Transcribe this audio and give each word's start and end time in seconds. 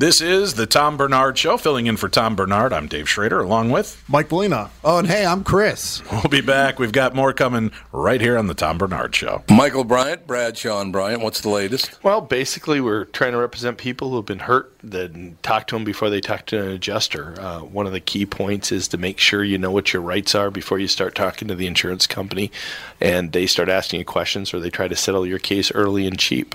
This 0.00 0.22
is 0.22 0.54
the 0.54 0.64
Tom 0.64 0.96
Barnard 0.96 1.36
Show. 1.36 1.58
Filling 1.58 1.86
in 1.86 1.98
for 1.98 2.08
Tom 2.08 2.34
Barnard, 2.34 2.72
I'm 2.72 2.86
Dave 2.86 3.06
Schrader, 3.06 3.38
along 3.40 3.68
with 3.68 4.02
Mike 4.08 4.30
Molina. 4.30 4.70
Oh, 4.82 4.96
and 4.96 5.06
hey, 5.06 5.26
I'm 5.26 5.44
Chris. 5.44 6.00
We'll 6.10 6.22
be 6.22 6.40
back. 6.40 6.78
We've 6.78 6.90
got 6.90 7.14
more 7.14 7.34
coming 7.34 7.70
right 7.92 8.18
here 8.18 8.38
on 8.38 8.46
the 8.46 8.54
Tom 8.54 8.78
Barnard 8.78 9.14
Show. 9.14 9.44
Michael 9.50 9.84
Bryant, 9.84 10.26
Bradshaw 10.26 10.80
and 10.80 10.90
Bryant. 10.90 11.20
What's 11.20 11.42
the 11.42 11.50
latest? 11.50 12.02
Well, 12.02 12.22
basically, 12.22 12.80
we're 12.80 13.04
trying 13.04 13.32
to 13.32 13.38
represent 13.38 13.76
people 13.76 14.08
who 14.08 14.16
have 14.16 14.24
been 14.24 14.38
hurt, 14.38 14.72
then 14.82 15.36
talk 15.42 15.66
to 15.66 15.76
them 15.76 15.84
before 15.84 16.08
they 16.08 16.22
talk 16.22 16.46
to 16.46 16.62
an 16.62 16.68
adjuster. 16.70 17.38
Uh, 17.38 17.60
one 17.60 17.86
of 17.86 17.92
the 17.92 18.00
key 18.00 18.24
points 18.24 18.72
is 18.72 18.88
to 18.88 18.96
make 18.96 19.18
sure 19.18 19.44
you 19.44 19.58
know 19.58 19.70
what 19.70 19.92
your 19.92 20.00
rights 20.00 20.34
are 20.34 20.50
before 20.50 20.78
you 20.78 20.88
start 20.88 21.14
talking 21.14 21.46
to 21.48 21.54
the 21.54 21.66
insurance 21.66 22.06
company, 22.06 22.50
and 23.02 23.32
they 23.32 23.46
start 23.46 23.68
asking 23.68 23.98
you 23.98 24.06
questions 24.06 24.54
or 24.54 24.60
they 24.60 24.70
try 24.70 24.88
to 24.88 24.96
settle 24.96 25.26
your 25.26 25.38
case 25.38 25.70
early 25.72 26.06
and 26.06 26.18
cheap. 26.18 26.54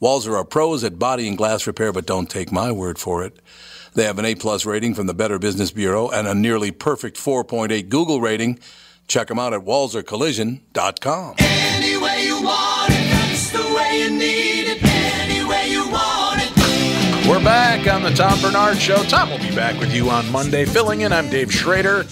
Walser 0.00 0.36
are 0.36 0.44
pros 0.44 0.84
at 0.84 0.98
body 0.98 1.26
and 1.26 1.36
glass 1.36 1.66
repair, 1.66 1.92
but 1.92 2.06
don't 2.06 2.30
take 2.30 2.52
my 2.52 2.70
word 2.70 2.98
for 3.00 3.24
it. 3.24 3.40
They 3.94 4.04
have 4.04 4.18
an 4.20 4.24
A 4.24 4.36
plus 4.36 4.64
rating 4.64 4.94
from 4.94 5.08
the 5.08 5.14
Better 5.14 5.40
Business 5.40 5.72
Bureau 5.72 6.08
and 6.08 6.28
a 6.28 6.34
nearly 6.34 6.70
perfect 6.70 7.16
4.8 7.16 7.88
Google 7.88 8.20
rating. 8.20 8.60
Check 9.08 9.26
them 9.26 9.40
out 9.40 9.54
at 9.54 9.62
walsercollision.com. 9.62 11.34
Any 11.38 11.96
way 11.96 12.26
you 12.26 12.40
want 12.42 12.92
it, 12.92 13.10
that's 13.10 13.50
the 13.50 13.74
way 13.74 14.02
you 14.02 14.10
need 14.10 14.68
it. 14.68 14.78
Any 14.84 15.44
way 15.44 15.68
you 15.68 15.90
want 15.90 16.42
it. 16.42 17.28
We're 17.28 17.42
back 17.42 17.92
on 17.92 18.02
the 18.02 18.10
Tom 18.10 18.40
Barnard 18.40 18.78
Show. 18.78 19.02
Tom 19.04 19.30
will 19.30 19.38
be 19.38 19.54
back 19.54 19.80
with 19.80 19.92
you 19.92 20.10
on 20.10 20.30
Monday. 20.30 20.64
Filling 20.64 21.00
in, 21.00 21.12
I'm 21.12 21.28
Dave 21.28 21.52
Schrader. 21.52 22.06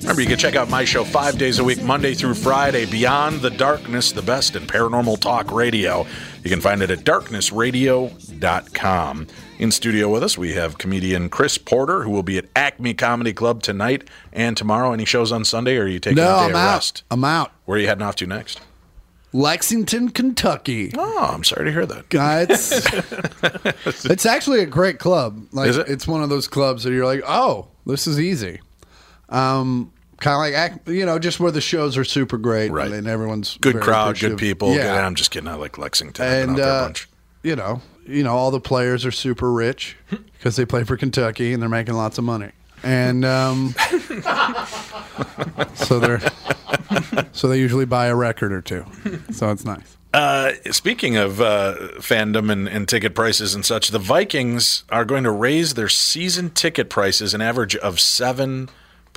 Remember, 0.00 0.20
you 0.22 0.28
can 0.28 0.38
check 0.38 0.56
out 0.56 0.68
my 0.68 0.84
show 0.84 1.04
five 1.04 1.38
days 1.38 1.58
a 1.58 1.64
week, 1.64 1.82
Monday 1.82 2.14
through 2.14 2.34
Friday, 2.34 2.84
Beyond 2.84 3.40
the 3.40 3.50
Darkness, 3.50 4.12
the 4.12 4.22
best 4.22 4.56
in 4.56 4.66
paranormal 4.66 5.20
talk 5.20 5.52
radio. 5.52 6.06
You 6.42 6.50
can 6.50 6.60
find 6.60 6.82
it 6.82 6.90
at 6.90 7.00
darknessradio.com. 7.00 9.26
In 9.58 9.70
studio 9.70 10.08
with 10.08 10.22
us, 10.22 10.38
we 10.38 10.54
have 10.54 10.78
comedian 10.78 11.28
Chris 11.28 11.58
Porter, 11.58 12.02
who 12.02 12.10
will 12.10 12.22
be 12.22 12.38
at 12.38 12.46
Acme 12.56 12.94
Comedy 12.94 13.32
Club 13.34 13.62
tonight 13.62 14.08
and 14.32 14.56
tomorrow. 14.56 14.92
Any 14.92 15.04
shows 15.04 15.32
on 15.32 15.44
Sunday, 15.44 15.76
or 15.76 15.82
are 15.82 15.86
you 15.88 16.00
taking 16.00 16.16
No, 16.16 16.22
a 16.22 16.26
day 16.38 16.44
I'm 16.44 16.50
of 16.50 16.56
out. 16.56 16.74
rest? 16.76 17.02
I'm 17.10 17.24
out. 17.24 17.52
Where 17.66 17.76
are 17.76 17.80
you 17.80 17.86
heading 17.86 18.02
off 18.02 18.16
to 18.16 18.26
next? 18.26 18.60
Lexington, 19.32 20.10
Kentucky. 20.10 20.92
Oh, 20.96 21.30
I'm 21.32 21.44
sorry 21.44 21.66
to 21.66 21.72
hear 21.72 21.86
that. 21.86 22.08
Guys, 22.08 22.72
it's 24.10 24.26
actually 24.26 24.60
a 24.60 24.66
great 24.66 24.98
club. 24.98 25.46
Like 25.52 25.68
Is 25.68 25.76
it? 25.76 25.88
it's 25.88 26.08
one 26.08 26.22
of 26.22 26.30
those 26.30 26.48
clubs 26.48 26.82
that 26.84 26.92
you're 26.92 27.06
like, 27.06 27.22
oh, 27.26 27.68
this 27.86 28.06
is 28.08 28.18
easy. 28.18 28.60
Um, 29.28 29.92
kind 30.20 30.54
of 30.54 30.60
like 30.62 30.86
you 30.86 31.04
know, 31.04 31.18
just 31.18 31.40
where 31.40 31.50
the 31.50 31.60
shows 31.60 31.96
are 31.96 32.04
super 32.04 32.38
great, 32.38 32.70
Right. 32.70 32.90
And 32.92 33.08
everyone's 33.08 33.56
Good 33.60 33.80
crowd, 33.80 34.18
good 34.18 34.38
people. 34.38 34.70
Yeah, 34.74 34.82
Good- 34.94 35.04
I'm 35.04 35.14
just 35.16 35.30
kidding. 35.30 35.48
I 35.48 35.54
like 35.54 35.78
Lexington. 35.78 36.24
And 36.24 36.60
uh, 36.60 36.84
bunch. 36.86 37.08
you 37.42 37.56
know, 37.56 37.80
you 38.06 38.22
know, 38.22 38.34
all 38.36 38.50
the 38.50 38.60
players 38.60 39.04
are 39.04 39.10
super 39.10 39.52
rich 39.52 39.96
because 40.10 40.56
they 40.56 40.64
play 40.64 40.84
for 40.84 40.96
Kentucky 40.96 41.52
and 41.52 41.60
they're 41.62 41.68
making 41.68 41.94
lots 41.94 42.18
of 42.18 42.24
money, 42.24 42.52
and 42.82 43.24
um, 43.24 43.74
so 45.74 45.98
they're 45.98 46.20
so 47.32 47.48
they 47.48 47.58
usually 47.58 47.84
buy 47.84 48.06
a 48.06 48.14
record 48.14 48.52
or 48.52 48.60
two, 48.62 48.84
so 49.32 49.50
it's 49.50 49.64
nice. 49.64 49.96
Uh, 50.12 50.52
speaking 50.72 51.16
of 51.16 51.40
uh, 51.40 51.74
fandom 51.98 52.50
and, 52.50 52.66
and 52.68 52.88
ticket 52.88 53.14
prices 53.14 53.54
and 53.54 53.64
such, 53.64 53.90
the 53.90 53.98
Vikings 54.00 54.82
are 54.90 55.04
going 55.04 55.22
to 55.22 55.30
raise 55.30 55.74
their 55.74 55.88
season 55.88 56.50
ticket 56.50 56.90
prices 56.90 57.32
an 57.32 57.40
average 57.40 57.76
of 57.76 58.00
seven 58.00 58.68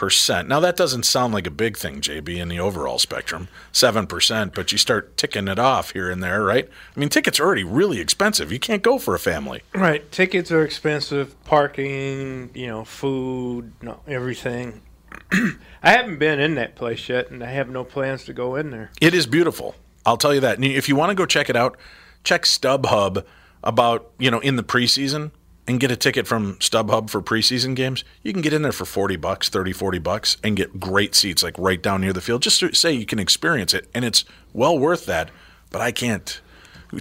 percent. 0.04 0.50
Now 0.50 0.60
that 0.60 0.76
doesn't 0.76 1.04
sound 1.04 1.34
like 1.34 1.48
a 1.48 1.52
big 1.52 1.78
thing, 1.78 2.02
JB, 2.02 2.36
in 2.36 2.50
the 2.50 2.60
overall 2.60 3.00
spectrum, 3.00 3.48
seven 3.72 4.06
percent. 4.06 4.54
But 4.54 4.74
you 4.74 4.78
start 4.78 5.16
ticking 5.16 5.48
it 5.48 5.58
off 5.58 5.92
here 5.92 6.12
and 6.12 6.22
there, 6.22 6.44
right? 6.44 6.68
I 6.94 7.00
mean, 7.00 7.08
tickets 7.08 7.40
are 7.40 7.46
already 7.46 7.64
really 7.64 8.02
expensive. 8.02 8.52
You 8.52 8.60
can't 8.60 8.82
go 8.82 9.00
for 9.00 9.16
a 9.16 9.20
family. 9.20 9.62
Right. 9.74 10.12
Tickets 10.12 10.52
are 10.52 10.62
expensive. 10.62 11.42
Parking, 11.46 12.50
you 12.54 12.68
know, 12.68 12.84
food, 12.84 13.72
no, 13.82 14.02
everything. 14.06 14.82
I 15.32 15.92
haven't 15.92 16.20
been 16.20 16.42
in 16.42 16.56
that 16.56 16.76
place 16.76 17.08
yet, 17.08 17.32
and 17.32 17.42
I 17.42 17.52
have 17.52 17.70
no 17.70 17.86
plans 17.86 18.26
to 18.26 18.34
go 18.34 18.56
in 18.56 18.72
there. 18.72 18.92
It 19.00 19.14
is 19.14 19.26
beautiful. 19.26 19.76
I'll 20.06 20.18
tell 20.18 20.34
you 20.34 20.42
that. 20.42 20.58
And 20.58 20.66
if 20.66 20.90
you 20.90 20.98
want 20.98 21.12
to 21.12 21.16
go 21.16 21.26
check 21.26 21.50
it 21.50 21.56
out, 21.56 21.78
check 22.26 22.44
StubHub 22.44 23.24
about, 23.64 24.12
you 24.20 24.30
know, 24.30 24.40
in 24.40 24.58
the 24.58 24.64
preseason 24.64 25.32
and 25.68 25.80
get 25.80 25.92
a 25.92 25.96
ticket 25.96 26.28
from 26.28 26.56
StubHub 26.56 27.10
for 27.10 27.22
preseason 27.22 27.76
games. 27.76 28.04
You 28.22 28.34
can 28.34 28.42
get 28.42 28.54
in 28.54 28.62
there 28.62 28.72
for 28.72 28.86
40 28.86 29.16
bucks, 29.16 29.50
30, 29.50 29.72
40 29.72 30.00
bucks 30.00 30.38
and 30.44 30.58
get 30.58 30.80
great 30.80 31.16
seats 31.16 31.44
like 31.44 31.58
right 31.58 31.82
down 31.82 32.02
near 32.02 32.14
the 32.14 32.22
field. 32.22 32.42
Just 32.42 32.60
to 32.60 32.74
say 32.74 32.92
you 32.92 33.06
can 33.06 33.20
experience 33.20 33.74
it 33.74 33.90
and 33.94 34.04
it's 34.04 34.26
well 34.52 34.78
worth 34.78 35.06
that, 35.06 35.32
but 35.72 35.82
I 35.82 35.92
can't. 35.92 36.42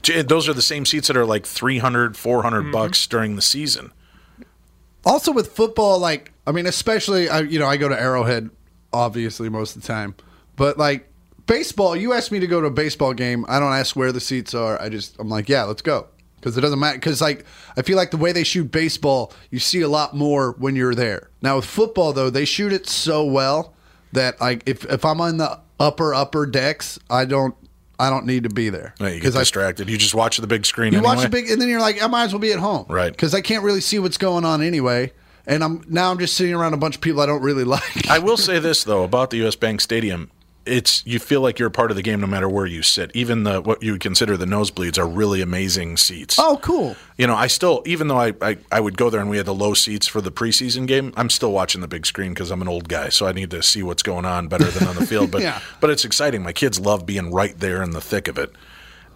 Eh, 0.08 0.22
those 0.22 0.48
are 0.48 0.54
the 0.54 0.62
same 0.62 0.86
seats 0.86 1.08
that 1.08 1.16
are 1.16 1.26
like 1.26 1.44
300, 1.44 2.16
400 2.16 2.60
mm-hmm. 2.60 2.70
bucks 2.70 3.06
during 3.06 3.36
the 3.36 3.42
season. 3.42 3.92
Also 5.04 5.32
with 5.32 5.52
football, 5.52 5.98
like 5.98 6.32
I 6.46 6.52
mean, 6.52 6.66
especially 6.66 7.28
I 7.28 7.40
you 7.40 7.58
know 7.58 7.66
I 7.66 7.76
go 7.76 7.88
to 7.88 8.00
Arrowhead, 8.00 8.50
obviously 8.92 9.48
most 9.48 9.74
of 9.74 9.82
the 9.82 9.88
time, 9.88 10.14
but 10.54 10.78
like 10.78 11.10
baseball, 11.46 11.96
you 11.96 12.12
ask 12.12 12.30
me 12.30 12.38
to 12.38 12.46
go 12.46 12.60
to 12.60 12.68
a 12.68 12.70
baseball 12.70 13.12
game, 13.12 13.44
I 13.48 13.58
don't 13.58 13.72
ask 13.72 13.96
where 13.96 14.12
the 14.12 14.20
seats 14.20 14.54
are. 14.54 14.80
I 14.80 14.88
just 14.88 15.18
I'm 15.18 15.28
like, 15.28 15.48
yeah, 15.48 15.64
let's 15.64 15.82
go 15.82 16.06
because 16.42 16.58
it 16.58 16.60
doesn't 16.60 16.78
matter. 16.80 16.98
Because 16.98 17.20
like 17.20 17.44
I 17.76 17.82
feel 17.82 17.96
like 17.96 18.10
the 18.10 18.16
way 18.16 18.32
they 18.32 18.42
shoot 18.44 18.70
baseball, 18.70 19.32
you 19.50 19.58
see 19.60 19.80
a 19.80 19.88
lot 19.88 20.14
more 20.14 20.52
when 20.58 20.74
you're 20.76 20.94
there. 20.94 21.30
Now 21.40 21.56
with 21.56 21.64
football 21.64 22.12
though, 22.12 22.28
they 22.30 22.44
shoot 22.44 22.72
it 22.72 22.86
so 22.88 23.24
well 23.24 23.74
that 24.12 24.40
like 24.40 24.62
if 24.66 24.84
if 24.86 25.04
I'm 25.04 25.20
on 25.20 25.36
the 25.38 25.60
upper 25.80 26.12
upper 26.12 26.44
decks, 26.46 26.98
I 27.08 27.24
don't 27.24 27.54
I 27.98 28.10
don't 28.10 28.26
need 28.26 28.42
to 28.42 28.48
be 28.50 28.68
there 28.68 28.94
Yeah, 28.98 29.08
you 29.08 29.20
get 29.20 29.36
I 29.36 29.40
distracted. 29.40 29.88
you 29.88 29.96
just 29.96 30.14
watch 30.14 30.38
the 30.38 30.46
big 30.48 30.66
screen 30.66 30.92
you 30.92 30.98
anyway. 30.98 31.14
watch 31.14 31.22
the 31.22 31.28
big, 31.28 31.48
and 31.48 31.60
then 31.60 31.68
you're 31.68 31.80
like, 31.80 32.02
I 32.02 32.08
might 32.08 32.24
as 32.24 32.32
well 32.32 32.40
be 32.40 32.52
at 32.52 32.58
home, 32.58 32.86
Right. 32.88 33.12
Because 33.12 33.32
I 33.34 33.40
can't 33.40 33.62
really 33.62 33.80
see 33.80 34.00
what's 34.00 34.18
going 34.18 34.44
on 34.44 34.60
anyway. 34.60 35.12
And 35.46 35.62
I'm 35.64 35.84
now 35.88 36.10
I'm 36.10 36.18
just 36.18 36.34
sitting 36.36 36.54
around 36.54 36.74
a 36.74 36.76
bunch 36.76 36.96
of 36.96 37.00
people 37.00 37.20
I 37.20 37.26
don't 37.26 37.42
really 37.42 37.64
like. 37.76 38.08
I 38.10 38.18
will 38.18 38.36
say 38.36 38.58
this 38.58 38.84
though 38.84 39.04
about 39.04 39.30
the 39.30 39.38
U.S. 39.38 39.54
Bank 39.56 39.80
Stadium. 39.80 40.30
It's 40.64 41.04
you 41.06 41.18
feel 41.18 41.40
like 41.40 41.58
you're 41.58 41.68
a 41.68 41.72
part 41.72 41.90
of 41.90 41.96
the 41.96 42.02
game 42.02 42.20
no 42.20 42.26
matter 42.26 42.48
where 42.48 42.66
you 42.66 42.82
sit. 42.82 43.10
Even 43.14 43.42
the 43.42 43.60
what 43.60 43.82
you 43.82 43.92
would 43.92 44.00
consider 44.00 44.36
the 44.36 44.46
nosebleeds 44.46 44.96
are 44.98 45.06
really 45.06 45.40
amazing 45.40 45.96
seats. 45.96 46.36
Oh, 46.38 46.58
cool. 46.62 46.96
You 47.18 47.26
know, 47.26 47.34
I 47.34 47.46
still, 47.48 47.82
even 47.86 48.08
though 48.08 48.18
I, 48.18 48.32
I, 48.40 48.58
I 48.70 48.80
would 48.80 48.96
go 48.96 49.10
there 49.10 49.20
and 49.20 49.28
we 49.28 49.36
had 49.36 49.46
the 49.46 49.54
low 49.54 49.74
seats 49.74 50.06
for 50.06 50.20
the 50.20 50.30
preseason 50.32 50.86
game, 50.86 51.12
I'm 51.16 51.30
still 51.30 51.52
watching 51.52 51.80
the 51.80 51.88
big 51.88 52.06
screen 52.06 52.32
because 52.32 52.50
I'm 52.50 52.62
an 52.62 52.68
old 52.68 52.88
guy, 52.88 53.08
so 53.08 53.26
I 53.26 53.32
need 53.32 53.50
to 53.50 53.62
see 53.62 53.82
what's 53.82 54.02
going 54.02 54.24
on 54.24 54.48
better 54.48 54.64
than 54.66 54.86
on 54.88 54.96
the 54.96 55.06
field. 55.06 55.30
But 55.32 55.42
Yeah. 55.42 55.60
but 55.80 55.90
it's 55.90 56.04
exciting. 56.04 56.42
My 56.42 56.52
kids 56.52 56.78
love 56.80 57.06
being 57.06 57.32
right 57.32 57.58
there 57.58 57.82
in 57.82 57.90
the 57.90 58.00
thick 58.00 58.28
of 58.28 58.38
it 58.38 58.52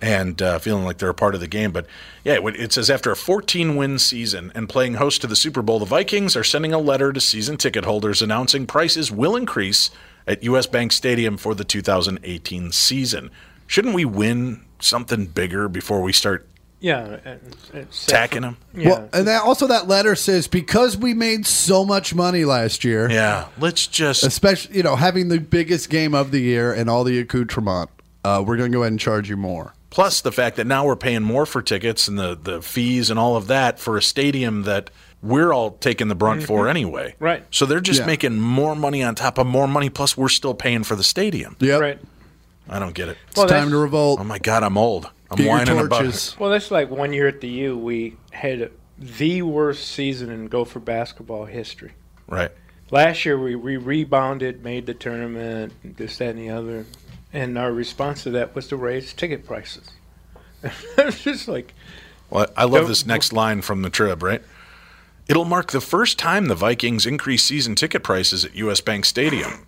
and 0.03 0.43
uh, 0.43 0.59
feeling 0.59 0.85
like 0.85 0.99
they're 0.99 1.09
a 1.09 1.15
part 1.15 1.35
of 1.35 1.41
the 1.41 1.47
game. 1.49 1.73
But 1.73 1.87
yeah, 2.25 2.35
it 2.35 2.57
it 2.61 2.73
says 2.73 2.91
after 2.91 3.11
a 3.11 3.17
14 3.17 3.77
win 3.77 3.99
season 3.99 4.53
and 4.55 4.69
playing 4.69 4.95
host 4.95 5.21
to 5.23 5.27
the 5.27 5.37
Super 5.37 5.63
Bowl, 5.63 5.79
the 5.79 5.87
Vikings 5.87 6.37
are 6.37 6.45
sending 6.45 6.73
a 6.73 6.79
letter 6.79 7.13
to 7.13 7.21
season 7.21 7.57
ticket 7.57 7.85
holders 7.85 8.21
announcing 8.21 8.67
prices 8.67 9.11
will 9.11 9.37
increase 9.37 9.91
at 10.27 10.43
US 10.43 10.67
Bank 10.67 10.93
Stadium 10.93 11.37
for 11.37 11.55
the 11.55 11.65
2018 11.65 12.73
season. 12.73 13.31
Shouldn't 13.67 13.95
we 13.95 14.05
win 14.05 14.63
something 14.81 15.27
bigger 15.27 15.69
before 15.69 16.03
we 16.03 16.13
start 16.13 16.47
Yeah, 16.81 17.19
and- 17.25 17.41
and 17.73 17.87
tacking 18.07 18.43
them? 18.43 18.57
Yeah, 18.75 18.89
Well, 18.91 19.09
and 19.13 19.27
that 19.27 19.43
also 19.43 19.67
that 19.67 19.89
letter 19.89 20.15
says 20.15 20.47
because 20.47 20.97
we 20.97 21.15
made 21.15 21.47
so 21.47 21.85
much 21.85 22.15
money 22.15 22.45
last 22.45 22.85
year, 22.85 23.11
Yeah, 23.11 23.47
let's 23.59 23.87
just 23.87 24.23
especially 24.25 24.77
you 24.77 24.83
know 24.83 24.97
having 24.97 25.29
the 25.29 25.41
biggest 25.41 25.89
game 25.91 26.15
of 26.15 26.31
the 26.33 26.41
year 26.41 26.73
and 26.73 26.91
all 26.91 27.05
the 27.05 27.19
accoutrement, 27.19 27.91
uh, 28.25 28.43
we're 28.47 28.57
going 28.57 28.71
to 28.71 28.77
go 28.77 28.83
ahead 28.83 28.93
and 28.93 29.01
charge 29.01 29.29
you 29.31 29.37
more. 29.37 29.73
Plus 29.89 30.21
the 30.21 30.33
fact 30.33 30.57
that 30.57 30.67
now 30.67 30.85
we're 30.85 30.97
paying 30.97 31.23
more 31.23 31.47
for 31.47 31.63
tickets 31.63 32.07
and 32.07 32.19
the, 32.19 32.39
the 32.41 32.61
fees 32.61 33.09
and 33.09 33.19
all 33.19 33.37
of 33.37 33.47
that 33.47 33.79
for 33.81 33.97
a 33.97 34.03
stadium 34.03 34.63
that 34.65 34.91
we're 35.23 35.53
all 35.53 35.73
taking 35.73 36.09
the 36.09 36.15
brunt 36.15 36.43
for 36.43 36.63
mm-hmm. 36.63 36.71
anyway. 36.71 37.15
Right. 37.19 37.45
So 37.51 37.67
they're 37.67 37.81
just 37.81 38.01
Yeah. 38.01 38.07
making 38.07 38.39
more 38.41 38.77
money 38.77 39.03
on 39.03 39.15
top 39.15 39.39
of 39.39 39.47
more 39.47 39.67
money, 39.67 39.91
plus 39.91 40.17
we're 40.17 40.29
still 40.29 40.55
paying 40.55 40.85
for 40.85 40.97
the 40.97 41.05
stadium. 41.05 41.57
Yeah. 41.61 41.79
right. 41.79 41.99
I 42.69 42.79
don't 42.79 42.95
get 42.95 43.09
it. 43.09 43.17
It's 43.29 43.37
Well, 43.39 43.49
time 43.49 43.71
to 43.71 43.77
revolt. 43.77 44.21
Oh 44.21 44.25
my 44.25 44.39
God, 44.39 44.63
I'm 44.63 44.77
old. 44.77 45.11
I'm 45.31 45.37
Get 45.37 45.45
your 45.45 45.53
whining 45.55 45.79
about 45.79 46.01
torches. 46.03 46.33
it. 46.33 46.41
Well, 46.41 46.51
that's 46.51 46.71
like 46.71 46.91
one 46.91 47.13
year 47.13 47.29
at 47.29 47.41
the 47.41 47.49
U. 47.49 47.79
We 47.79 48.17
had 48.33 48.71
the 48.99 49.43
worst 49.43 49.89
season 49.89 50.31
in 50.31 50.47
Gopher 50.49 50.81
basketball 50.81 51.45
history. 51.45 51.93
Right. 52.29 52.51
Last 52.91 53.25
year, 53.25 53.39
we, 53.39 53.57
we 53.57 53.77
rebounded, 53.77 54.63
made 54.63 54.87
the 54.87 54.95
tournament, 54.95 55.73
this, 55.97 56.19
that, 56.19 56.31
and 56.31 56.39
the 56.39 56.51
other. 56.51 56.87
And 57.33 57.59
our 57.59 57.73
response 57.73 58.23
to 58.25 58.31
that 58.31 58.55
was 58.55 58.69
to 58.69 58.77
raise 58.77 59.13
ticket 59.13 59.45
prices. 59.45 59.91
it's 60.63 61.23
just 61.23 61.49
like, 61.49 61.75
Well, 62.31 62.47
I 62.57 62.65
love 62.65 62.89
this 62.89 63.05
next 63.07 63.33
line 63.33 63.63
from 63.63 63.83
the 63.83 63.91
trib, 63.91 64.23
right? 64.23 64.43
It'll 65.29 65.45
mark 65.45 65.73
the 65.73 65.81
first 65.81 66.19
time 66.19 66.47
the 66.47 66.55
Vikings 66.55 67.05
increase 67.07 67.43
season 67.45 67.75
ticket 67.75 68.03
prices 68.03 68.45
at 68.45 68.55
US 68.57 68.81
Bank 68.81 69.05
Stadium. 69.05 69.67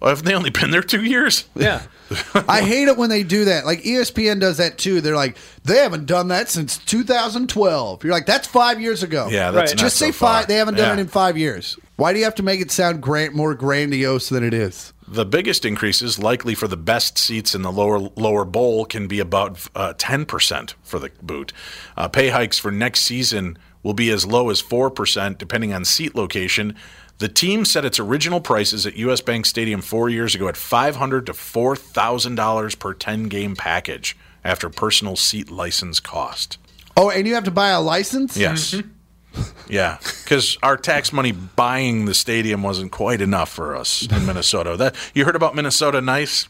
Well, 0.00 0.10
haven't 0.10 0.26
they 0.26 0.34
only 0.34 0.50
been 0.50 0.70
there 0.70 0.82
two 0.82 1.02
years? 1.04 1.44
yeah. 1.56 1.82
I 2.48 2.62
hate 2.62 2.88
it 2.88 2.96
when 2.96 3.10
they 3.10 3.22
do 3.22 3.44
that. 3.46 3.66
Like 3.66 3.82
ESPN 3.82 4.40
does 4.40 4.56
that 4.58 4.78
too. 4.78 5.00
They're 5.00 5.16
like, 5.16 5.36
they 5.64 5.78
haven't 5.78 6.06
done 6.06 6.28
that 6.28 6.48
since 6.48 6.78
2012. 6.78 8.04
You're 8.04 8.12
like, 8.12 8.26
that's 8.26 8.46
five 8.46 8.80
years 8.80 9.02
ago. 9.02 9.28
Yeah, 9.30 9.50
that's 9.50 9.72
Right. 9.72 9.78
just 9.78 9.96
say 9.96 10.12
five. 10.12 10.46
They 10.46 10.54
haven't 10.56 10.76
done 10.76 10.88
Yeah. 10.88 10.94
it 10.94 11.00
in 11.00 11.08
five 11.08 11.36
years. 11.36 11.76
Why 11.96 12.12
do 12.12 12.18
you 12.18 12.24
have 12.24 12.34
to 12.36 12.42
make 12.42 12.60
it 12.60 12.70
sound 12.70 13.02
grand, 13.02 13.34
more 13.34 13.54
grandiose 13.54 14.28
than 14.28 14.44
it 14.44 14.54
is? 14.54 14.92
The 15.06 15.24
biggest 15.26 15.64
increases, 15.64 16.18
likely 16.18 16.54
for 16.54 16.68
the 16.68 16.76
best 16.76 17.18
seats 17.18 17.54
in 17.54 17.62
the 17.62 17.72
lower 17.72 17.98
lower 18.14 18.44
bowl, 18.44 18.84
can 18.84 19.06
be 19.08 19.18
about 19.20 19.58
uh, 19.74 19.94
ten 19.96 20.26
percent 20.26 20.74
for 20.82 20.98
the 20.98 21.10
boot. 21.22 21.52
Uh, 21.96 22.08
pay 22.08 22.28
hikes 22.28 22.58
for 22.58 22.70
next 22.70 23.00
season 23.00 23.56
will 23.82 23.94
be 23.94 24.10
as 24.10 24.26
low 24.26 24.50
as 24.50 24.60
four 24.60 24.90
percent, 24.90 25.38
depending 25.38 25.72
on 25.72 25.84
seat 25.84 26.14
location. 26.14 26.74
The 27.18 27.28
team 27.28 27.64
set 27.64 27.84
its 27.84 27.98
original 27.98 28.40
prices 28.40 28.86
at 28.86 28.94
U.S. 28.96 29.20
Bank 29.20 29.44
Stadium 29.44 29.82
four 29.82 30.08
years 30.08 30.36
ago 30.36 30.46
at 30.46 30.54
$500 30.54 31.26
to 31.26 31.34
four 31.34 31.74
thousand 31.74 32.36
dollars 32.36 32.74
per 32.76 32.94
ten 32.94 33.24
game 33.24 33.56
package 33.56 34.16
after 34.44 34.70
personal 34.70 35.16
seat 35.16 35.50
license 35.50 35.98
cost. 35.98 36.58
Oh, 36.96 37.10
and 37.10 37.26
you 37.26 37.34
have 37.34 37.44
to 37.44 37.50
buy 37.50 37.68
a 37.70 37.80
license? 37.80 38.36
Yes. 38.36 38.74
Mm-hmm. 38.74 38.90
Yeah, 39.68 39.98
because 40.00 40.56
our 40.62 40.76
tax 40.78 41.12
money 41.12 41.30
buying 41.32 42.06
the 42.06 42.14
stadium 42.14 42.62
wasn't 42.62 42.90
quite 42.90 43.20
enough 43.20 43.50
for 43.50 43.76
us 43.76 44.08
in 44.10 44.24
Minnesota. 44.24 44.76
That 44.76 44.96
you 45.14 45.26
heard 45.26 45.36
about 45.36 45.54
Minnesota 45.54 46.00
nice? 46.00 46.48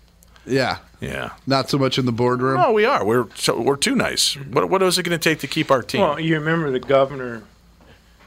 Yeah. 0.48 0.78
Yeah. 1.00 1.30
Not 1.46 1.70
so 1.70 1.78
much 1.78 1.98
in 1.98 2.06
the 2.06 2.12
boardroom. 2.12 2.60
Oh, 2.60 2.72
we 2.72 2.84
are. 2.84 3.04
We're 3.04 3.26
so 3.34 3.60
we're 3.60 3.76
too 3.76 3.94
nice. 3.94 4.34
What 4.34 4.68
what 4.68 4.82
is 4.82 4.98
it 4.98 5.04
going 5.04 5.18
to 5.18 5.30
take 5.30 5.40
to 5.40 5.46
keep 5.46 5.70
our 5.70 5.82
team? 5.82 6.00
Well, 6.00 6.18
you 6.18 6.34
remember 6.34 6.70
the 6.70 6.80
governor 6.80 7.42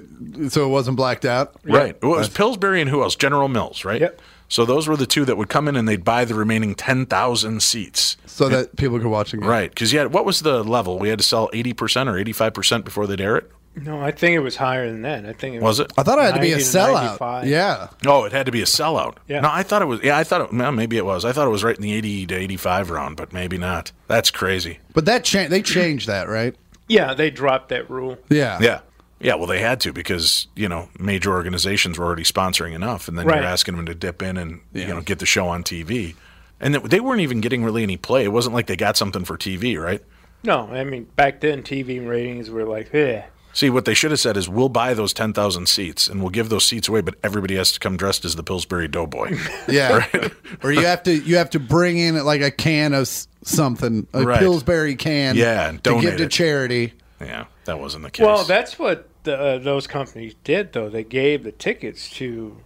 so 0.49 0.65
it 0.65 0.69
wasn't 0.69 0.97
blacked 0.97 1.25
out? 1.25 1.55
Right. 1.63 1.99
Well, 2.03 2.13
it 2.13 2.17
was 2.19 2.29
Pillsbury 2.29 2.79
and 2.81 2.91
who 2.91 3.01
else? 3.01 3.15
General 3.15 3.47
Mills, 3.47 3.83
right? 3.83 4.01
Yep. 4.01 4.21
So 4.51 4.65
those 4.65 4.85
were 4.85 4.97
the 4.97 5.05
two 5.05 5.23
that 5.25 5.37
would 5.37 5.47
come 5.47 5.69
in 5.69 5.77
and 5.77 5.87
they'd 5.87 6.03
buy 6.03 6.25
the 6.25 6.35
remaining 6.35 6.75
10,000 6.75 7.63
seats. 7.63 8.17
So 8.25 8.49
that 8.49 8.75
people 8.75 8.97
could 8.97 9.07
watch 9.07 9.33
again. 9.33 9.47
Right, 9.47 9.69
because 9.69 9.93
yeah, 9.93 10.05
what 10.05 10.25
was 10.25 10.41
the 10.41 10.61
level? 10.61 10.99
We 10.99 11.07
had 11.09 11.19
to 11.19 11.23
sell 11.23 11.49
eighty 11.53 11.73
percent 11.73 12.09
or 12.09 12.17
eighty 12.17 12.33
five 12.33 12.53
percent 12.53 12.83
before 12.85 13.07
they'd 13.07 13.21
air 13.21 13.37
it. 13.37 13.51
No, 13.75 14.01
I 14.01 14.11
think 14.11 14.35
it 14.35 14.39
was 14.39 14.57
higher 14.57 14.89
than 14.91 15.03
that. 15.03 15.25
I 15.25 15.31
think 15.31 15.55
it 15.55 15.61
Was 15.61 15.79
it? 15.79 15.93
I 15.97 16.03
thought 16.03 16.19
it 16.19 16.23
had 16.23 16.33
to 16.35 16.41
be 16.41 16.51
a 16.51 16.55
90 16.57 16.63
to 16.71 16.77
sellout. 16.77 16.93
95. 17.21 17.47
Yeah. 17.47 17.87
Oh, 18.05 18.25
it 18.25 18.33
had 18.33 18.45
to 18.47 18.51
be 18.51 18.61
a 18.61 18.65
sellout. 18.65 19.15
Yeah. 19.29 19.39
No, 19.39 19.49
I 19.49 19.63
thought 19.63 19.81
it 19.81 19.85
was. 19.85 20.01
Yeah, 20.03 20.17
I 20.17 20.25
thought 20.25 20.41
it. 20.41 20.53
Well, 20.53 20.71
maybe 20.73 20.97
it 20.97 21.05
was. 21.05 21.23
I 21.23 21.31
thought 21.31 21.47
it 21.47 21.51
was 21.51 21.63
right 21.63 21.75
in 21.75 21.81
the 21.81 21.93
eighty 21.93 22.25
to 22.25 22.35
eighty 22.35 22.57
five 22.57 22.89
round, 22.89 23.15
but 23.15 23.31
maybe 23.31 23.57
not. 23.57 23.91
That's 24.07 24.29
crazy. 24.31 24.79
But 24.93 25.05
that 25.05 25.23
cha- 25.23 25.47
they 25.47 25.61
changed 25.61 26.07
that, 26.07 26.27
right? 26.27 26.55
Yeah, 26.89 27.13
they 27.13 27.29
dropped 27.29 27.69
that 27.69 27.89
rule. 27.89 28.17
Yeah. 28.29 28.59
Yeah. 28.61 28.79
Yeah, 29.21 29.35
well, 29.35 29.47
they 29.47 29.59
had 29.59 29.79
to 29.81 29.93
because 29.93 30.47
you 30.55 30.67
know 30.67 30.89
major 30.99 31.31
organizations 31.31 31.97
were 31.99 32.05
already 32.05 32.23
sponsoring 32.23 32.73
enough, 32.73 33.07
and 33.07 33.17
then 33.17 33.25
Right. 33.25 33.37
you're 33.37 33.45
asking 33.45 33.75
them 33.75 33.85
to 33.85 33.95
dip 33.95 34.21
in 34.21 34.37
and 34.37 34.61
you 34.73 34.87
know 34.87 35.01
get 35.01 35.19
the 35.19 35.25
show 35.25 35.47
on 35.47 35.63
TV, 35.63 36.15
and 36.59 36.75
they 36.75 36.99
weren't 36.99 37.21
even 37.21 37.41
getting 37.41 37.63
really 37.63 37.83
any 37.83 37.97
play. 37.97 38.23
It 38.23 38.31
wasn't 38.31 38.55
like 38.55 38.67
they 38.67 38.75
got 38.75 38.97
something 38.97 39.23
for 39.25 39.37
TV, 39.37 39.77
right? 39.81 40.01
No, 40.43 40.67
I 40.71 40.83
mean 40.83 41.05
back 41.15 41.39
then 41.41 41.61
TV 41.63 41.99
ratings 42.05 42.49
were 42.49 42.65
like, 42.65 42.89
yeah, 42.93 43.25
See, 43.53 43.69
what 43.69 43.83
they 43.83 43.93
should 43.93 44.11
have 44.11 44.19
said 44.21 44.37
is, 44.37 44.47
"We'll 44.47 44.69
buy 44.69 44.93
those 44.93 45.11
ten 45.11 45.33
thousand 45.33 45.67
seats, 45.67 46.07
and 46.07 46.21
we'll 46.21 46.29
give 46.29 46.47
those 46.47 46.63
seats 46.65 46.87
away, 46.87 47.01
but 47.01 47.15
everybody 47.21 47.57
has 47.57 47.73
to 47.73 47.79
come 47.79 47.97
dressed 47.97 48.23
as 48.23 48.35
the 48.37 48.43
Pillsbury 48.43 48.87
Doughboy." 48.87 49.37
Yeah. 49.67 50.07
or 50.63 50.71
you 50.71 50.85
have 50.85 51.03
to 51.03 51.13
you 51.13 51.35
have 51.35 51.49
to 51.51 51.59
bring 51.59 51.97
in 51.97 52.15
like 52.25 52.39
a 52.41 52.49
can 52.49 52.93
of 52.93 53.07
something, 53.43 54.07
a 54.13 54.23
Right. 54.23 54.39
Pillsbury 54.39 54.95
can. 54.95 55.35
Yeah, 55.35 55.71
to 55.83 55.99
give 56.01 56.17
to 56.17 56.23
it. 56.23 56.31
charity. 56.31 56.93
yeah, 57.19 57.45
that 57.65 57.77
wasn't 57.79 58.03
the 58.05 58.09
case. 58.11 58.25
Well, 58.25 58.45
that's 58.45 58.79
what 58.79 59.09
the, 59.23 59.37
uh, 59.37 59.57
those 59.59 59.87
companies 59.87 60.35
did, 60.43 60.73
though. 60.73 60.89
They 60.89 61.03
gave 61.03 61.43
the 61.43 61.51
tickets 61.51 62.09
to 62.11 62.57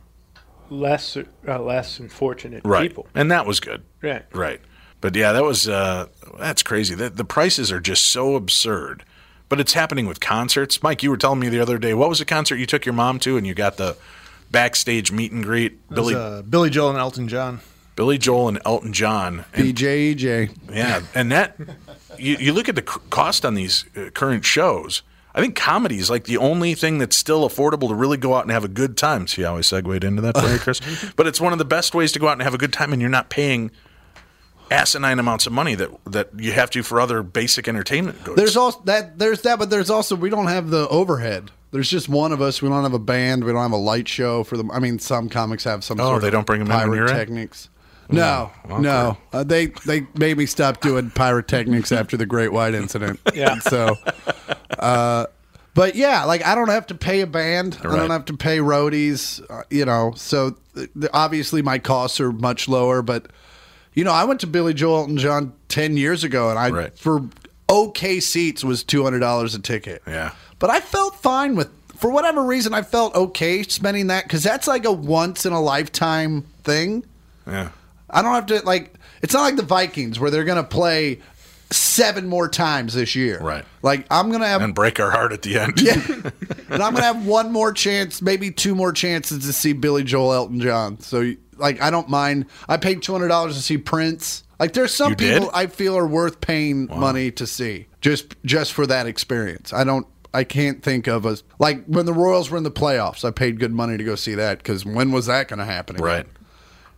less 0.69 1.15
uh, 1.15 1.59
less 1.59 1.99
unfortunate 1.99 2.63
right, 2.65 2.89
people. 2.89 3.07
and 3.13 3.31
that 3.31 3.45
was 3.45 3.59
good. 3.59 3.83
Right. 4.01 4.25
Right. 4.33 4.61
But 5.01 5.15
yeah, 5.15 5.33
that 5.33 5.43
was 5.43 5.67
uh, 5.67 6.07
that's 6.39 6.63
crazy. 6.63 6.95
The, 6.95 7.09
the 7.09 7.25
prices 7.25 7.71
are 7.71 7.79
just 7.79 8.05
so 8.05 8.35
absurd. 8.35 9.03
But 9.47 9.59
it's 9.59 9.73
happening 9.73 10.07
with 10.07 10.19
concerts. 10.19 10.81
Mike, 10.81 11.03
you 11.03 11.11
were 11.11 11.17
telling 11.17 11.39
me 11.39 11.49
the 11.49 11.59
other 11.59 11.77
day, 11.77 11.93
what 11.93 12.09
was 12.09 12.17
the 12.17 12.25
concert 12.25 12.55
you 12.55 12.65
took 12.65 12.83
your 12.83 12.93
mom 12.93 13.19
to, 13.19 13.37
and 13.37 13.45
you 13.45 13.53
got 13.53 13.77
the 13.77 13.95
backstage 14.49 15.11
meet 15.11 15.31
and 15.31 15.43
greet? 15.43 15.73
It 15.73 15.79
was, 15.89 15.95
Billy, 15.95 16.15
uh, 16.15 16.41
Billy 16.41 16.69
Joel 16.71 16.89
and 16.89 16.97
Elton 16.97 17.27
John. 17.27 17.61
Billy 17.95 18.17
Joel 18.17 18.49
and 18.49 18.59
Elton 18.65 18.91
John. 18.91 19.45
And, 19.53 19.75
BJJ. 19.75 20.73
yeah, 20.73 21.01
and 21.13 21.31
that 21.31 21.57
you, 22.17 22.37
you 22.37 22.53
look 22.53 22.67
at 22.67 22.75
the 22.75 22.81
cost 22.81 23.45
on 23.45 23.53
these 23.53 23.85
uh, 23.95 24.09
current 24.13 24.43
shows. 24.43 25.03
I 25.35 25.41
think 25.41 25.55
comedy 25.55 25.97
is 25.97 26.09
like 26.09 26.23
the 26.23 26.37
only 26.37 26.75
thing 26.75 26.97
that's 26.97 27.17
still 27.17 27.47
affordable 27.47 27.89
to 27.89 27.93
really 27.93 28.15
go 28.15 28.35
out 28.35 28.43
and 28.43 28.51
have 28.51 28.63
a 28.63 28.69
good 28.69 28.95
time. 28.95 29.27
See 29.27 29.41
how 29.41 29.57
I 29.57 29.61
segued 29.61 30.05
into 30.05 30.21
that 30.21 30.37
for 30.37 30.47
you, 30.47 30.57
Chris? 30.57 30.79
but 31.17 31.27
it's 31.27 31.41
one 31.41 31.51
of 31.51 31.59
the 31.59 31.65
best 31.65 31.93
ways 31.93 32.13
to 32.13 32.19
go 32.19 32.29
out 32.29 32.33
and 32.33 32.41
have 32.41 32.53
a 32.53 32.57
good 32.57 32.71
time, 32.71 32.93
and 32.93 33.01
you're 33.01 33.11
not 33.11 33.29
paying 33.29 33.69
asinine 34.71 35.19
amounts 35.19 35.45
of 35.45 35.51
money 35.53 35.75
that 35.75 35.89
that 36.05 36.29
you 36.37 36.53
have 36.53 36.69
to 36.71 36.81
for 36.83 37.01
other 37.01 37.21
basic 37.21 37.67
entertainment 37.67 38.23
goods. 38.23 38.37
There's 38.37 38.55
also 38.55 38.81
that. 38.85 39.19
There's 39.19 39.41
that, 39.41 39.59
but 39.59 39.69
there's 39.69 39.89
also 39.89 40.15
we 40.15 40.29
don't 40.29 40.47
have 40.47 40.69
the 40.69 40.87
overhead. 40.87 41.51
There's 41.71 41.89
just 41.89 42.07
one 42.07 42.31
of 42.31 42.41
us. 42.41 42.61
We 42.61 42.69
don't 42.69 42.83
have 42.83 42.93
a 42.93 42.99
band. 42.99 43.43
We 43.43 43.51
don't 43.51 43.61
have 43.61 43.73
a 43.73 43.75
light 43.75 44.07
show 44.07 44.45
for 44.45 44.55
them. 44.55 44.71
I 44.71 44.79
mean, 44.79 44.99
some 44.99 45.27
comics 45.27 45.65
have 45.65 45.83
some. 45.83 45.99
Oh, 45.99 46.11
sort 46.11 46.21
they 46.21 46.27
of 46.27 46.33
don't 46.33 46.47
bring 46.47 46.61
'em 46.61 46.71
in 46.71 46.89
when 46.89 46.97
you're 46.97 47.07
in? 47.07 47.13
No, 48.09 48.51
okay. 48.65 48.81
no. 48.81 49.17
Uh, 49.33 49.43
they 49.43 49.67
they 49.85 50.05
made 50.15 50.37
me 50.37 50.45
stop 50.45 50.81
doing 50.81 51.09
pyrotechnics 51.09 51.91
after 51.91 52.17
the 52.17 52.25
Great 52.25 52.51
White 52.51 52.73
Incident. 52.75 53.19
Yeah. 53.33 53.53
And 53.53 53.63
so, 53.63 53.95
uh, 54.79 55.25
but 55.73 55.95
yeah, 55.95 56.23
like 56.23 56.45
I 56.45 56.55
don't 56.55 56.69
have 56.69 56.87
to 56.87 56.95
pay 56.95 57.21
a 57.21 57.27
band. 57.27 57.77
I 57.83 57.95
don't 57.95 58.09
have 58.11 58.25
to 58.25 58.37
pay 58.37 58.59
roadies. 58.59 59.41
Uh, 59.49 59.63
you 59.69 59.85
know, 59.85 60.13
so 60.15 60.55
th- 60.75 60.89
th- 60.93 61.09
obviously 61.13 61.61
my 61.61 61.79
costs 61.79 62.19
are 62.21 62.31
much 62.31 62.67
lower. 62.69 63.01
But 63.01 63.27
you 63.93 64.03
know, 64.03 64.11
I 64.11 64.23
went 64.23 64.39
to 64.41 64.47
Billy 64.47 64.73
Joel 64.73 65.05
and 65.05 65.17
John 65.17 65.53
ten 65.67 65.97
years 65.97 66.23
ago, 66.23 66.49
and 66.49 66.57
I 66.59 66.69
Right. 66.69 66.97
for 66.97 67.23
okay 67.69 68.19
seats 68.19 68.63
was 68.63 68.83
two 68.83 69.03
hundred 69.03 69.19
dollars 69.19 69.55
a 69.55 69.59
ticket. 69.59 70.01
Yeah. 70.07 70.31
But 70.59 70.69
I 70.69 70.79
felt 70.79 71.15
fine 71.17 71.55
with, 71.55 71.69
for 71.97 72.09
whatever 72.09 72.41
reason, 72.43 72.73
I 72.73 72.81
felt 72.81 73.13
okay 73.15 73.63
spending 73.63 74.07
that 74.07 74.23
because 74.23 74.43
that's 74.43 74.67
like 74.67 74.85
a 74.85 74.91
once 74.91 75.45
in 75.45 75.51
a 75.51 75.59
lifetime 75.61 76.43
thing. 76.63 77.03
yeah. 77.47 77.69
I 78.15 78.21
don't 78.21 78.33
have 78.33 78.45
to 78.47 78.61
like. 78.65 78.93
It's 79.21 79.33
not 79.33 79.41
like 79.43 79.55
the 79.55 79.63
Vikings 79.63 80.19
where 80.19 80.31
they're 80.31 80.43
going 80.43 80.57
to 80.57 80.63
play 80.63 81.19
seven 81.71 82.27
more 82.27 82.47
times 82.47 82.93
this 82.93 83.15
year. 83.15 83.39
Right. 83.39 83.65
Like 83.81 84.05
I'm 84.11 84.29
going 84.29 84.41
to 84.41 84.47
have. 84.47 84.61
And 84.61 84.73
break 84.75 84.99
our 84.99 85.11
heart 85.11 85.31
at 85.33 85.41
the 85.41 85.59
end. 85.59 85.81
yeah. 85.81 85.93
and 86.69 86.83
I'm 86.83 86.93
going 86.93 86.95
to 86.97 87.01
have 87.03 87.25
one 87.25 87.51
more 87.51 87.71
chance, 87.73 88.21
maybe 88.21 88.51
two 88.51 88.75
more 88.75 88.91
chances 88.91 89.45
to 89.45 89.53
see 89.53 89.73
Billy 89.73 90.03
Joel 90.03 90.33
Elton 90.33 90.59
John. 90.59 90.99
So, 90.99 91.33
like, 91.57 91.81
I 91.81 91.89
don't 91.89 92.09
mind. 92.09 92.45
I 92.67 92.77
paid 92.77 93.01
$200 93.01 93.47
to 93.47 93.53
see 93.55 93.77
Prince. 93.77 94.43
Like, 94.59 94.73
there's 94.73 94.93
some 94.93 95.11
You 95.11 95.15
did? 95.15 95.33
people 95.33 95.51
I 95.53 95.67
feel 95.67 95.97
are 95.97 96.07
worth 96.07 96.39
paying 96.39 96.87
money 96.87 97.31
to 97.31 97.45
see 97.47 97.87
just 98.01 98.35
just 98.45 98.73
for 98.73 98.85
that 98.87 99.07
experience. 99.07 99.73
I 99.73 99.83
don't. 99.83 100.07
I 100.33 100.43
can't 100.43 100.83
think 100.83 101.07
of 101.07 101.25
a 101.25 101.37
like 101.59 101.85
when 101.85 102.05
the 102.05 102.13
Royals 102.13 102.49
were 102.51 102.57
in 102.57 102.63
the 102.63 102.71
playoffs. 102.71 103.23
I 103.23 103.31
paid 103.31 103.57
good 103.57 103.71
money 103.71 103.95
to 103.97 104.03
go 104.03 104.15
see 104.15 104.35
that 104.35 104.57
because 104.57 104.85
when 104.85 105.11
was 105.13 105.27
that 105.27 105.47
going 105.47 105.59
to 105.59 105.65
happen? 105.65 105.95
again? 105.95 106.05
Right. 106.05 106.27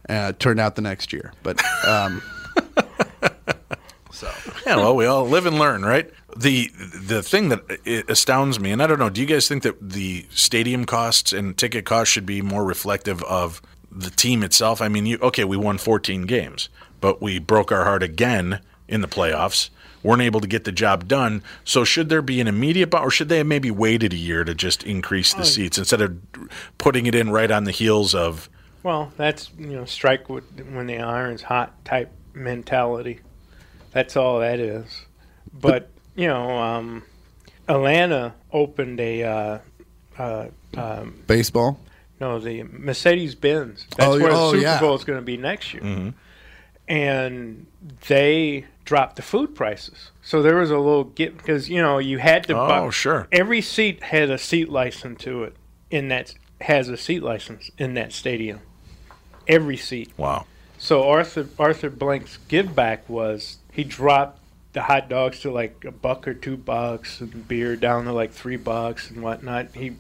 Uh, 0.10 0.32
turned 0.40 0.60
out 0.60 0.76
the 0.76 0.82
next 0.82 1.12
year, 1.12 1.34
but 1.44 1.62
um, 1.86 2.22
Yeah, 4.66 4.78
well, 4.78 4.96
we 4.96 5.06
all 5.06 5.26
live 5.28 5.46
and 5.46 5.60
learn, 5.60 5.84
right? 5.84 6.10
The 6.36 6.70
the 6.96 7.22
thing 7.22 7.50
that 7.50 7.62
i- 7.86 8.04
astounds 8.12 8.60
me, 8.60 8.72
and 8.72 8.82
I 8.82 8.88
don't 8.88 9.00
know, 9.00 9.10
do 9.10 9.22
you 9.22 9.28
guys 9.28 9.48
think 9.48 9.64
that 9.64 9.76
the 9.82 10.26
stadium 10.30 10.86
costs 10.86 11.32
and 11.34 11.58
ticket 11.58 11.86
costs 11.86 12.12
should 12.12 12.26
be 12.26 12.42
more 12.42 12.66
reflective 12.66 13.22
of 13.24 13.62
the 13.92 14.10
team 14.10 14.44
itself? 14.44 14.82
I 14.82 14.88
mean, 14.88 15.06
you 15.06 15.18
okay, 15.22 15.44
we 15.44 15.56
won 15.58 15.78
14 15.78 16.24
games, 16.24 16.70
but 17.00 17.22
we 17.22 17.38
broke 17.40 17.72
our 17.72 17.84
heart 17.84 18.02
again 18.04 18.60
in 18.88 19.02
the 19.02 19.08
playoffs. 19.08 19.70
weren't 20.04 20.22
able 20.22 20.40
to 20.42 20.48
get 20.48 20.64
the 20.64 20.72
job 20.72 21.08
done. 21.08 21.44
So 21.64 21.84
should 21.84 22.10
there 22.10 22.22
be 22.22 22.40
an 22.42 22.48
immediate, 22.48 22.94
or 22.96 23.12
should 23.12 23.30
they 23.30 23.38
have 23.40 23.48
maybe 23.48 23.70
waited 23.72 24.14
a 24.14 24.18
year 24.18 24.44
to 24.44 24.56
just 24.56 24.84
increase 24.84 25.34
the 25.34 25.44
seats 25.46 25.78
instead 25.78 26.02
of 26.02 26.18
putting 26.78 27.06
it 27.06 27.16
in 27.16 27.30
right 27.30 27.52
on 27.52 27.66
the 27.66 27.72
heels 27.72 28.16
of? 28.16 28.50
Well, 28.88 29.12
that's 29.18 29.52
you 29.60 29.76
know 29.76 29.84
strike 29.84 30.30
with, 30.30 30.46
when 30.62 30.88
the 30.88 31.00
iron's 31.00 31.42
hot 31.42 31.84
type 31.84 32.10
mentality. 32.34 33.20
That's 33.92 34.16
all 34.16 34.40
that 34.40 34.62
is. 34.62 35.06
But 35.54 35.90
you 36.16 36.28
know, 36.28 36.58
um, 36.58 37.04
Atlanta 37.68 38.34
opened 38.50 39.02
a 39.02 39.24
uh, 39.24 39.60
uh, 40.18 40.48
um, 40.78 41.22
Baseball. 41.28 41.78
no 42.22 42.40
the 42.40 42.64
Mercedes 42.64 43.36
Benz. 43.36 43.86
That's 43.98 44.08
Oh, 44.08 44.20
where 44.22 44.32
oh, 44.32 44.46
the 44.46 44.52
Super 44.52 44.62
yeah. 44.62 44.80
Bowl 44.80 44.96
is 44.96 45.04
going 45.04 45.20
to 45.20 45.26
be 45.26 45.36
next 45.36 45.74
year. 45.74 46.14
And 46.88 47.68
they 48.08 48.68
dropped 48.86 49.18
the 49.18 49.22
food 49.22 49.54
prices. 49.54 50.12
So 50.22 50.42
there 50.42 50.56
was 50.56 50.72
a 50.72 50.78
little 50.78 51.04
get 51.04 51.36
because 51.38 51.70
you 51.70 51.82
know 51.82 51.98
you 51.98 52.20
had 52.20 52.46
to 52.46 52.54
buy. 52.54 52.80
Oh, 52.80 52.90
sure. 52.90 53.28
Every 53.34 53.60
seat 53.60 54.02
had 54.02 54.30
a 54.30 54.38
seat 54.38 54.70
license 54.70 55.22
to 55.24 55.44
it. 55.44 55.58
In 55.92 56.08
that 56.08 56.36
has 56.62 56.88
a 56.88 56.96
seat 56.96 57.22
license 57.22 57.70
in 57.78 57.94
that 57.96 58.14
stadium. 58.14 58.62
Every 59.48 59.78
seat. 59.78 60.12
Wow. 60.18 60.46
So 60.78 61.08
Arthur 61.08 61.48
Arthur 61.58 61.90
Blank's 61.90 62.38
give 62.48 62.76
back 62.76 63.08
was 63.10 63.58
he 63.72 63.84
dropped 63.84 64.40
the 64.74 64.84
hot 64.84 65.10
dogs 65.10 65.40
to 65.42 65.52
like 65.52 65.84
a 65.86 65.92
buck 65.92 66.28
or 66.28 66.34
two 66.34 66.58
bucks 66.58 67.20
and 67.20 67.48
beer 67.48 67.76
down 67.76 68.06
to 68.06 68.14
like 68.14 68.32
three 68.32 68.58
bucks 68.58 69.10
and 69.10 69.24
whatnot. 69.24 69.74
He 69.74 69.96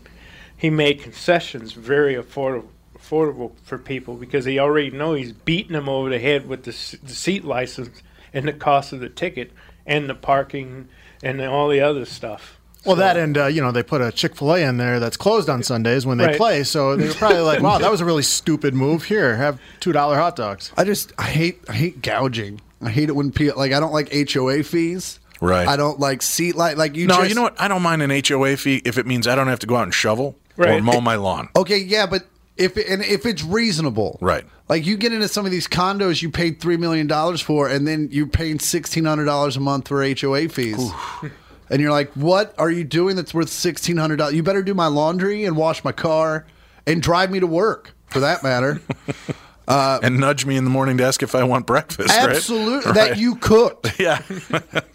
he 0.55 0.69
made 0.69 1.01
concessions 1.01 1.73
very 1.73 2.15
affordable 2.15 2.69
affordable 2.97 3.51
for 3.63 3.77
people 3.77 4.15
because 4.15 4.45
he 4.45 4.59
already 4.59 4.91
know 4.91 5.13
he's 5.13 5.31
beating 5.31 5.73
them 5.73 5.87
over 5.87 6.09
the 6.09 6.19
head 6.19 6.47
with 6.47 6.63
the, 6.63 6.71
the 7.03 7.13
seat 7.13 7.45
license 7.45 8.01
and 8.33 8.47
the 8.47 8.53
cost 8.53 8.91
of 8.91 8.99
the 8.99 9.09
ticket 9.09 9.51
and 9.85 10.09
the 10.09 10.15
parking 10.15 10.87
and 11.23 11.41
all 11.41 11.69
the 11.69 11.79
other 11.79 12.05
stuff. 12.05 12.56
Well, 12.87 12.95
that 12.97 13.17
and 13.17 13.37
uh, 13.37 13.45
you 13.47 13.61
know 13.61 13.71
they 13.71 13.83
put 13.83 14.01
a 14.01 14.11
Chick 14.11 14.35
Fil 14.35 14.53
A 14.55 14.59
in 14.63 14.77
there 14.77 14.99
that's 14.99 15.17
closed 15.17 15.49
on 15.49 15.61
Sundays 15.63 16.05
when 16.05 16.17
they 16.17 16.25
Right. 16.27 16.37
play, 16.37 16.63
so 16.63 16.95
they 16.95 17.07
were 17.07 17.13
probably 17.13 17.41
like, 17.41 17.61
"Wow, 17.61 17.77
that 17.79 17.91
was 17.91 18.01
a 18.01 18.05
really 18.05 18.23
stupid 18.37 18.73
move." 18.73 19.03
Here, 19.03 19.35
have 19.35 19.59
two 19.79 19.91
dollar 19.91 20.15
hot 20.17 20.35
dogs. 20.35 20.71
I 20.77 20.83
just 20.83 21.13
I 21.17 21.23
hate 21.25 21.59
I 21.69 21.73
hate 21.73 22.01
gouging. 22.01 22.59
I 22.81 22.89
hate 22.89 23.09
it 23.09 23.15
when 23.15 23.31
people 23.31 23.57
like 23.59 23.73
I 23.73 23.79
don't 23.79 23.93
like 23.93 24.11
HOA 24.31 24.63
fees. 24.63 25.19
Right. 25.41 25.67
I 25.67 25.75
don't 25.75 25.99
like 25.99 26.21
seat 26.23 26.55
light 26.55 26.77
like 26.77 26.95
you. 26.95 27.05
No, 27.07 27.17
just, 27.17 27.29
you 27.29 27.35
know 27.35 27.43
what? 27.43 27.59
I 27.61 27.67
don't 27.67 27.83
mind 27.83 28.01
an 28.01 28.09
HOA 28.27 28.57
fee 28.57 28.81
if 28.85 28.97
it 28.97 29.05
means 29.05 29.27
I 29.27 29.35
don't 29.35 29.47
have 29.47 29.59
to 29.59 29.67
go 29.67 29.75
out 29.75 29.83
and 29.83 29.93
shovel 29.93 30.35
or 30.57 30.65
Right. 30.65 30.81
mow 30.83 30.99
my 31.01 31.15
lawn. 31.15 31.49
Okay, 31.55 31.77
yeah, 31.77 32.07
but 32.07 32.25
if 32.55 32.75
it, 32.75 32.87
and 32.87 33.03
if 33.03 33.25
it's 33.25 33.43
reasonable, 33.43 34.17
Right. 34.21 34.45
Like 34.69 34.85
you 34.85 34.97
get 34.97 35.13
into 35.13 35.27
some 35.29 35.45
of 35.45 35.51
these 35.51 35.67
condos 35.67 36.21
you 36.21 36.29
paid 36.29 36.59
three 36.59 36.75
million 36.75 37.07
dollars 37.07 37.39
for, 37.39 37.69
and 37.69 37.87
then 37.87 38.09
you're 38.11 38.27
paying 38.27 38.59
sixteen 38.59 39.05
hundred 39.05 39.25
dollars 39.25 39.55
a 39.55 39.59
month 39.59 39.87
for 39.87 40.03
HOA 40.03 40.49
fees. 40.49 40.91
And 41.69 41.81
you're 41.81 41.91
like, 41.91 42.11
what 42.13 42.53
are 42.57 42.71
you 42.71 42.83
doing 42.83 43.15
that's 43.15 43.33
worth 43.33 43.49
sixteen 43.49 43.97
hundred 43.97 44.17
dollars? 44.17 44.33
You 44.35 44.43
better 44.43 44.63
do 44.63 44.73
my 44.73 44.87
laundry 44.87 45.45
and 45.45 45.55
wash 45.57 45.83
my 45.83 45.91
car 45.91 46.45
and 46.85 47.01
drive 47.01 47.29
me 47.31 47.39
to 47.41 47.47
work, 47.47 47.93
for 48.07 48.19
that 48.21 48.41
matter. 48.43 48.81
and 49.67 50.19
nudge 50.19 50.45
me 50.45 50.55
in 50.55 50.63
the 50.63 50.69
morning 50.69 50.97
to 50.97 51.03
ask 51.03 51.21
if 51.21 51.35
I 51.35 51.43
want 51.43 51.65
breakfast. 51.65 52.09
Absolutely, 52.09 52.85
Right. 52.91 52.95
that 52.95 53.17
you 53.17 53.35
cooked. 53.35 53.87
Yeah. 53.99 54.21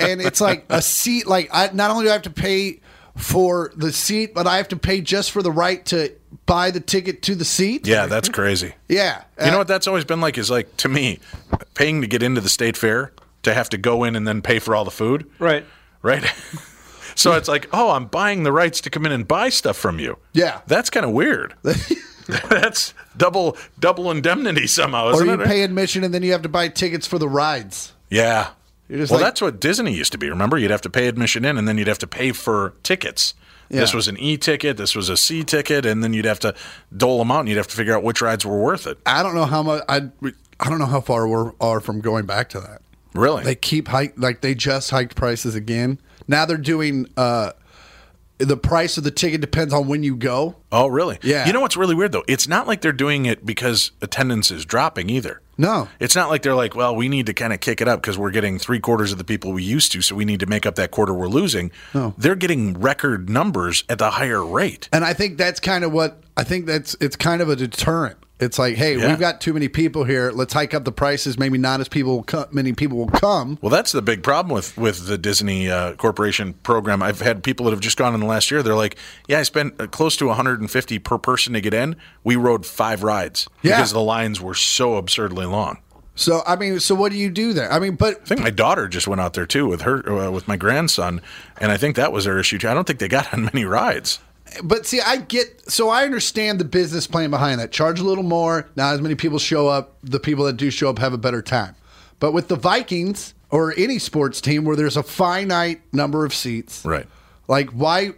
and 0.01 0.21
it's 0.23 0.41
like 0.41 0.65
a 0.71 0.81
seat. 0.81 1.27
Like 1.27 1.51
I 1.53 1.71
not 1.73 1.91
only 1.91 2.05
do 2.05 2.11
I 2.11 2.13
have 2.15 2.23
to 2.23 2.31
pay 2.31 2.81
for 3.17 3.71
the 3.77 3.93
seat, 3.93 4.33
but 4.35 4.47
I 4.47 4.57
have 4.57 4.69
to 4.69 4.77
pay 4.77 5.01
just 5.03 5.33
for 5.33 5.43
the 5.43 5.51
right 5.53 5.85
to 5.87 6.15
buy 6.47 6.71
the 6.71 6.81
ticket 6.81 7.21
to 7.23 7.35
the 7.35 7.45
seat. 7.45 7.87
Yeah, 7.87 8.07
that's 8.07 8.29
crazy. 8.31 8.75
yeah. 8.89 9.25
You 9.45 9.51
know 9.51 9.59
what 9.59 9.69
that's 9.69 9.87
always 9.87 10.07
been 10.07 10.21
like 10.23 10.39
is 10.39 10.51
like 10.51 10.75
to 10.79 10.89
me, 10.89 11.19
paying 11.75 12.01
to 12.01 12.07
get 12.07 12.23
into 12.23 12.41
the 12.41 12.49
state 12.49 12.77
fair 12.77 13.13
to 13.43 13.53
have 13.53 13.69
to 13.71 13.77
go 13.77 14.05
in 14.05 14.17
and 14.17 14.27
then 14.27 14.41
pay 14.41 14.59
for 14.61 14.75
all 14.75 14.85
the 14.87 14.91
food, 14.91 15.29
Right. 15.39 15.67
Right? 16.03 16.25
so 17.15 17.33
it's 17.33 17.49
like, 17.49 17.69
oh, 17.73 17.91
I'm 17.91 18.07
buying 18.07 18.43
the 18.43 18.53
rights 18.53 18.81
to 18.83 18.91
come 18.91 19.07
in 19.07 19.13
and 19.13 19.27
buy 19.27 19.49
stuff 19.49 19.77
from 19.77 19.99
you. 19.99 20.19
Yeah. 20.33 20.61
That's 20.67 20.91
kind 20.91 21.07
of 21.07 21.13
weird. 21.13 21.55
that's 22.51 22.95
double 23.17 23.57
double 23.79 24.11
indemnity 24.11 24.67
somehow, 24.67 25.13
Or 25.13 25.25
you 25.25 25.33
it? 25.41 25.47
pay 25.47 25.63
admission 25.63 26.05
and 26.05 26.13
then 26.15 26.23
you 26.23 26.33
have 26.33 26.43
to 26.43 26.49
buy 26.49 26.69
tickets 26.69 27.07
for 27.07 27.19
the 27.19 27.29
rides. 27.29 27.93
yeah. 28.11 28.51
Well, 28.89 29.07
like- 29.09 29.21
that's 29.21 29.41
what 29.41 29.59
Disney 29.59 29.95
used 29.95 30.13
to 30.13 30.19
be. 30.19 30.29
Remember, 30.29 30.59
you'd 30.59 30.71
have 30.71 30.83
to 30.83 30.91
pay 30.91 31.09
admission 31.09 31.47
in, 31.47 31.57
and 31.57 31.67
then 31.67 31.79
you'd 31.79 31.89
have 31.89 32.01
to 32.01 32.07
pay 32.07 32.33
for 32.33 32.75
tickets. 32.83 33.33
This 33.71 33.95
was 33.95 34.07
an 34.07 34.19
E 34.19 34.37
ticket. 34.37 34.77
This 34.77 34.95
was 34.95 35.09
a 35.09 35.17
C 35.17 35.43
ticket, 35.45 35.87
and 35.87 36.05
then 36.05 36.13
you'd 36.13 36.27
have 36.27 36.41
to 36.41 36.55
dole 36.95 37.17
them 37.19 37.31
out, 37.31 37.41
and 37.41 37.49
you'd 37.49 37.57
have 37.57 37.69
to 37.69 37.77
figure 37.77 37.97
out 37.97 38.03
which 38.03 38.21
rides 38.21 38.45
were 38.45 38.59
worth 38.61 38.87
it. 38.87 38.99
I 39.07 39.23
don't 39.23 39.35
know 39.35 39.47
how 39.47 39.63
much 39.63 39.83
I 39.89 40.11
I 40.61 40.69
don't 40.69 40.79
know 40.79 40.85
how 40.85 41.01
far 41.01 41.27
we 41.27 41.53
are 41.59 41.81
from 41.81 42.03
going 42.03 42.27
back 42.27 42.51
to 42.51 42.61
that. 42.61 42.83
Really? 43.15 43.45
They 43.45 43.55
keep 43.55 43.89
hike 43.89 44.15
like 44.17 44.41
they 44.41 44.55
just 44.55 44.91
hiked 44.91 45.17
prices 45.17 45.55
again. 45.55 46.01
Now 46.29 46.47
they're 46.47 46.57
doing 46.57 47.07
uh 47.17 47.53
the 48.39 48.57
price 48.57 48.97
of 48.97 49.05
the 49.05 49.11
ticket 49.11 49.41
depends 49.41 49.73
on 49.73 49.87
when 49.87 50.03
you 50.03 50.17
go. 50.17 50.57
Oh, 50.73 50.89
really? 50.89 51.19
Yeah. 51.23 51.47
You 51.47 51.53
know 51.53 51.61
what's 51.61 51.77
really 51.77 51.95
weird 51.95 52.13
though? 52.13 52.25
It's 52.27 52.49
not 52.49 52.67
like 52.67 52.81
they're 52.81 52.93
doing 52.93 53.27
it 53.27 53.47
because 53.47 53.93
attendance 54.01 54.51
is 54.51 54.65
dropping 54.65 55.11
either. 55.11 55.41
No. 55.59 55.89
It's 56.01 56.17
not 56.17 56.29
like 56.29 56.43
they're 56.43 56.55
like, 56.55 56.75
well, 56.75 56.97
we 56.97 57.09
need 57.09 57.27
to 57.27 57.35
kind 57.35 57.53
of 57.53 57.61
kick 57.61 57.81
it 57.81 57.87
up 57.89 58.01
because 58.01 58.19
we're 58.19 58.31
getting 58.31 58.59
three 58.59 58.81
quarters 58.81 59.13
of 59.13 59.19
the 59.19 59.25
people 59.25 59.53
we 59.53 59.63
used 59.63 59.93
to, 59.93 60.03
so 60.03 60.17
we 60.17 60.25
need 60.25 60.41
to 60.41 60.47
make 60.47 60.67
up 60.67 60.75
that 60.77 60.91
quarter 60.91 61.13
we're 61.13 61.29
losing. 61.29 61.71
No. 61.95 62.15
They're 62.19 62.35
getting 62.35 62.81
record 62.81 63.29
numbers 63.29 63.85
at 63.89 63.99
the 63.99 64.11
higher 64.11 64.45
rate. 64.45 64.89
And 64.93 65.05
I 65.05 65.13
think 65.13 65.39
that's 65.39 65.61
kind 65.61 65.85
of 65.85 65.93
what 65.93 66.23
I 66.37 66.45
think 66.45 66.67
that's 66.67 66.97
it's 67.01 67.17
kind 67.17 67.43
of 67.43 67.49
a 67.49 67.57
deterrent. 67.57 68.17
It's 68.43 68.59
like, 68.59 68.75
hey, 68.77 68.97
Yeah. 68.99 69.09
we've 69.09 69.19
got 69.21 69.41
too 69.41 69.53
many 69.53 69.69
people 69.69 70.05
here. 70.05 70.31
Let's 70.33 70.53
hike 70.53 70.75
up 70.75 70.85
the 70.85 70.93
prices. 70.93 71.39
Maybe 71.39 71.59
not 71.59 71.81
as 71.81 71.89
people 71.89 72.23
co- 72.25 72.47
many 72.51 72.73
people 72.73 72.99
will 72.99 73.07
come. 73.09 73.59
Well, 73.63 73.71
that's 73.71 73.93
the 73.93 74.03
big 74.03 74.23
problem 74.23 74.55
with 74.55 74.77
with 74.77 75.07
the 75.07 75.17
Disney 75.17 75.71
uh, 75.71 75.95
Corporation 75.95 76.55
program. 76.63 77.03
I've 77.03 77.21
had 77.21 77.43
people 77.43 77.65
that 77.67 77.71
have 77.73 77.81
just 77.81 77.97
gone 77.97 78.15
in 78.15 78.21
the 78.21 78.27
last 78.27 78.51
year. 78.51 78.63
They're 78.63 78.75
like, 78.75 78.97
"Yeah, 79.29 79.39
I 79.39 79.43
spent 79.45 79.81
uh, 79.81 79.87
close 79.87 80.17
to 80.17 80.27
150 80.27 80.99
per 80.99 81.19
person 81.19 81.53
to 81.55 81.61
get 81.61 81.73
in. 81.73 81.97
We 82.25 82.37
rode 82.37 82.67
five 82.67 83.03
rides 83.03 83.49
Yeah. 83.63 83.77
because 83.77 83.93
the 83.93 84.01
lines 84.03 84.41
were 84.41 84.55
so 84.55 84.97
absurdly 84.97 85.47
long." 85.47 85.79
So 86.15 86.43
I 86.47 86.57
mean, 86.57 86.79
so 86.81 86.95
what 86.95 87.11
do 87.11 87.17
you 87.17 87.31
do 87.31 87.53
there? 87.55 87.73
I 87.73 87.79
mean, 87.79 87.95
but 87.95 88.21
I 88.23 88.25
think 88.27 88.41
my 88.43 88.51
daughter 88.51 88.87
just 88.87 89.09
went 89.09 89.21
out 89.23 89.33
there 89.33 89.47
too 89.47 89.67
with 89.67 89.81
her 89.83 90.07
uh, 90.27 90.31
with 90.31 90.47
my 90.47 90.57
grandson, 90.57 91.23
and 91.59 91.73
I 91.73 91.77
think 91.79 91.97
that 91.97 92.13
was 92.13 92.25
their 92.27 92.39
issue 92.39 92.59
too. 92.59 92.69
I 92.69 92.75
don't 92.75 92.87
think 92.87 92.99
they 92.99 93.09
got 93.09 93.33
on 93.33 93.45
many 93.45 93.65
rides. 93.65 94.19
But 94.63 94.87
see, 94.87 95.01
I 95.01 95.17
get 95.19 95.71
so 95.71 95.89
I 95.91 96.05
understand 96.05 96.59
the 96.61 96.65
business 96.65 97.07
plan 97.07 97.31
behind 97.31 97.61
that. 97.61 97.71
Charge 97.73 98.01
a 98.01 98.05
little 98.05 98.25
more. 98.25 98.69
Not 98.77 98.95
as 98.95 99.01
many 99.01 99.15
people 99.15 99.39
show 99.39 99.69
up. 99.69 99.97
The 100.03 100.21
people 100.21 100.45
that 100.47 100.57
do 100.57 100.71
show 100.71 100.91
up 100.91 100.99
have 100.99 101.13
a 101.13 101.19
better 101.19 101.43
time. 101.43 101.75
But 102.21 102.33
with 102.33 102.49
the 102.49 102.57
Vikings 102.57 103.35
or 103.51 103.75
any 103.77 103.99
sports 103.99 104.41
team 104.41 104.65
where 104.65 104.77
there's 104.77 104.97
a 104.97 105.03
finite 105.03 105.81
number 105.93 106.25
of 106.25 106.33
seats, 106.35 106.85
Right. 106.85 107.07
like 107.49 107.71
why 107.71 108.13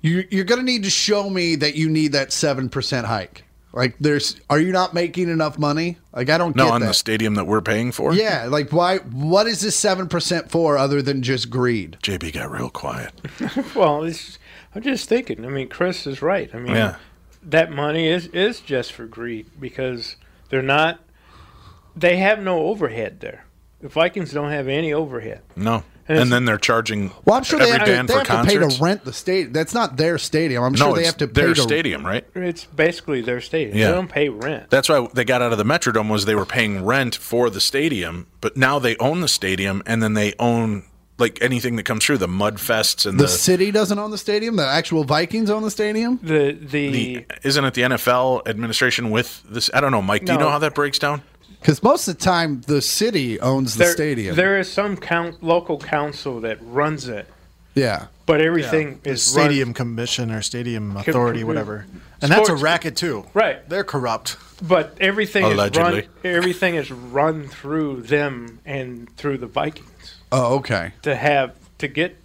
you 0.00 0.24
you're 0.30 0.44
going 0.44 0.60
to 0.60 0.64
need 0.66 0.82
to 0.84 0.90
show 0.90 1.30
me 1.30 1.56
that 1.56 1.74
you 1.74 1.88
need 1.88 2.12
that 2.12 2.28
7% 2.30 3.04
hike. 3.04 3.44
Like 3.74 3.96
there's 4.00 4.36
are 4.50 4.58
you 4.60 4.70
not 4.70 4.92
making 4.92 5.30
enough 5.30 5.58
money? 5.58 5.96
Like 6.14 6.28
I 6.28 6.36
don't 6.36 6.54
No, 6.54 6.64
get 6.66 6.72
on 6.74 6.80
that. 6.82 6.88
the 6.88 6.92
stadium 6.94 7.36
that 7.36 7.46
we're 7.46 7.62
paying 7.62 7.90
for. 7.90 8.12
yeah, 8.12 8.46
like 8.50 8.70
why 8.70 8.98
what 8.98 9.46
is 9.46 9.62
this 9.62 9.80
7% 9.80 10.50
for 10.50 10.76
other 10.76 11.00
than 11.00 11.22
just 11.22 11.48
greed? 11.48 11.96
JB 12.02 12.34
got 12.34 12.50
real 12.50 12.68
quiet. 12.68 13.12
Well, 13.74 14.04
it's, 14.04 14.38
I'm 14.74 14.82
just 14.82 15.08
thinking. 15.08 15.44
I 15.44 15.48
mean, 15.48 15.68
Chris 15.68 16.06
is 16.06 16.22
right. 16.22 16.50
I 16.54 16.58
mean, 16.58 16.74
Yeah. 16.74 16.96
that 17.42 17.70
money 17.70 18.08
is 18.08 18.26
is 18.28 18.60
just 18.60 18.92
for 18.92 19.06
greed 19.06 19.46
because 19.60 20.16
they're 20.48 20.62
not. 20.62 21.00
They 21.94 22.16
have 22.16 22.40
no 22.42 22.66
overhead 22.66 23.20
there. 23.20 23.44
The 23.80 23.88
Vikings 23.88 24.32
don't 24.32 24.50
have 24.50 24.68
any 24.68 24.92
overhead. 24.92 25.42
No. 25.56 25.84
And 26.08 26.18
And, 26.18 26.32
then 26.32 26.44
they're 26.46 26.58
charging 26.58 27.12
Well, 27.24 27.36
I'm 27.36 27.44
sure 27.44 27.60
they 27.60 27.70
have, 27.70 27.84
to, 27.84 27.90
they 27.90 27.96
have 27.96 28.26
to 28.26 28.44
pay 28.44 28.58
to 28.58 28.76
rent 28.82 29.04
the 29.04 29.12
stadium. 29.12 29.52
That's 29.52 29.72
not 29.72 29.96
their 29.96 30.18
stadium. 30.18 30.64
I'm 30.64 30.72
no, 30.72 30.86
sure 30.86 30.96
they 30.96 31.04
have 31.04 31.16
to 31.18 31.28
pay 31.28 31.42
their 31.42 31.54
to 31.54 31.62
stadium, 31.62 32.04
right? 32.04 32.26
It's 32.34 32.64
basically 32.64 33.20
their 33.20 33.40
stadium. 33.40 33.76
Yeah. 33.78 33.88
They 33.88 33.94
don't 33.94 34.08
pay 34.10 34.28
rent. 34.28 34.68
That's 34.70 34.88
why 34.88 35.06
they 35.14 35.24
got 35.24 35.42
out 35.42 35.52
of 35.52 35.58
the 35.58 35.64
Metrodome 35.64 36.10
was 36.10 36.24
they 36.24 36.34
were 36.34 36.44
paying 36.46 36.84
rent 36.84 37.14
for 37.14 37.50
the 37.50 37.60
stadium, 37.60 38.26
but 38.40 38.56
now 38.56 38.78
they 38.80 38.96
own 38.96 39.20
the 39.20 39.28
stadium 39.28 39.80
and 39.86 40.02
then 40.02 40.14
they 40.14 40.34
own 40.40 40.84
like 41.22 41.38
anything 41.40 41.76
that 41.76 41.84
comes 41.84 42.04
through 42.04 42.18
the 42.18 42.28
mud 42.28 42.56
fests 42.56 43.06
and 43.06 43.18
The 43.18 43.24
the, 43.24 43.28
city 43.28 43.70
doesn't 43.70 43.98
own 43.98 44.10
the 44.10 44.18
stadium. 44.18 44.56
The 44.56 44.66
actual 44.66 45.04
Vikings 45.04 45.48
own 45.48 45.62
the 45.62 45.70
stadium. 45.70 46.18
the 46.22 46.52
the, 46.52 46.90
the 46.90 47.26
isn't 47.42 47.64
it 47.64 47.72
the 47.74 47.82
NFL 47.82 48.46
administration 48.46 49.10
with 49.10 49.42
this? 49.48 49.70
I 49.72 49.80
don't 49.80 49.92
know, 49.92 50.02
Mike. 50.02 50.26
Do 50.26 50.32
you 50.32 50.38
know 50.38 50.50
how 50.50 50.58
that 50.58 50.74
breaks 50.74 50.98
down? 50.98 51.22
Because 51.60 51.82
most 51.82 52.08
of 52.08 52.18
the 52.18 52.24
time, 52.24 52.60
the 52.62 52.82
city 52.82 53.40
owns 53.40 53.74
the 53.74 53.84
there, 53.84 53.92
stadium. 53.92 54.34
There 54.34 54.58
is 54.58 54.70
some 54.70 54.96
count, 54.96 55.44
local 55.44 55.78
council 55.78 56.40
that 56.40 56.58
runs 56.60 57.06
it, 57.06 57.28
yeah. 57.76 58.06
but 58.26 58.40
everything 58.40 58.98
The 59.04 59.10
is 59.10 59.24
stadium 59.24 59.72
commission 59.72 60.32
or 60.32 60.42
stadium 60.42 60.96
authority, 60.96 61.44
whatever. 61.44 61.86
And 62.20 62.32
that's 62.32 62.48
a 62.48 62.56
racket 62.56 62.96
too. 62.96 63.26
Right. 63.32 63.66
They're 63.68 63.84
corrupt. 63.84 64.36
But 64.60 64.96
everything 65.00 65.44
is 65.44 65.52
Allegedly. 65.52 66.00
run. 66.00 66.08
Everything 66.24 66.74
is 66.74 66.90
run 66.90 67.46
through 67.46 68.02
them 68.02 68.58
and 68.64 69.08
through 69.16 69.38
the 69.38 69.46
Vikings 69.46 70.16
Oh, 70.32 70.56
okay. 70.56 70.92
to 71.02 71.14
have 71.14 71.54
to 71.78 71.88
get 71.88 72.16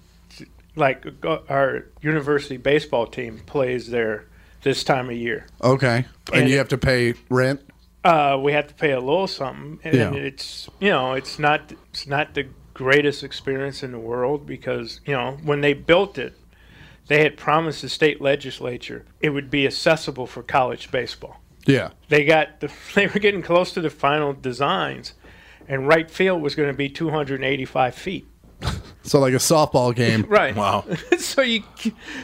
like 0.75 1.05
our 1.49 1.85
university 2.01 2.57
baseball 2.57 3.05
team 3.07 3.41
plays 3.45 3.89
there 3.89 4.25
this 4.63 4.83
time 4.83 5.09
of 5.09 5.15
year. 5.15 5.45
Okay. 5.61 6.05
And, 6.31 6.41
And 6.43 6.49
you 6.49 6.57
have 6.57 6.69
to 6.69 6.77
pay 6.77 7.13
rent. 7.29 7.61
Uh, 8.03 8.39
we 8.41 8.53
have 8.53 8.67
to 8.67 8.73
pay 8.73 8.91
a 8.91 8.99
little 8.99 9.27
something, 9.27 9.79
and 9.83 9.93
Yeah. 9.95 10.13
it's 10.13 10.69
you 10.79 10.89
know 10.89 11.13
it's 11.13 11.37
not 11.39 11.73
it's 11.91 12.07
not 12.07 12.33
the 12.35 12.45
greatest 12.73 13.23
experience 13.23 13.81
in 13.83 13.91
the 13.91 13.99
world 13.99 14.45
because 14.45 15.01
you 15.05 15.13
know 15.13 15.37
when 15.43 15.61
they 15.61 15.73
built 15.73 16.17
it, 16.17 16.37
they 17.07 17.21
had 17.23 17.35
promised 17.35 17.81
the 17.81 17.89
state 17.89 18.21
legislature 18.21 19.03
it 19.19 19.31
would 19.31 19.49
be 19.49 19.65
accessible 19.67 20.27
for 20.27 20.41
college 20.43 20.89
baseball. 20.91 21.41
Yeah. 21.65 21.89
They 22.07 22.23
got 22.23 22.61
the 22.61 22.71
they 22.95 23.07
were 23.07 23.19
getting 23.19 23.41
close 23.41 23.73
to 23.73 23.81
the 23.81 23.89
final 23.89 24.31
designs, 24.33 25.13
and 25.67 25.87
right 25.87 26.09
field 26.09 26.41
was 26.41 26.55
going 26.55 26.69
to 26.69 26.73
be 26.77 26.89
285 26.89 27.95
feet. 27.95 28.27
So 29.03 29.19
like 29.19 29.33
a 29.33 29.37
softball 29.37 29.95
game. 29.95 30.23
Right. 30.29 30.55
Wow. 30.55 30.85
so 31.17 31.41
you 31.41 31.63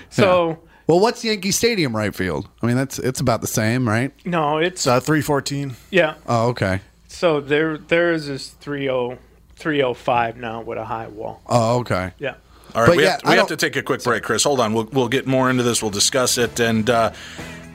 so 0.09 0.59
Well, 0.87 0.99
what's 0.99 1.23
Yankee 1.23 1.51
Stadium 1.51 1.95
right 1.95 2.13
field? 2.13 2.49
I 2.61 2.65
mean, 2.65 2.75
that's 2.75 2.99
it's 2.99 3.19
about 3.19 3.41
the 3.41 3.47
same, 3.47 3.87
right? 3.87 4.11
no, 4.25 4.57
it's 4.57 4.85
It's 4.85 4.87
uh, 4.87 4.99
314. 4.99 5.75
yeah. 5.91 6.15
Oh, 6.27 6.49
okay. 6.49 6.81
So 7.07 7.39
there 7.39 7.77
there 7.77 8.11
is 8.11 8.27
this 8.27 8.49
30 8.49 9.17
305 9.55 10.37
now 10.37 10.61
with 10.61 10.77
a 10.77 10.85
high 10.85 11.07
wall. 11.07 11.41
Oh, 11.47 11.79
okay. 11.79 12.11
Yeah. 12.19 12.35
All 12.75 12.81
right, 12.81 12.87
But 12.87 12.97
we, 12.97 13.03
yeah, 13.03 13.11
have, 13.11 13.21
I 13.23 13.29
we 13.31 13.37
have 13.37 13.47
to 13.47 13.55
take 13.55 13.75
a 13.75 13.83
quick 13.83 14.03
break, 14.03 14.23
Chris. 14.23 14.43
Hold 14.43 14.59
on. 14.59 14.73
We'll, 14.73 14.89
we'll 14.91 15.07
get 15.07 15.27
more 15.27 15.49
into 15.49 15.61
this. 15.63 15.81
We'll 15.83 15.91
discuss 15.91 16.37
it 16.39 16.59
and 16.59 16.89
uh, 16.89 17.13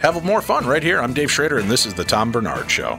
have 0.00 0.22
more 0.24 0.42
fun 0.42 0.66
right 0.66 0.82
here. 0.82 1.00
I'm 1.00 1.14
Dave 1.14 1.30
Schrader, 1.30 1.56
and 1.58 1.70
this 1.70 1.86
is 1.86 1.94
the 1.94 2.04
Tom 2.04 2.32
Barnard 2.32 2.68
Show. 2.70 2.98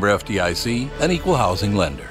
FDIC, 0.07 0.89
an 0.99 1.11
equal 1.11 1.35
housing 1.35 1.75
lender. 1.75 2.09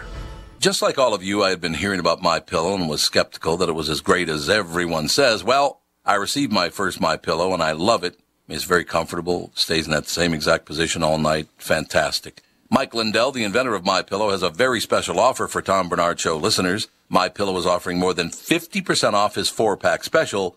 Just 0.58 0.82
like 0.82 0.98
all 0.98 1.14
of 1.14 1.22
you, 1.22 1.42
I 1.42 1.50
had 1.50 1.60
been 1.60 1.74
hearing 1.74 2.00
about 2.00 2.22
my 2.22 2.38
pillow 2.38 2.74
and 2.74 2.88
was 2.88 3.02
skeptical 3.02 3.56
that 3.56 3.68
it 3.68 3.74
was 3.74 3.88
as 3.88 4.00
great 4.00 4.28
as 4.28 4.50
everyone 4.50 5.08
says. 5.08 5.42
Well, 5.42 5.80
I 6.04 6.14
received 6.14 6.52
my 6.52 6.68
first 6.68 7.00
my 7.00 7.16
pillow 7.16 7.54
and 7.54 7.62
I 7.62 7.72
love 7.72 8.04
it. 8.04 8.20
It's 8.48 8.64
very 8.64 8.84
comfortable, 8.84 9.52
stays 9.54 9.86
in 9.86 9.92
that 9.92 10.08
same 10.08 10.34
exact 10.34 10.66
position 10.66 11.02
all 11.02 11.18
night. 11.18 11.48
Fantastic. 11.56 12.42
Mike 12.68 12.94
Lindell, 12.94 13.32
the 13.32 13.42
inventor 13.44 13.74
of 13.74 13.84
My 13.84 14.02
Pillow, 14.02 14.30
has 14.30 14.42
a 14.42 14.50
very 14.50 14.80
special 14.80 15.18
offer 15.18 15.48
for 15.48 15.60
Tom 15.60 15.88
Barnard 15.88 16.20
Show 16.20 16.36
listeners. 16.36 16.88
My 17.08 17.28
Pillow 17.28 17.56
is 17.56 17.66
offering 17.66 17.98
more 17.98 18.14
than 18.14 18.28
50% 18.30 19.14
off 19.14 19.34
his 19.34 19.48
four-pack 19.48 20.04
special, 20.04 20.56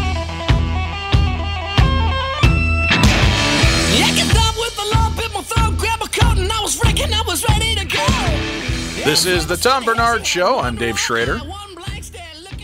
This 9.03 9.25
is 9.25 9.47
the 9.47 9.57
Tom 9.57 9.83
Barnard 9.83 10.25
Show. 10.25 10.59
I'm 10.59 10.75
Dave 10.75 10.99
Schrader. 10.99 11.39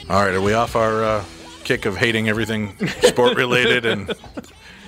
All 0.09 0.23
right, 0.23 0.33
are 0.33 0.41
we 0.41 0.53
off 0.53 0.75
our 0.75 1.03
uh, 1.03 1.23
kick 1.63 1.85
of 1.85 1.97
hating 1.97 2.29
everything 2.29 2.77
sport 3.01 3.35
related 3.35 3.85
and 3.85 4.13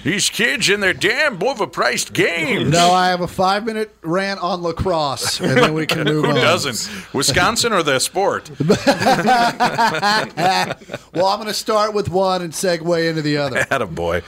these 0.03 0.29
kids 0.29 0.69
and 0.69 0.81
their 0.81 0.93
damn 0.93 1.37
overpriced 1.39 2.13
games? 2.13 2.71
No, 2.71 2.91
I 2.91 3.09
have 3.09 3.21
a 3.21 3.27
five 3.27 3.65
minute 3.65 3.93
rant 4.03 4.39
on 4.41 4.61
lacrosse, 4.61 5.41
and 5.41 5.57
then 5.57 5.73
we 5.73 5.85
can 5.85 6.03
move 6.05 6.23
Who 6.25 6.31
on. 6.31 6.35
doesn't? 6.37 7.13
Wisconsin 7.13 7.73
or 7.73 7.83
the 7.83 7.99
sport? 7.99 8.49
Well, 11.11 11.25
I'm 11.25 11.37
going 11.39 11.47
to 11.47 11.53
start 11.53 11.93
with 11.93 12.07
one 12.09 12.41
and 12.43 12.53
segue 12.53 13.09
into 13.09 13.21
the 13.21 13.37
other. 13.37 13.85
boy. 13.87 14.21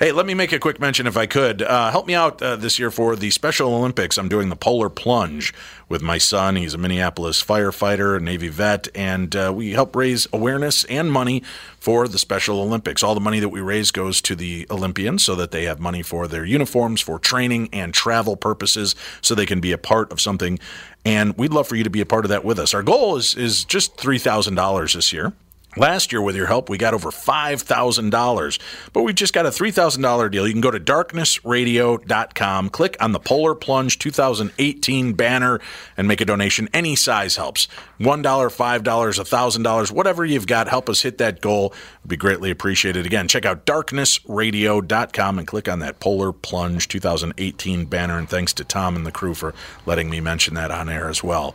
Hey, 0.00 0.12
let 0.12 0.24
me 0.24 0.32
make 0.32 0.50
a 0.50 0.58
quick 0.58 0.80
mention 0.80 1.06
if 1.06 1.18
I 1.18 1.26
could. 1.26 1.60
Uh, 1.60 1.90
help 1.90 2.06
me 2.06 2.14
out 2.14 2.40
uh, 2.40 2.56
this 2.56 2.78
year 2.78 2.90
for 2.90 3.16
the 3.16 3.28
Special 3.28 3.74
Olympics. 3.74 4.16
I'm 4.16 4.30
doing 4.30 4.48
the 4.48 4.56
polar 4.56 4.88
plunge 4.88 5.52
with 5.90 6.00
my 6.00 6.16
son. 6.16 6.56
He's 6.56 6.72
a 6.72 6.78
Minneapolis 6.78 7.44
firefighter, 7.44 8.16
a 8.16 8.20
Navy 8.20 8.48
vet, 8.48 8.88
and 8.94 9.36
uh, 9.36 9.52
we 9.54 9.72
help 9.72 9.94
raise 9.94 10.26
awareness 10.32 10.84
and 10.84 11.12
money 11.12 11.42
for 11.78 12.08
the 12.08 12.16
Special 12.18 12.62
Olympics. 12.62 13.02
All 13.02 13.14
the 13.14 13.20
money 13.20 13.40
that 13.40 13.50
we 13.50 13.60
raise 13.60 13.90
goes 13.90 14.22
to 14.22 14.34
the 14.34 14.66
Olympians 14.70 15.22
so 15.22 15.34
that 15.34 15.50
they 15.50 15.64
have 15.64 15.80
money 15.80 16.00
for 16.00 16.26
their 16.26 16.46
uniforms, 16.46 17.02
for 17.02 17.18
training 17.18 17.68
and 17.70 17.92
travel 17.92 18.38
purposes, 18.38 18.94
so 19.20 19.34
they 19.34 19.44
can 19.44 19.60
be 19.60 19.72
a 19.72 19.76
part 19.76 20.10
of 20.10 20.18
something. 20.18 20.58
And 21.04 21.36
we'd 21.36 21.52
love 21.52 21.68
for 21.68 21.76
you 21.76 21.84
to 21.84 21.90
be 21.90 22.00
a 22.00 22.06
part 22.06 22.24
of 22.24 22.30
that 22.30 22.42
with 22.42 22.58
us. 22.58 22.72
Our 22.72 22.82
goal 22.82 23.16
is 23.16 23.34
is 23.34 23.66
just 23.66 23.98
three 23.98 24.18
thousand 24.18 24.54
dollars 24.54 24.94
this 24.94 25.12
year. 25.12 25.34
Last 25.76 26.10
year, 26.10 26.20
with 26.20 26.34
your 26.34 26.48
help, 26.48 26.68
we 26.68 26.78
got 26.78 26.94
over 26.94 27.10
$5,000, 27.10 28.58
but 28.92 29.02
we've 29.02 29.14
just 29.14 29.32
got 29.32 29.46
a 29.46 29.50
$3,000 29.50 30.30
deal. 30.32 30.44
You 30.44 30.52
can 30.52 30.60
go 30.60 30.72
to 30.72 30.80
darknessradio.com, 30.80 32.70
click 32.70 32.96
on 32.98 33.12
the 33.12 33.20
Polar 33.20 33.54
Plunge 33.54 33.96
2018 33.96 35.12
banner, 35.12 35.60
and 35.96 36.08
make 36.08 36.20
a 36.20 36.24
donation. 36.24 36.68
Any 36.74 36.96
size 36.96 37.36
helps 37.36 37.68
$1, 38.00 38.22
$5, 38.22 38.82
$1,000, 38.82 39.92
whatever 39.92 40.24
you've 40.24 40.48
got, 40.48 40.66
help 40.66 40.88
us 40.88 41.02
hit 41.02 41.18
that 41.18 41.40
goal. 41.40 41.66
It 41.66 42.02
would 42.02 42.08
be 42.08 42.16
greatly 42.16 42.50
appreciated. 42.50 43.06
Again, 43.06 43.28
check 43.28 43.44
out 43.44 43.64
darknessradio.com 43.64 45.38
and 45.38 45.46
click 45.46 45.68
on 45.68 45.78
that 45.78 46.00
Polar 46.00 46.32
Plunge 46.32 46.88
2018 46.88 47.84
banner. 47.84 48.18
And 48.18 48.28
thanks 48.28 48.52
to 48.54 48.64
Tom 48.64 48.96
and 48.96 49.06
the 49.06 49.12
crew 49.12 49.34
for 49.34 49.54
letting 49.86 50.10
me 50.10 50.20
mention 50.20 50.54
that 50.54 50.72
on 50.72 50.88
air 50.88 51.08
as 51.08 51.22
well. 51.22 51.54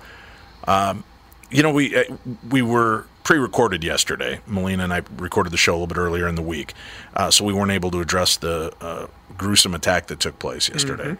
Um, 0.67 1.04
you 1.51 1.63
know, 1.63 1.71
we 1.71 1.95
uh, 1.95 2.03
we 2.49 2.62
were 2.62 3.05
pre-recorded 3.23 3.84
yesterday. 3.84 4.39
Molina 4.47 4.84
and 4.84 4.93
I 4.93 5.01
recorded 5.17 5.51
the 5.51 5.58
show 5.58 5.73
a 5.73 5.75
little 5.75 5.88
bit 5.88 5.97
earlier 5.97 6.27
in 6.27 6.36
the 6.36 6.41
week, 6.41 6.73
uh, 7.15 7.31
so 7.31 7.43
we 7.45 7.53
weren't 7.53 7.71
able 7.71 7.91
to 7.91 7.99
address 8.01 8.38
the 8.38 8.73
uh, 8.81 9.08
gruesome 9.38 9.73
attack 9.73 10.08
that 10.08 10.19
took 10.19 10.38
place 10.39 10.69
yesterday, 10.69 11.17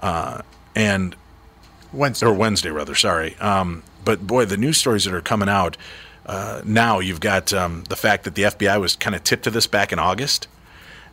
uh, 0.00 0.42
and 0.74 1.14
Wednesday. 1.92 2.26
or 2.26 2.32
Wednesday 2.34 2.70
rather. 2.70 2.94
Sorry, 2.94 3.36
um, 3.36 3.82
but 4.04 4.26
boy, 4.26 4.44
the 4.44 4.56
news 4.56 4.78
stories 4.78 5.04
that 5.04 5.14
are 5.14 5.20
coming 5.20 5.48
out 5.48 5.76
uh, 6.26 6.62
now. 6.64 6.98
You've 7.00 7.20
got 7.20 7.52
um, 7.52 7.84
the 7.88 7.96
fact 7.96 8.24
that 8.24 8.34
the 8.34 8.42
FBI 8.42 8.80
was 8.80 8.96
kind 8.96 9.14
of 9.16 9.24
tipped 9.24 9.44
to 9.44 9.50
this 9.50 9.66
back 9.66 9.92
in 9.92 9.98
August, 9.98 10.48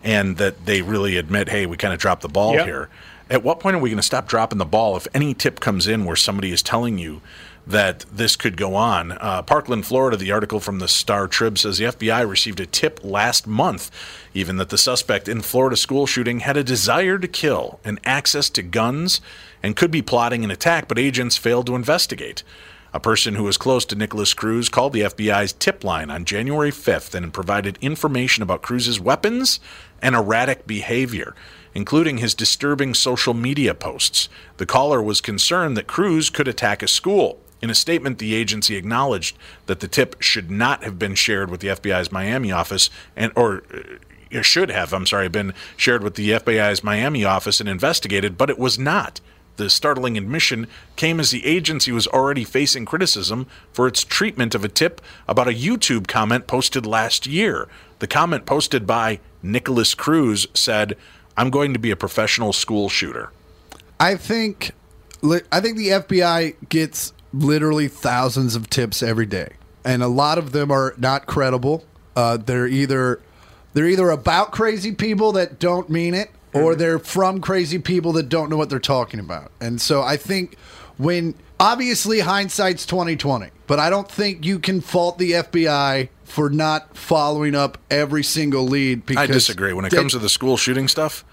and 0.04 0.38
that 0.38 0.66
they 0.66 0.82
really 0.82 1.18
admit, 1.18 1.50
hey, 1.50 1.66
we 1.66 1.78
kind 1.78 1.94
of 1.94 2.00
dropped 2.00 2.22
the 2.22 2.30
ball 2.30 2.54
Yep. 2.56 2.66
here. 2.66 2.90
At 3.32 3.44
what 3.44 3.60
point 3.60 3.76
are 3.76 3.80
we 3.80 3.90
going 3.92 3.98
to 3.98 4.04
stop 4.04 4.28
dropping 4.28 4.58
the 4.58 4.66
ball 4.66 4.98
if 4.98 5.08
any 5.14 5.36
tip 5.36 5.60
comes 5.60 5.88
in 5.88 6.04
where 6.04 6.16
somebody 6.16 6.52
is 6.52 6.64
telling 6.64 6.98
you 6.98 7.22
that 7.70 8.04
this 8.12 8.36
could 8.36 8.58
go 8.58 8.76
on? 8.76 9.12
Uh, 9.14 9.44
Parkland, 9.44 9.86
Florida, 9.86 10.18
the 10.18 10.32
article 10.32 10.60
from 10.60 10.80
the 10.80 10.88
Star 10.88 11.28
Trib 11.28 11.58
says 11.58 11.78
the 11.78 11.86
FBI 11.86 12.28
received 12.28 12.60
a 12.60 12.66
tip 12.66 13.00
last 13.04 13.46
month, 13.46 13.92
even 14.34 14.58
that 14.58 14.70
the 14.70 14.78
suspect 14.78 15.30
in 15.30 15.42
Florida 15.42 15.78
school 15.78 16.08
shooting 16.08 16.40
had 16.40 16.58
a 16.58 16.64
desire 16.64 17.20
to 17.20 17.28
kill 17.28 17.80
and 17.86 18.00
access 18.04 18.50
to 18.50 18.64
guns 18.64 19.22
and 19.62 19.76
could 19.76 19.92
be 19.92 20.02
plotting 20.02 20.44
an 20.44 20.52
attack, 20.52 20.88
but 20.88 20.98
agents 20.98 21.38
failed 21.38 21.68
to 21.68 21.76
investigate. 21.76 22.44
A 22.92 23.00
person 23.00 23.36
who 23.36 23.44
was 23.44 23.58
close 23.58 23.86
to 23.86 23.96
Nikolas 23.96 24.34
Cruz 24.34 24.68
called 24.68 24.94
the 24.94 25.02
FBI's 25.02 25.54
tip 25.54 25.84
line 25.84 26.10
on 26.10 26.26
January 26.26 26.72
5th 26.72 27.14
and 27.14 27.32
provided 27.32 27.78
information 27.82 28.42
about 28.42 28.64
Cruz's 28.64 29.00
weapons 29.00 29.60
and 30.02 30.16
erratic 30.16 30.66
behavior, 30.66 31.36
including 31.76 32.18
his 32.18 32.34
disturbing 32.34 32.96
social 32.96 33.36
media 33.36 33.76
posts. 33.76 34.28
The 34.58 34.66
caller 34.66 35.04
was 35.04 35.22
concerned 35.22 35.78
that 35.78 35.86
Cruz 35.86 36.32
could 36.32 36.48
attack 36.48 36.82
a 36.82 36.88
school. 36.88 37.40
In 37.62 37.70
a 37.70 37.76
statement, 37.76 38.20
the 38.20 38.36
agency 38.36 38.76
acknowledged 38.76 39.38
that 39.66 39.80
the 39.80 39.88
tip 39.88 40.22
should 40.22 40.50
not 40.50 40.84
have 40.84 40.98
been 40.98 41.16
shared 41.16 41.50
with 41.50 41.60
the 41.60 41.68
FBI's 41.68 42.12
Miami 42.12 42.52
office 42.52 42.90
and 43.16 43.32
or 43.36 43.64
uh, 43.74 44.42
should 44.42 44.70
have, 44.70 44.94
I'm 44.94 45.06
sorry, 45.06 45.28
been 45.28 45.54
shared 45.76 46.04
with 46.04 46.16
the 46.16 46.32
FBI's 46.32 46.84
Miami 46.84 47.26
office 47.26 47.60
and 47.60 47.68
investigated, 47.68 48.38
but 48.38 48.50
it 48.50 48.60
was 48.60 48.78
not. 48.78 49.20
The 49.58 49.70
startling 49.70 50.18
admission 50.18 50.68
came 50.96 51.20
as 51.20 51.32
the 51.32 51.46
agency 51.46 51.92
was 51.92 52.08
already 52.08 52.46
facing 52.46 52.86
criticism 52.86 53.46
for 53.74 53.88
its 53.88 54.06
treatment 54.06 54.56
of 54.56 54.64
a 54.64 54.70
tip 54.70 55.02
about 55.28 55.50
a 55.50 55.54
YouTube 55.54 56.08
comment 56.08 56.48
posted 56.48 56.86
last 56.86 57.28
year. 57.28 57.68
The 58.00 58.08
comment 58.08 58.46
posted 58.46 58.88
by 58.88 59.20
Nikolas 59.44 59.96
Cruz 59.96 60.48
said, 60.54 60.96
I'm 61.36 61.50
going 61.50 61.74
to 61.74 61.80
be 61.80 61.92
a 61.92 61.98
professional 61.98 62.54
school 62.54 62.88
shooter. 62.88 63.32
I 64.00 64.16
think 64.16 64.72
I 65.52 65.60
think 65.60 65.78
the 65.78 65.90
FBI 65.90 66.56
gets 66.70 67.12
literally 67.34 67.88
thousands 67.88 68.56
of 68.56 68.70
tips 68.70 69.04
every 69.04 69.26
day, 69.26 69.54
and 69.84 70.04
a 70.04 70.08
lot 70.08 70.38
of 70.38 70.52
them 70.52 70.72
are 70.72 70.94
not 70.98 71.26
credible. 71.26 71.86
Uh, 72.16 72.38
they're 72.38 72.68
either 72.68 73.22
they're 73.74 73.88
either 73.88 74.10
about 74.10 74.52
crazy 74.52 74.92
people 74.94 75.32
that 75.34 75.60
don't 75.60 75.90
mean 75.90 76.14
it, 76.14 76.32
or 76.54 76.76
they're 76.76 77.00
from 77.00 77.42
crazy 77.42 77.80
people 77.80 78.12
that 78.14 78.30
don't 78.30 78.50
know 78.50 78.58
what 78.58 78.70
they're 78.70 78.80
talking 78.80 79.20
about. 79.20 79.52
And 79.62 79.80
so 79.80 80.02
I 80.02 80.18
think 80.18 80.58
when 80.98 81.36
obviously 81.60 82.20
hindsight's 82.20 82.86
twenty 82.86 83.16
twenty, 83.16 83.50
but 83.68 83.80
I 83.80 83.90
don't 83.90 84.10
think 84.10 84.46
you 84.46 84.60
can 84.60 84.82
fault 84.82 85.18
the 85.18 85.34
FBI 85.34 86.10
for 86.24 86.50
not 86.50 86.96
following 86.96 87.56
up 87.56 87.78
every 87.90 88.24
single 88.24 88.64
lead. 88.64 89.06
Because 89.06 89.30
I 89.30 89.32
disagree. 89.32 89.74
When 89.74 89.86
it 89.86 89.92
they- 89.92 89.98
comes 89.98 90.14
to 90.14 90.20
the 90.20 90.30
school 90.30 90.58
shooting 90.58 90.88
stuff, 90.88 91.26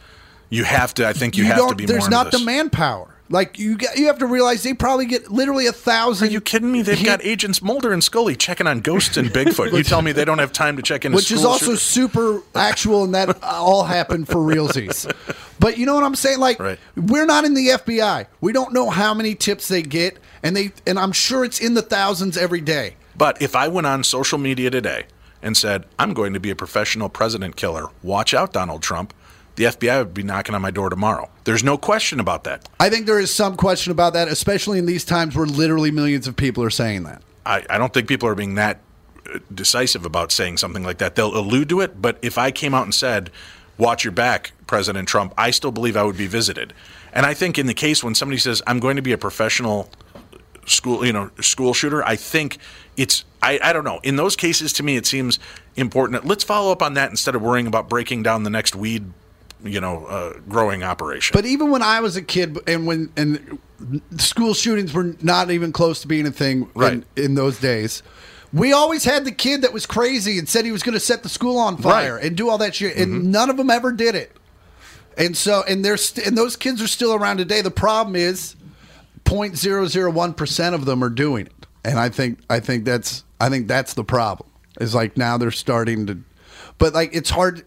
you 0.49 0.65
have 0.65 0.95
to, 0.95 1.07
I 1.07 1.13
think 1.13 1.37
you, 1.37 1.45
have 1.45 1.69
to 1.69 1.75
be 1.75 1.87
There's 1.87 2.05
more 2.05 2.11
not 2.11 2.31
the 2.31 2.39
manpower. 2.39 3.16
Like 3.29 3.59
you, 3.59 3.77
got, 3.77 3.97
you 3.99 4.07
have 4.07 4.19
to 4.19 4.27
realize 4.27 4.63
they 4.63 4.73
probably 4.75 5.07
get 5.07 5.31
literally 5.33 5.67
a 5.67 5.71
Are 5.71 5.73
thousand. 5.73 6.31
you 6.33 6.41
kidding 6.41 6.71
me? 6.71 6.83
They've 6.83 7.05
got 7.05 7.25
agents 7.25 7.61
Mulder 7.61 7.93
and 7.93 8.03
Scully 8.03 8.37
checking 8.37 8.67
on 8.69 8.81
ghosts 8.81 9.17
and 9.17 9.31
Bigfoot. 9.31 9.73
you 9.73 9.83
tell 9.83 10.01
me 10.01 10.13
they 10.13 10.25
don't 10.25 10.39
have 10.39 10.53
time 10.53 10.77
to 10.77 10.83
check 10.83 11.05
in, 11.05 11.13
which 11.13 11.33
is 11.33 11.45
also 11.45 11.75
super 11.75 12.41
actual, 12.55 13.03
and 13.05 13.15
that 13.15 13.43
all 13.43 13.83
happened 13.85 14.29
for 14.29 14.37
realsies. 14.37 15.13
But 15.59 15.77
you 15.79 15.87
know 15.87 15.95
what 15.95 16.05
I'm 16.05 16.15
saying? 16.15 16.39
Like 16.39 16.61
Right. 16.61 16.79
we're 16.97 17.27
not 17.27 17.45
in 17.45 17.55
the 17.55 17.69
FBI. 17.69 18.27
We 18.41 18.53
don't 18.53 18.73
know 18.73 18.91
how 18.91 19.13
many 19.15 19.35
tips 19.35 19.67
they 19.69 19.83
get, 19.83 20.19
and 20.43 20.55
they 20.57 20.73
and 20.87 20.99
I'm 20.99 21.13
sure 21.13 21.45
it's 21.45 21.61
in 21.61 21.75
the 21.75 21.83
thousands 21.83 22.37
every 22.37 22.61
day. 22.61 22.95
But 23.17 23.41
if 23.43 23.57
I 23.57 23.67
went 23.69 23.87
on 23.89 24.05
social 24.05 24.39
media 24.39 24.71
today 24.71 25.07
and 25.43 25.57
said, 25.57 25.87
I'm 25.99 26.13
going 26.15 26.33
to 26.35 26.41
be 26.41 26.51
a 26.51 26.57
professional 26.57 27.09
president 27.09 27.57
killer, 27.57 27.87
watch 28.03 28.35
out, 28.35 28.53
Donald 28.53 28.83
Trump, 28.83 29.13
the 29.57 29.65
FBI 29.65 29.99
would 29.99 30.15
be 30.15 30.23
knocking 30.23 30.55
on 30.55 30.63
my 30.63 30.71
door 30.71 30.89
tomorrow. 30.89 31.29
There's 31.45 31.65
no 31.65 31.77
question 31.77 32.21
about 32.21 32.45
that. 32.45 32.69
I 32.79 32.89
think 32.89 33.07
there 33.07 33.19
is 33.19 33.35
some 33.35 33.57
question 33.57 33.91
about 33.91 34.13
that, 34.13 34.29
especially 34.29 34.79
in 34.79 34.87
these 34.87 35.05
times 35.05 35.35
where 35.35 35.47
literally 35.47 35.91
millions 35.91 36.29
of 36.29 36.37
people 36.37 36.63
are 36.63 36.71
saying 36.71 37.05
that. 37.05 37.23
I, 37.45 37.65
I 37.69 37.79
don't 37.79 37.93
think 37.93 38.09
people 38.09 38.29
are 38.29 38.35
being 38.35 38.55
that 38.57 38.81
uh, 39.33 39.39
decisive 39.53 40.05
about 40.05 40.31
saying 40.31 40.59
something 40.59 40.83
like 40.83 40.99
that. 40.99 41.15
They'll 41.15 41.37
allude 41.37 41.69
to 41.71 41.81
it, 41.81 42.01
but 42.01 42.19
if 42.23 42.39
I 42.39 42.51
came 42.51 42.75
out 42.75 42.85
and 42.85 42.95
said, 42.95 43.31
watch 43.79 44.05
your 44.05 44.13
back, 44.13 44.53
President 44.67 45.09
Trump, 45.09 45.33
I 45.37 45.51
still 45.51 45.73
believe 45.73 45.97
I 45.97 46.03
would 46.03 46.19
be 46.19 46.27
visited. 46.27 46.73
And 47.13 47.25
I 47.25 47.35
think 47.35 47.59
in 47.59 47.67
the 47.67 47.75
case 47.75 48.05
when 48.05 48.15
somebody 48.15 48.39
says, 48.39 48.63
I'm 48.67 48.79
going 48.79 48.97
to 48.97 49.03
be 49.03 49.13
a 49.13 49.19
professional 49.19 49.89
school, 50.67 51.07
you 51.07 51.13
know, 51.13 51.31
school 51.41 51.73
shooter, 51.73 52.05
I 52.05 52.17
think 52.17 52.59
it's, 52.97 53.25
I, 53.43 53.59
I 53.63 53.73
don't 53.73 53.85
know. 53.85 54.01
In 54.03 54.17
those 54.17 54.37
cases, 54.37 54.73
to 54.75 54.83
me, 54.83 54.97
it 54.97 55.07
seems 55.07 55.39
important. 55.77 56.27
Let's 56.27 56.45
follow 56.45 56.73
up 56.73 56.83
on 56.83 56.95
that 56.95 57.11
instead 57.11 57.35
of 57.35 57.43
worrying 57.43 57.67
about 57.67 57.89
breaking 57.89 58.23
down 58.23 58.43
the 58.43 58.51
next 58.51 58.75
weed, 58.75 59.13
you 59.65 59.81
know, 59.81 60.07
uh, 60.07 60.35
growing 60.49 60.83
operation. 60.83 61.33
But 61.35 61.47
even 61.47 61.71
when 61.71 61.83
I 61.83 62.01
was 62.01 62.17
a 62.17 62.23
kid, 62.23 62.59
and 62.67 62.87
when 62.87 63.11
and 63.17 63.59
school 64.19 64.55
shootings 64.55 64.93
were 64.93 65.15
not 65.23 65.51
even 65.51 65.73
close 65.73 66.01
to 66.03 66.09
being 66.09 66.27
a 66.27 66.31
thing 66.31 66.69
Right. 66.75 66.93
in, 66.93 67.05
in 67.17 67.35
those 67.35 67.59
days, 67.59 68.03
we 68.53 68.73
always 68.73 69.05
had 69.05 69.25
the 69.25 69.33
kid 69.33 69.63
that 69.63 69.73
was 69.73 69.87
crazy 69.87 70.39
and 70.39 70.49
said 70.49 70.65
he 70.65 70.73
was 70.73 70.83
going 70.83 70.95
to 70.95 71.01
set 71.01 71.23
the 71.23 71.29
school 71.29 71.59
on 71.59 71.77
fire 71.77 72.13
Right. 72.15 72.19
Mm-hmm. 72.19 72.27
and 72.29 72.37
do 72.37 72.49
all 72.49 72.59
that 72.59 72.75
shit, 72.75 72.97
and 72.97 73.31
none 73.33 73.51
of 73.51 73.57
them 73.57 73.71
ever 73.71 73.93
did 73.93 74.15
it. 74.15 74.33
And 75.19 75.37
so, 75.37 75.63
and 75.67 75.85
there's 75.85 76.05
st- 76.07 76.27
and 76.27 76.37
those 76.37 76.57
kids 76.57 76.81
are 76.83 76.87
still 76.87 77.15
around 77.15 77.39
today. 77.39 77.63
The 77.63 77.71
problem 77.71 78.17
is, 78.17 78.55
0.001 79.25 80.37
percent 80.37 80.75
of 80.75 80.85
them 80.85 81.03
are 81.03 81.09
doing 81.11 81.47
it, 81.47 81.67
and 81.85 81.99
I 81.99 82.09
think 82.09 82.39
I 82.49 82.61
think 82.61 82.85
that's 82.85 83.25
I 83.41 83.49
think 83.49 83.67
that's 83.69 83.95
the 83.95 84.05
problem. 84.05 84.49
Is 84.81 84.95
like 84.95 85.17
now 85.17 85.39
they're 85.39 85.51
starting 85.51 86.07
to, 86.07 86.19
but 86.79 86.93
like 86.95 87.11
it's 87.15 87.31
hard. 87.31 87.65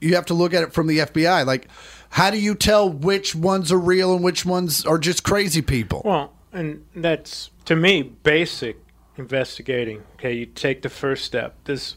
You 0.00 0.14
have 0.14 0.26
to 0.26 0.34
look 0.34 0.54
at 0.54 0.62
it 0.62 0.72
from 0.72 0.86
the 0.86 0.98
FBI. 0.98 1.44
Like, 1.46 1.68
how 2.10 2.30
do 2.30 2.38
you 2.38 2.54
tell 2.54 2.88
which 2.88 3.34
ones 3.34 3.70
are 3.72 3.78
real 3.78 4.14
and 4.14 4.22
which 4.24 4.44
ones 4.46 4.84
are 4.86 4.98
just 4.98 5.24
crazy 5.24 5.62
people? 5.62 6.02
Well, 6.04 6.32
and 6.52 6.84
that's 6.94 7.50
to 7.66 7.76
me 7.76 8.02
basic 8.02 8.76
investigating. 9.16 10.02
Okay, 10.14 10.32
you 10.32 10.46
take 10.46 10.82
the 10.82 10.88
first 10.88 11.24
step. 11.24 11.54
This 11.64 11.96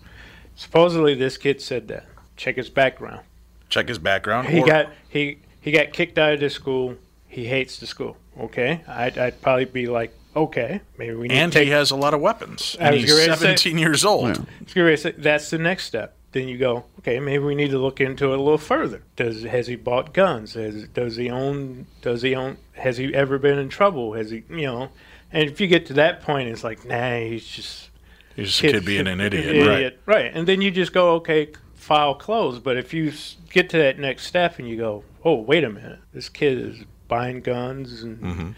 supposedly 0.55 1.13
this 1.15 1.37
kid 1.37 1.61
said 1.61 1.87
that. 1.89 2.05
Check 2.35 2.57
his 2.57 2.69
background. 2.69 3.21
Check 3.69 3.87
his 3.87 3.99
background. 3.99 4.49
He 4.49 4.61
or- 4.61 4.65
got 4.67 4.89
he 5.07 5.37
he 5.61 5.71
got 5.71 5.93
kicked 5.93 6.17
out 6.17 6.33
of 6.33 6.39
the 6.39 6.49
school. 6.49 6.95
He 7.27 7.45
hates 7.45 7.77
the 7.79 7.87
school. 7.87 8.17
Okay, 8.39 8.81
I'd, 8.87 9.17
I'd 9.17 9.41
probably 9.41 9.65
be 9.65 9.87
like, 9.87 10.13
okay, 10.35 10.81
maybe 10.97 11.15
we 11.15 11.27
need 11.27 11.35
and 11.35 11.51
to 11.51 11.59
take 11.59 11.65
he 11.67 11.71
has 11.71 11.91
a 11.91 11.95
lot 11.95 12.13
of 12.13 12.21
weapons. 12.21 12.75
I 12.79 12.85
And 12.85 12.95
he's 12.95 13.09
gonna 13.09 13.37
say- 13.37 13.55
17 13.55 13.77
years 13.77 14.03
old. 14.03 14.45
Curious, 14.67 15.05
That's 15.17 15.49
the 15.49 15.57
next 15.57 15.85
step. 15.85 16.15
Then 16.33 16.47
you 16.47 16.57
go, 16.57 16.85
okay, 16.99 17.19
maybe 17.19 17.43
we 17.43 17.55
need 17.55 17.71
to 17.71 17.77
look 17.79 17.99
into 17.99 18.31
it 18.31 18.39
a 18.39 18.41
little 18.41 18.57
further. 18.57 19.03
Does 19.17 19.43
has 19.43 19.67
he 19.67 19.75
bought 19.75 20.13
guns? 20.13 20.53
Has, 20.53 20.87
does 20.89 21.17
he 21.17 21.29
own? 21.29 21.87
Does 22.01 22.21
he 22.21 22.35
own? 22.35 22.57
Has 22.73 22.97
he 22.97 23.13
ever 23.13 23.37
been 23.37 23.59
in 23.59 23.67
trouble? 23.69 24.13
Has 24.13 24.31
he, 24.31 24.43
you 24.49 24.61
know? 24.63 24.89
And 25.33 25.49
if 25.49 25.59
you 25.59 25.67
get 25.67 25.85
to 25.87 25.93
that 25.93 26.21
point, 26.21 26.47
it's 26.49 26.63
like, 26.63 26.85
nah, 26.85 27.17
he's 27.19 27.45
just 27.47 27.89
He's 28.35 28.47
just 28.47 28.63
a 28.63 28.71
kid 28.71 28.85
being 28.85 29.07
an 29.07 29.19
idiot. 29.19 29.67
Right. 29.67 29.99
right? 30.05 30.31
And 30.33 30.47
then 30.47 30.61
you 30.61 30.71
just 30.71 30.93
go, 30.93 31.15
okay, 31.15 31.49
file 31.75 32.15
closed. 32.15 32.63
But 32.63 32.77
if 32.77 32.93
you 32.93 33.11
get 33.49 33.69
to 33.71 33.77
that 33.79 33.99
next 33.99 34.25
step 34.25 34.57
and 34.57 34.67
you 34.69 34.77
go, 34.77 35.03
oh, 35.25 35.35
wait 35.35 35.63
a 35.65 35.69
minute, 35.69 35.99
this 36.13 36.29
kid 36.29 36.57
is 36.57 36.77
buying 37.09 37.41
guns 37.41 38.03
and 38.03 38.21
Mm-hmm. 38.21 38.49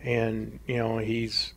and 0.00 0.60
you 0.66 0.76
know 0.78 0.96
he's 0.96 1.52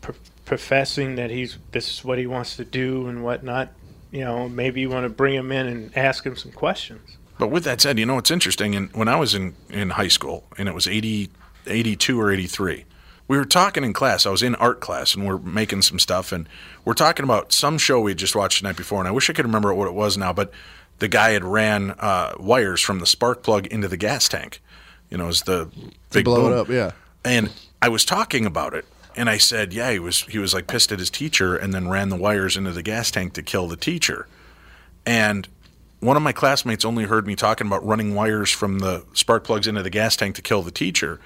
pr- 0.00 0.12
professing 0.46 1.16
that 1.16 1.30
he's 1.30 1.58
this 1.72 1.92
is 1.92 2.04
what 2.04 2.16
he 2.18 2.26
wants 2.26 2.56
to 2.56 2.64
do 2.64 3.06
and 3.06 3.22
whatnot. 3.22 3.72
You 4.10 4.24
know, 4.24 4.48
maybe 4.48 4.80
you 4.80 4.90
want 4.90 5.04
to 5.04 5.08
bring 5.10 5.34
him 5.34 5.52
in 5.52 5.66
and 5.66 5.96
ask 5.96 6.24
him 6.24 6.36
some 6.36 6.52
questions. 6.52 7.16
But 7.38 7.48
with 7.48 7.64
that 7.64 7.80
said, 7.80 7.98
you 7.98 8.06
know, 8.06 8.18
it's 8.18 8.30
interesting. 8.30 8.74
And 8.74 8.92
when 8.92 9.08
I 9.08 9.16
was 9.16 9.34
in, 9.34 9.54
in 9.70 9.90
high 9.90 10.08
school, 10.08 10.44
and 10.58 10.68
it 10.68 10.74
was 10.74 10.86
80, 10.86 11.30
82 11.66 12.20
or 12.20 12.30
83, 12.30 12.84
we 13.28 13.38
were 13.38 13.44
talking 13.44 13.84
in 13.84 13.92
class. 13.92 14.26
I 14.26 14.30
was 14.30 14.42
in 14.42 14.56
art 14.56 14.80
class, 14.80 15.14
and 15.14 15.24
we're 15.26 15.38
making 15.38 15.82
some 15.82 15.98
stuff, 15.98 16.32
and 16.32 16.48
we're 16.84 16.94
talking 16.94 17.24
about 17.24 17.52
some 17.52 17.78
show 17.78 18.00
we 18.00 18.14
just 18.14 18.34
watched 18.34 18.60
the 18.60 18.68
night 18.68 18.76
before. 18.76 18.98
And 18.98 19.06
I 19.06 19.12
wish 19.12 19.30
I 19.30 19.32
could 19.32 19.46
remember 19.46 19.72
what 19.72 19.86
it 19.86 19.94
was 19.94 20.18
now, 20.18 20.32
but 20.32 20.52
the 20.98 21.08
guy 21.08 21.30
had 21.30 21.44
ran 21.44 21.92
uh, 21.92 22.34
wires 22.38 22.80
from 22.80 22.98
the 22.98 23.06
spark 23.06 23.42
plug 23.42 23.66
into 23.68 23.88
the 23.88 23.96
gas 23.96 24.28
tank. 24.28 24.60
You 25.10 25.18
know, 25.18 25.28
as 25.28 25.42
the 25.42 25.70
big 26.10 26.24
blow 26.24 26.48
it 26.48 26.52
up, 26.52 26.68
yeah. 26.68 26.90
And 27.24 27.50
I 27.80 27.88
was 27.88 28.04
talking 28.04 28.46
about 28.46 28.74
it, 28.74 28.84
and 29.20 29.30
I 29.30 29.36
said, 29.36 29.72
"Yeah, 29.72 29.92
he 29.92 29.98
was 29.98 30.22
he 30.22 30.38
was 30.38 30.54
like 30.54 30.66
pissed 30.66 30.90
at 30.92 30.98
his 30.98 31.10
teacher, 31.10 31.56
and 31.56 31.72
then 31.74 31.88
ran 31.88 32.08
the 32.08 32.16
wires 32.16 32.56
into 32.56 32.72
the 32.72 32.82
gas 32.82 33.10
tank 33.10 33.34
to 33.34 33.42
kill 33.42 33.68
the 33.68 33.76
teacher." 33.76 34.26
And 35.06 35.46
one 36.00 36.16
of 36.16 36.22
my 36.22 36.32
classmates 36.32 36.84
only 36.84 37.04
heard 37.04 37.26
me 37.26 37.36
talking 37.36 37.66
about 37.66 37.86
running 37.86 38.14
wires 38.14 38.50
from 38.50 38.78
the 38.78 39.04
spark 39.12 39.44
plugs 39.44 39.66
into 39.66 39.82
the 39.82 39.90
gas 39.90 40.16
tank 40.16 40.34
to 40.36 40.42
kill 40.42 40.62
the 40.62 40.70
teacher 40.70 41.20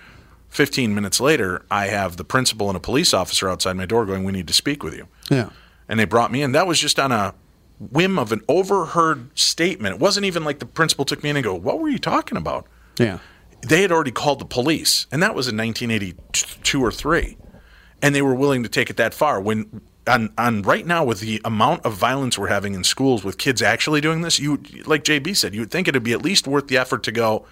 15 0.55 0.95
minutes 0.95 1.19
later, 1.19 1.65
I 1.69 1.89
have 1.89 2.17
the 2.17 2.23
principal 2.23 2.69
and 2.69 2.77
a 2.77 2.81
police 2.81 3.13
officer 3.13 3.49
outside 3.49 3.77
my 3.77 3.87
door 3.87 4.07
going, 4.07 4.23
We 4.23 4.31
need 4.31 4.47
to 4.47 4.55
speak 4.55 4.85
with 4.85 4.95
you. 4.95 5.09
Yeah. 5.29 5.51
And 5.89 5.99
they 5.99 6.05
brought 6.05 6.31
me 6.31 6.43
in. 6.43 6.53
That 6.53 6.69
was 6.69 6.79
just 6.79 7.01
on 7.01 7.11
a 7.11 7.35
whim 7.81 8.21
of 8.21 8.31
an 8.31 8.41
overheard 8.49 9.37
statement. 9.37 9.97
It 9.97 10.01
wasn't 10.01 10.27
even 10.27 10.45
like 10.45 10.61
the 10.61 10.67
principal 10.67 11.05
took 11.05 11.25
me 11.25 11.31
in 11.31 11.37
and 11.37 11.43
go, 11.43 11.57
What 11.57 11.81
were 11.81 11.89
you 11.89 11.99
talking 11.99 12.39
about? 12.39 12.69
Yeah. 13.01 13.19
They 13.63 13.83
had 13.83 13.91
already 13.91 14.13
called 14.13 14.39
the 14.39 14.45
police, 14.45 15.09
and 15.11 15.21
that 15.25 15.35
was 15.35 15.49
in 15.49 15.57
1982 15.57 16.85
or 16.85 16.93
3. 16.93 17.37
And 18.05 18.15
they 18.15 18.23
were 18.23 18.35
willing 18.35 18.63
to 18.63 18.69
take 18.69 18.91
it 18.91 18.97
that 18.99 19.15
far. 19.15 19.41
When 19.41 19.81
on, 20.07 20.33
on 20.37 20.63
right 20.63 20.87
now 20.87 21.05
with 21.05 21.21
the 21.21 21.41
amount 21.45 21.85
of 21.85 21.95
violence 21.95 22.39
we're 22.39 22.49
having 22.49 22.75
in 22.75 22.85
schools 22.85 23.25
with 23.25 23.39
kids 23.39 23.63
actually 23.63 24.01
doing 24.01 24.21
this, 24.21 24.39
you 24.39 24.61
like 24.85 25.05
JB 25.05 25.37
said, 25.37 25.55
you 25.55 25.61
would 25.61 25.71
think 25.71 25.89
it'd 25.89 26.03
be 26.03 26.13
at 26.13 26.23
least 26.23 26.47
worth 26.47 26.69
the 26.69 26.77
effort 26.77 27.03
to 27.05 27.13
go, 27.13 27.47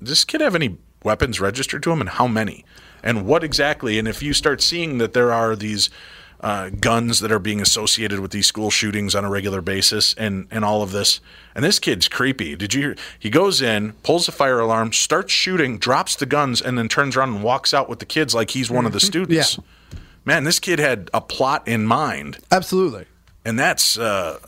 does 0.00 0.10
this 0.10 0.24
kid 0.24 0.40
have 0.40 0.54
any 0.54 0.76
weapons 1.02 1.40
registered 1.40 1.82
to 1.84 1.92
him 1.92 2.00
and 2.00 2.10
how 2.10 2.26
many? 2.26 2.64
And 3.02 3.26
what 3.26 3.44
exactly? 3.44 3.98
And 3.98 4.08
if 4.08 4.22
you 4.22 4.32
start 4.32 4.62
seeing 4.62 4.98
that 4.98 5.12
there 5.12 5.32
are 5.32 5.54
these 5.54 5.90
uh, 6.40 6.68
guns 6.68 7.20
that 7.20 7.32
are 7.32 7.38
being 7.38 7.60
associated 7.60 8.20
with 8.20 8.30
these 8.30 8.46
school 8.46 8.70
shootings 8.70 9.14
on 9.14 9.24
a 9.24 9.30
regular 9.30 9.62
basis 9.62 10.14
and, 10.14 10.46
and 10.50 10.64
all 10.64 10.82
of 10.82 10.92
this, 10.92 11.20
and 11.54 11.64
this 11.64 11.78
kid's 11.78 12.08
creepy. 12.08 12.56
Did 12.56 12.74
you 12.74 12.80
hear? 12.80 12.96
He 13.18 13.30
goes 13.30 13.62
in, 13.62 13.92
pulls 14.02 14.26
the 14.26 14.32
fire 14.32 14.58
alarm, 14.58 14.92
starts 14.92 15.32
shooting, 15.32 15.78
drops 15.78 16.16
the 16.16 16.26
guns, 16.26 16.60
and 16.60 16.76
then 16.76 16.88
turns 16.88 17.16
around 17.16 17.34
and 17.34 17.42
walks 17.42 17.72
out 17.72 17.88
with 17.88 17.98
the 17.98 18.04
kids 18.04 18.34
like 18.34 18.50
he's 18.50 18.70
one 18.70 18.84
of 18.84 18.92
the 18.92 19.00
students. 19.00 19.58
Man, 20.24 20.44
this 20.44 20.58
kid 20.58 20.78
had 20.78 21.10
a 21.12 21.20
plot 21.20 21.68
in 21.68 21.84
mind 21.86 22.38
Absolutely. 22.50 23.06
and 23.44 23.58
that's 23.58 23.98
uh, 23.98 24.38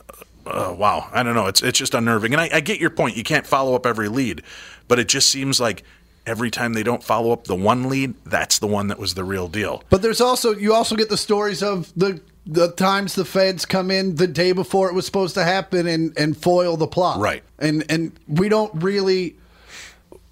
uh, 0.45 0.75
wow. 0.77 1.07
I 1.11 1.23
don't 1.23 1.35
know. 1.35 1.47
It's 1.47 1.61
it's 1.61 1.77
just 1.77 1.93
unnerving. 1.93 2.33
And 2.33 2.41
I, 2.41 2.49
I 2.53 2.59
get 2.61 2.79
your 2.79 2.89
point. 2.89 3.17
You 3.17 3.23
can't 3.23 3.45
follow 3.45 3.75
up 3.75 3.85
every 3.85 4.09
lead, 4.09 4.41
but 4.87 4.99
it 4.99 5.07
just 5.07 5.29
seems 5.29 5.59
like 5.59 5.83
every 6.25 6.51
time 6.51 6.73
they 6.73 6.83
don't 6.83 7.03
follow 7.03 7.31
up 7.31 7.45
the 7.45 7.55
one 7.55 7.89
lead, 7.89 8.13
that's 8.25 8.59
the 8.59 8.67
one 8.67 8.87
that 8.87 8.99
was 8.99 9.13
the 9.13 9.23
real 9.23 9.47
deal. 9.47 9.83
But 9.89 10.01
there's 10.01 10.21
also 10.21 10.55
you 10.55 10.73
also 10.73 10.95
get 10.95 11.09
the 11.09 11.17
stories 11.17 11.61
of 11.61 11.91
the 11.95 12.21
the 12.45 12.71
times 12.71 13.15
the 13.15 13.25
feds 13.25 13.65
come 13.65 13.91
in 13.91 14.15
the 14.15 14.27
day 14.27 14.53
before 14.53 14.87
it 14.89 14.93
was 14.93 15.05
supposed 15.05 15.35
to 15.35 15.43
happen 15.43 15.85
and 15.87 16.17
and 16.17 16.37
foil 16.37 16.77
the 16.77 16.87
plot. 16.87 17.19
Right. 17.19 17.43
And 17.59 17.83
and 17.89 18.17
we 18.27 18.49
don't 18.49 18.71
really 18.81 19.35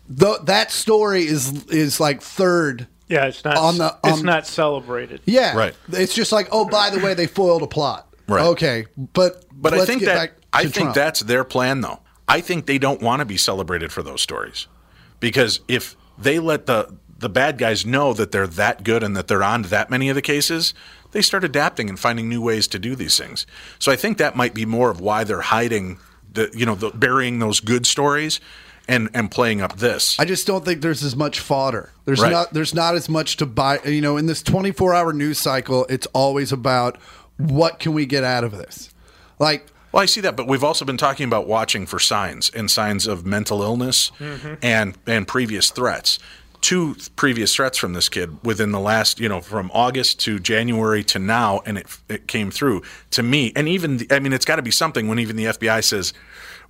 the, 0.08 0.40
that 0.44 0.72
story 0.72 1.26
is 1.26 1.66
is 1.66 2.00
like 2.00 2.22
third. 2.22 2.88
Yeah, 3.08 3.26
it's 3.26 3.44
not. 3.46 3.58
On 3.58 3.78
the- 3.78 3.96
it's 4.04 4.20
um, 4.20 4.26
not 4.26 4.48
celebrated. 4.48 5.22
Yeah. 5.26 5.56
Right. 5.56 5.76
It's 5.90 6.14
just 6.16 6.32
like, 6.32 6.48
oh, 6.52 6.66
by 6.66 6.90
the 6.90 7.00
way, 7.00 7.14
they 7.14 7.28
foiled 7.28 7.62
a 7.64 7.68
plot. 7.68 8.08
Right. 8.28 8.46
Okay. 8.46 8.86
But 8.98 9.46
But 9.54 9.74
I 9.74 9.78
let's 9.78 9.90
think 9.90 10.02
get 10.02 10.08
that 10.08 10.16
back 10.16 10.32
I 10.54 10.64
to 10.64 10.70
think 10.70 10.74
Trump. 10.86 10.96
that's 10.96 11.20
their 11.22 11.44
plan, 11.44 11.82
though. 11.82 12.00
I 12.28 12.42
think 12.42 12.66
they 12.66 12.80
don't 12.80 13.02
want 13.02 13.20
to 13.20 13.26
be 13.26 13.38
celebrated 13.38 13.92
for 13.92 14.02
those 14.02 14.22
stories 14.22 14.68
because 15.20 15.60
if 15.68 15.96
they 16.18 16.40
let 16.40 16.66
the 16.66 16.98
the 17.18 17.30
bad 17.30 17.58
guys 17.58 17.86
know 17.86 18.14
that 18.14 18.32
they're 18.32 18.48
that 18.48 18.84
good 18.84 19.02
and 19.04 19.16
that 19.16 19.28
they're 19.28 19.44
on 19.44 19.64
to 19.64 19.70
that 19.70 19.90
many 19.90 20.10
of 20.10 20.16
the 20.16 20.22
cases, 20.22 20.74
they 21.12 21.22
start 21.22 21.44
adapting 21.44 21.88
and 21.90 22.00
finding 22.00 22.28
new 22.28 22.42
ways 22.42 22.68
to 22.68 22.80
do 22.80 22.96
these 22.96 23.18
things. 23.18 23.46
So 23.80 23.92
I 23.92 23.96
think 23.96 24.18
that 24.18 24.36
might 24.36 24.54
be 24.54 24.66
more 24.66 24.90
of 24.90 25.00
why 25.00 25.24
they're 25.24 25.42
hiding 25.42 26.00
the 26.34 26.50
you 26.54 26.66
know 26.66 26.76
the, 26.76 26.90
burying 26.90 27.38
those 27.40 27.60
good 27.60 27.86
stories 27.86 28.40
and 28.88 29.10
and 29.14 29.32
playing 29.32 29.62
up 29.62 29.78
this. 29.78 30.20
I 30.20 30.26
just 30.26 30.46
don't 30.48 30.64
think 30.64 30.82
there's 30.82 31.04
as 31.04 31.16
much 31.16 31.40
fodder. 31.40 31.92
There's 32.06 32.22
Right. 32.22 32.32
not 32.32 32.54
there's 32.54 32.74
not 32.74 32.96
as 32.96 33.10
much 33.10 33.38
to 33.38 33.46
buy. 33.46 33.80
You 33.86 34.02
know, 34.02 34.18
in 34.18 34.26
this 34.26 34.42
24 34.42 34.94
hour 34.94 35.14
news 35.14 35.40
cycle, 35.40 35.86
it's 35.90 36.08
always 36.08 36.52
about 36.52 36.98
what 37.38 37.80
can 37.80 37.94
we 37.94 38.06
get 38.06 38.24
out 38.24 38.44
of 38.44 38.52
this. 38.52 38.90
Like 39.40 39.68
Well, 39.92 40.04
I 40.04 40.06
see 40.06 40.22
that, 40.22 40.36
but 40.36 40.48
we've 40.48 40.64
also 40.64 40.86
been 40.86 40.98
talking 40.98 41.26
about 41.26 41.48
watching 41.48 41.86
for 41.86 42.00
signs 42.00 42.50
and 42.50 42.70
signs 42.70 43.08
of 43.08 43.26
mental 43.26 43.62
illness 43.62 44.12
mm-hmm. 44.20 44.56
and 44.62 44.98
and 45.08 45.28
previous 45.28 45.72
threats. 45.72 46.20
Two 46.62 46.96
th- 46.96 47.16
previous 47.16 47.54
threats 47.54 47.78
from 47.78 47.94
this 47.94 48.10
kid 48.10 48.38
within 48.44 48.72
the 48.72 48.80
last, 48.80 49.20
you 49.20 49.30
know, 49.30 49.40
from 49.40 49.70
August 49.74 50.20
to 50.22 50.40
January 50.40 51.04
to 51.06 51.20
now, 51.20 51.62
and 51.66 51.78
it 51.78 51.88
it 52.10 52.28
came 52.28 52.50
through 52.52 52.82
to 53.12 53.22
me. 53.22 53.52
And 53.56 53.68
even, 53.68 53.98
the, 53.98 54.08
I 54.10 54.20
mean, 54.20 54.34
it's 54.34 54.46
got 54.46 54.56
to 54.56 54.62
be 54.64 54.72
something 54.72 55.08
when 55.08 55.20
even 55.20 55.36
the 55.36 55.46
FBI 55.46 55.84
says 55.84 56.14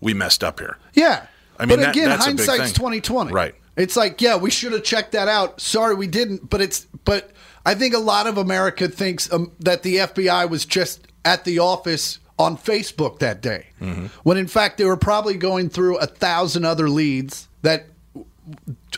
we 0.01 0.13
messed 0.13 0.43
up 0.43 0.60
here. 0.60 0.78
Yeah. 0.93 1.28
I 1.60 1.65
mean, 1.65 1.78
but 1.78 1.84
that- 1.84 1.96
again, 1.96 2.10
that's 2.10 2.24
a 2.26 2.30
hindsight's 2.30 2.74
twenty 2.74 3.02
twenty. 3.02 3.32
Right. 3.34 3.56
It's 3.78 3.98
like, 3.98 4.22
yeah, 4.22 4.38
we 4.38 4.52
should 4.52 4.72
have 4.72 4.84
checked 4.84 5.12
that 5.13 5.28
out. 5.28 5.60
Sorry, 5.60 5.96
we 5.96 6.08
didn't. 6.08 6.50
But 6.50 6.62
it's 6.62 6.86
but 7.04 7.32
I 7.65 7.76
think 7.76 7.94
a 7.94 8.00
lot 8.00 8.26
of 8.28 8.38
America 8.38 8.88
thinks 8.88 9.32
um, 9.34 9.52
that 9.60 9.84
the 9.84 9.98
FBI 9.98 10.50
was 10.50 10.65
just 10.65 11.08
at 11.26 11.44
the 11.44 11.60
office 11.60 12.20
on 12.38 12.58
Facebook 12.58 13.20
that 13.20 13.41
day, 13.41 13.65
Mm-hmm. 13.82 14.08
when 14.24 14.38
in 14.38 14.48
fact 14.48 14.78
they 14.78 14.86
were 14.86 14.98
probably 14.98 15.36
going 15.36 15.70
through 15.70 15.98
a 15.98 16.06
thousand 16.08 16.65
other 16.65 16.89
leads 16.89 17.48
that 17.63 17.86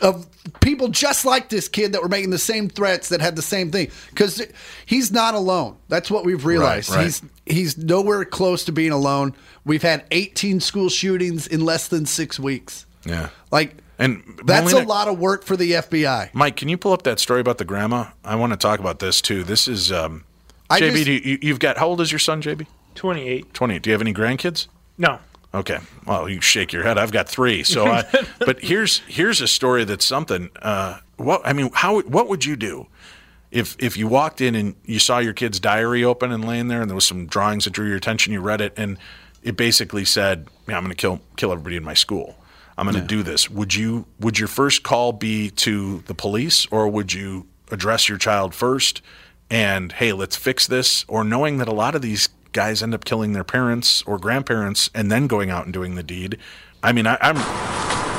of 0.02 0.26
people 0.60 0.88
just 0.88 1.24
like 1.24 1.48
this 1.48 1.68
kid 1.68 1.92
that 1.92 2.02
were 2.02 2.08
making 2.08 2.30
the 2.30 2.38
same 2.38 2.68
threats 2.68 3.08
that 3.08 3.20
had 3.20 3.34
the 3.36 3.42
same 3.42 3.70
thing 3.70 3.90
because 4.10 4.46
he's 4.86 5.10
not 5.10 5.34
alone 5.34 5.76
that's 5.88 6.10
what 6.10 6.24
we've 6.24 6.44
realized 6.44 6.90
right. 6.90 7.04
he's 7.04 7.22
he's 7.46 7.78
nowhere 7.78 8.24
close 8.24 8.64
to 8.64 8.72
being 8.72 8.92
alone 8.92 9.34
we've 9.64 9.82
had 9.82 10.04
18 10.10 10.60
school 10.60 10.88
shootings 10.88 11.46
in 11.46 11.64
less 11.64 11.88
than 11.88 12.04
six 12.06 12.38
weeks 12.38 12.86
Yeah. 13.04 13.30
like 13.50 13.74
And 13.98 14.22
that's 14.44 14.70
Molina- 14.70 14.86
a 14.86 14.88
lot 14.88 15.08
of 15.08 15.18
work 15.18 15.44
for 15.44 15.56
the 15.56 15.72
fbi 15.72 16.32
Mike, 16.34 16.56
can 16.56 16.68
you 16.68 16.76
pull 16.78 16.92
up 16.92 17.02
that 17.04 17.18
story 17.18 17.40
about 17.40 17.58
the 17.58 17.64
grandma? 17.64 18.06
I 18.24 18.36
want 18.36 18.52
to 18.52 18.56
talk 18.58 18.78
about 18.80 18.98
this 18.98 19.20
too. 19.20 19.42
This 19.44 19.66
is 19.66 19.90
um, 19.90 20.24
I 20.70 20.78
JB. 20.80 20.92
just- 20.92 21.04
do 21.06 21.12
you, 21.12 21.38
you've 21.42 21.58
got 21.58 21.78
how 21.78 21.88
old 21.88 22.00
is 22.00 22.12
your 22.12 22.18
son, 22.18 22.42
JB? 22.42 22.66
Twenty-eight. 22.94 23.54
Twenty. 23.54 23.78
Do 23.78 23.90
you 23.90 23.94
have 23.94 24.00
any 24.02 24.12
grandkids? 24.12 24.66
No. 24.98 25.20
Okay. 25.54 25.78
Well, 26.06 26.28
you 26.28 26.40
shake 26.40 26.72
your 26.72 26.82
head. 26.82 26.98
I've 26.98 27.12
got 27.12 27.28
three. 27.28 27.62
So, 27.64 27.86
I, 27.86 28.04
but 28.38 28.60
here's 28.60 28.98
here's 29.08 29.40
a 29.40 29.48
story 29.48 29.84
that's 29.84 30.04
something. 30.04 30.50
Uh, 30.60 30.98
what 31.16 31.40
I 31.44 31.52
mean, 31.52 31.70
how 31.72 32.00
what 32.02 32.28
would 32.28 32.44
you 32.44 32.56
do 32.56 32.86
if 33.50 33.76
if 33.78 33.96
you 33.96 34.06
walked 34.08 34.40
in 34.40 34.54
and 34.54 34.74
you 34.84 34.98
saw 34.98 35.18
your 35.18 35.32
kid's 35.32 35.58
diary 35.58 36.04
open 36.04 36.32
and 36.32 36.44
laying 36.44 36.68
there, 36.68 36.82
and 36.82 36.90
there 36.90 36.94
was 36.94 37.06
some 37.06 37.26
drawings 37.26 37.64
that 37.64 37.70
drew 37.70 37.86
your 37.86 37.96
attention? 37.96 38.32
You 38.32 38.40
read 38.40 38.60
it, 38.60 38.74
and 38.76 38.98
it 39.42 39.56
basically 39.56 40.04
said, 40.04 40.48
"Yeah, 40.68 40.76
I'm 40.76 40.84
going 40.84 40.94
to 40.94 40.96
kill 40.96 41.20
kill 41.36 41.52
everybody 41.52 41.76
in 41.76 41.84
my 41.84 41.94
school. 41.94 42.36
I'm 42.76 42.84
going 42.86 43.00
to 43.00 43.06
do 43.06 43.22
this." 43.22 43.48
Would 43.48 43.74
you 43.74 44.06
would 44.20 44.38
your 44.38 44.48
first 44.48 44.82
call 44.82 45.12
be 45.12 45.50
to 45.50 46.02
the 46.06 46.14
police, 46.14 46.66
or 46.70 46.88
would 46.88 47.12
you 47.12 47.46
address 47.70 48.08
your 48.08 48.18
child 48.18 48.54
first? 48.54 49.00
And 49.50 49.92
hey, 49.92 50.12
let's 50.12 50.36
fix 50.36 50.66
this, 50.66 51.06
or 51.08 51.24
knowing 51.24 51.56
that 51.56 51.68
a 51.68 51.72
lot 51.72 51.94
of 51.94 52.02
these 52.02 52.28
guys 52.52 52.82
end 52.82 52.94
up 52.94 53.04
killing 53.04 53.32
their 53.32 53.44
parents 53.44 54.02
or 54.02 54.18
grandparents 54.18 54.90
and 54.94 55.10
then 55.10 55.26
going 55.26 55.50
out 55.50 55.64
and 55.64 55.72
doing 55.72 55.94
the 55.94 56.02
deed. 56.02 56.38
I 56.82 56.92
mean, 56.92 57.06
I, 57.06 57.18
I'm. 57.20 57.36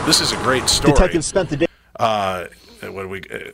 This 0.06 0.22
is 0.22 0.32
a 0.32 0.38
great 0.38 0.68
story. 0.70 0.94
Detectives 0.94 1.26
spent 1.26 1.50
the 1.50 1.58
day. 1.58 1.68
Uh, 2.00 2.46
what 2.82 3.04
do 3.04 3.08
we? 3.10 3.22
Uh, 3.32 3.52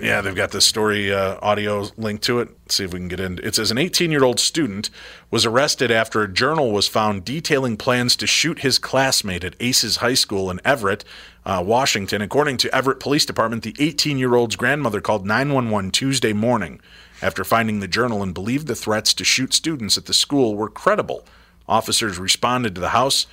yeah, 0.00 0.20
they've 0.20 0.34
got 0.34 0.50
this 0.50 0.64
story 0.64 1.12
uh, 1.12 1.38
audio 1.40 1.88
link 1.96 2.20
to 2.22 2.40
it. 2.40 2.48
Let's 2.64 2.74
see 2.74 2.84
if 2.84 2.92
we 2.92 2.98
can 2.98 3.08
get 3.08 3.20
in. 3.20 3.38
It 3.42 3.54
says 3.54 3.70
an 3.70 3.78
18 3.78 4.10
year 4.10 4.24
old 4.24 4.40
student 4.40 4.90
was 5.30 5.46
arrested 5.46 5.90
after 5.90 6.22
a 6.22 6.28
journal 6.28 6.72
was 6.72 6.88
found 6.88 7.24
detailing 7.24 7.76
plans 7.76 8.16
to 8.16 8.26
shoot 8.26 8.60
his 8.60 8.78
classmate 8.78 9.44
at 9.44 9.54
Aces 9.60 9.98
High 9.98 10.14
School 10.14 10.50
in 10.50 10.60
Everett, 10.64 11.04
uh, 11.46 11.62
Washington. 11.64 12.22
According 12.22 12.56
to 12.58 12.74
Everett 12.74 12.98
Police 12.98 13.24
Department, 13.24 13.62
the 13.62 13.76
18 13.78 14.18
year 14.18 14.34
old's 14.34 14.56
grandmother 14.56 15.00
called 15.00 15.26
911 15.26 15.92
Tuesday 15.92 16.32
morning 16.32 16.80
after 17.24 17.42
finding 17.42 17.80
the 17.80 17.88
journal 17.88 18.22
and 18.22 18.34
believed 18.34 18.66
the 18.66 18.74
threats 18.74 19.14
to 19.14 19.24
shoot 19.24 19.54
students 19.54 19.96
at 19.96 20.04
the 20.04 20.12
school 20.12 20.54
were 20.54 20.68
credible. 20.68 21.24
Officers 21.66 22.18
responded 22.18 22.74
to 22.74 22.82
the 22.82 22.90
house 22.90 23.26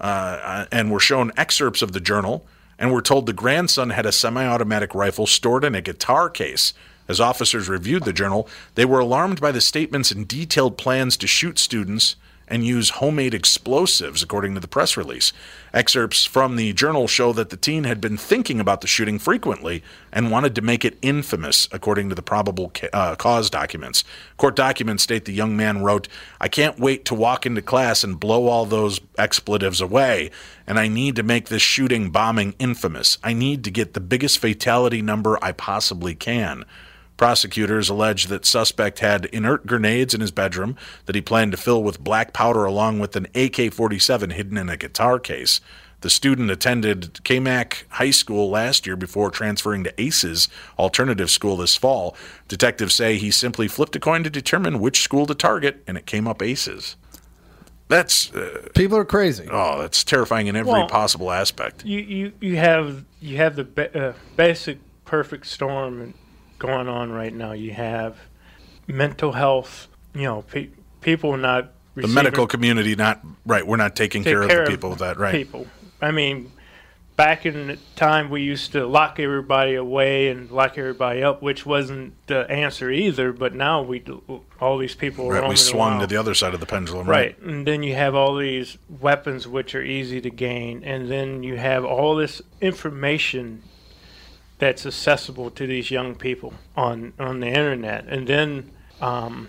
uh, 0.00 0.66
and 0.70 0.92
were 0.92 1.00
shown 1.00 1.32
excerpts 1.36 1.82
of 1.82 1.90
the 1.90 1.98
journal 1.98 2.46
and 2.78 2.92
were 2.92 3.02
told 3.02 3.26
the 3.26 3.32
grandson 3.32 3.90
had 3.90 4.06
a 4.06 4.12
semi 4.12 4.46
automatic 4.46 4.94
rifle 4.94 5.26
stored 5.26 5.64
in 5.64 5.74
a 5.74 5.80
guitar 5.80 6.30
case. 6.30 6.72
As 7.08 7.20
officers 7.20 7.68
reviewed 7.68 8.04
the 8.04 8.12
journal, 8.12 8.48
they 8.76 8.84
were 8.84 9.00
alarmed 9.00 9.40
by 9.40 9.50
the 9.50 9.60
statements 9.60 10.12
and 10.12 10.28
detailed 10.28 10.78
plans 10.78 11.16
to 11.16 11.26
shoot 11.26 11.58
students 11.58 12.14
and 12.52 12.66
use 12.66 12.90
homemade 12.90 13.32
explosives, 13.32 14.22
according 14.22 14.52
to 14.52 14.60
the 14.60 14.68
press 14.68 14.94
release. 14.94 15.32
Excerpts 15.72 16.26
from 16.26 16.56
the 16.56 16.74
journal 16.74 17.08
show 17.08 17.32
that 17.32 17.48
the 17.48 17.56
teen 17.56 17.84
had 17.84 17.98
been 17.98 18.18
thinking 18.18 18.60
about 18.60 18.82
the 18.82 18.86
shooting 18.86 19.18
frequently 19.18 19.82
and 20.12 20.30
wanted 20.30 20.54
to 20.54 20.60
make 20.60 20.84
it 20.84 20.98
infamous, 21.00 21.66
according 21.72 22.10
to 22.10 22.14
the 22.14 22.22
probable 22.22 22.70
ca- 22.74 22.90
uh, 22.92 23.16
cause 23.16 23.48
documents. 23.48 24.04
Court 24.36 24.54
documents 24.54 25.02
state 25.02 25.24
the 25.24 25.32
young 25.32 25.56
man 25.56 25.82
wrote, 25.82 26.08
I 26.42 26.48
can't 26.48 26.78
wait 26.78 27.06
to 27.06 27.14
walk 27.14 27.46
into 27.46 27.62
class 27.62 28.04
and 28.04 28.20
blow 28.20 28.46
all 28.46 28.66
those 28.66 29.00
expletives 29.16 29.80
away, 29.80 30.30
and 30.66 30.78
I 30.78 30.88
need 30.88 31.16
to 31.16 31.22
make 31.22 31.48
this 31.48 31.62
shooting 31.62 32.10
bombing 32.10 32.54
infamous. 32.58 33.16
I 33.24 33.32
need 33.32 33.64
to 33.64 33.70
get 33.70 33.94
the 33.94 34.00
biggest 34.00 34.38
fatality 34.38 35.00
number 35.00 35.42
I 35.42 35.52
possibly 35.52 36.14
can. 36.14 36.66
Prosecutors 37.22 37.88
allege 37.88 38.26
that 38.26 38.44
suspect 38.44 38.98
had 38.98 39.26
inert 39.26 39.64
grenades 39.64 40.12
in 40.12 40.20
his 40.20 40.32
bedroom 40.32 40.76
that 41.06 41.14
he 41.14 41.20
planned 41.20 41.52
to 41.52 41.56
fill 41.56 41.80
with 41.80 42.02
black 42.02 42.32
powder 42.32 42.64
along 42.64 42.98
with 42.98 43.14
an 43.14 43.26
AK-47 43.26 44.32
hidden 44.32 44.58
in 44.58 44.68
a 44.68 44.76
guitar 44.76 45.20
case. 45.20 45.60
The 46.00 46.10
student 46.10 46.50
attended 46.50 47.20
Kamiak 47.22 47.84
High 47.90 48.10
School 48.10 48.50
last 48.50 48.88
year 48.88 48.96
before 48.96 49.30
transferring 49.30 49.84
to 49.84 49.94
ACES 50.02 50.48
alternative 50.80 51.30
school 51.30 51.56
this 51.56 51.76
fall. 51.76 52.16
Detectives 52.48 52.96
say 52.96 53.18
he 53.18 53.30
simply 53.30 53.68
flipped 53.68 53.94
a 53.94 54.00
coin 54.00 54.24
to 54.24 54.28
determine 54.28 54.80
which 54.80 55.02
school 55.02 55.26
to 55.26 55.34
target, 55.36 55.80
and 55.86 55.96
it 55.96 56.06
came 56.06 56.26
up 56.26 56.42
ACES. 56.42 56.96
That's 57.86 58.34
uh, 58.34 58.66
people 58.74 58.98
are 58.98 59.04
crazy 59.04 59.46
oh, 59.48 59.80
that's 59.80 60.02
terrifying 60.02 60.48
in 60.48 60.56
every 60.56 60.72
Well- 60.72 60.88
possible 60.88 61.30
aspect. 61.30 61.84
You, 61.84 62.00
you, 62.00 62.32
you 62.40 62.56
have 62.56 63.04
you 63.20 63.36
have 63.36 63.54
the 63.54 63.62
ba- 63.62 64.08
uh, 64.08 64.12
basic 64.34 64.78
perfect 65.04 65.46
storm 65.46 66.14
going 66.62 66.88
on 66.88 67.10
right 67.10 67.34
now. 67.34 67.52
You 67.52 67.72
have 67.72 68.16
mental 68.86 69.32
health, 69.32 69.88
you 70.14 70.22
know, 70.22 70.42
pe- 70.42 70.70
people 71.00 71.36
not 71.36 71.72
The 71.94 72.08
medical 72.08 72.46
community, 72.46 72.94
not 72.94 73.20
right. 73.44 73.66
We're 73.66 73.76
not 73.76 73.96
taking 73.96 74.22
care, 74.22 74.46
care 74.46 74.60
of 74.60 74.66
the 74.66 74.70
people 74.70 74.90
with 74.90 75.00
that, 75.00 75.18
right? 75.18 75.32
People. 75.32 75.66
I 76.00 76.10
mean, 76.10 76.52
back 77.16 77.44
in 77.44 77.66
the 77.66 77.78
time 77.96 78.30
we 78.30 78.42
used 78.42 78.72
to 78.72 78.86
lock 78.86 79.18
everybody 79.20 79.74
away 79.74 80.28
and 80.28 80.50
lock 80.50 80.78
everybody 80.78 81.22
up, 81.22 81.42
which 81.42 81.66
wasn't 81.66 82.14
the 82.26 82.48
answer 82.50 82.90
either. 82.90 83.32
But 83.32 83.54
now 83.54 83.82
we 83.82 84.02
all 84.60 84.78
these 84.78 84.94
people 84.94 85.26
are 85.26 85.40
Right. 85.40 85.48
We 85.48 85.56
swung 85.56 86.00
to 86.00 86.06
the 86.06 86.16
other 86.16 86.34
side 86.34 86.54
of 86.54 86.60
the 86.60 86.66
pendulum, 86.66 87.08
Right. 87.08 87.38
And 87.42 87.66
then 87.66 87.82
you 87.82 87.94
have 87.94 88.14
all 88.14 88.36
these 88.36 88.78
weapons 88.88 89.46
which 89.48 89.74
are 89.74 89.82
easy 89.82 90.20
to 90.20 90.30
gain. 90.30 90.84
And 90.84 91.10
then 91.10 91.42
you 91.42 91.56
have 91.56 91.84
all 91.84 92.14
this 92.14 92.40
information 92.60 93.62
that's 94.58 94.86
accessible 94.86 95.50
to 95.50 95.66
these 95.66 95.90
young 95.90 96.14
people 96.14 96.54
on, 96.76 97.12
on 97.18 97.40
the 97.40 97.48
internet. 97.48 98.06
And 98.06 98.26
then 98.26 98.70
um, 99.00 99.48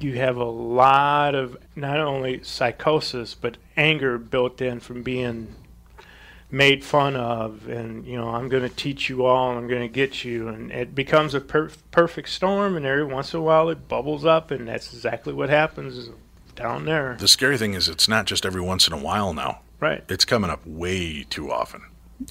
you 0.00 0.14
have 0.14 0.36
a 0.36 0.44
lot 0.44 1.34
of 1.34 1.56
not 1.74 1.98
only 1.98 2.42
psychosis, 2.42 3.34
but 3.34 3.56
anger 3.76 4.18
built 4.18 4.60
in 4.60 4.80
from 4.80 5.02
being 5.02 5.54
made 6.50 6.84
fun 6.84 7.16
of. 7.16 7.68
And, 7.68 8.06
you 8.06 8.16
know, 8.16 8.28
I'm 8.28 8.48
going 8.48 8.62
to 8.62 8.74
teach 8.74 9.08
you 9.08 9.24
all, 9.24 9.50
and 9.50 9.58
I'm 9.58 9.68
going 9.68 9.82
to 9.82 9.88
get 9.88 10.24
you. 10.24 10.48
And 10.48 10.70
it 10.70 10.94
becomes 10.94 11.34
a 11.34 11.40
per- 11.40 11.70
perfect 11.90 12.28
storm. 12.30 12.76
And 12.76 12.86
every 12.86 13.04
once 13.04 13.34
in 13.34 13.40
a 13.40 13.42
while 13.42 13.68
it 13.68 13.88
bubbles 13.88 14.24
up. 14.24 14.50
And 14.50 14.68
that's 14.68 14.92
exactly 14.92 15.32
what 15.32 15.50
happens 15.50 16.08
down 16.54 16.86
there. 16.86 17.16
The 17.20 17.28
scary 17.28 17.58
thing 17.58 17.74
is, 17.74 17.88
it's 17.88 18.08
not 18.08 18.24
just 18.24 18.46
every 18.46 18.62
once 18.62 18.86
in 18.86 18.94
a 18.94 18.98
while 18.98 19.34
now. 19.34 19.60
Right. 19.78 20.02
It's 20.08 20.24
coming 20.24 20.50
up 20.50 20.66
way 20.66 21.24
too 21.28 21.52
often. 21.52 21.82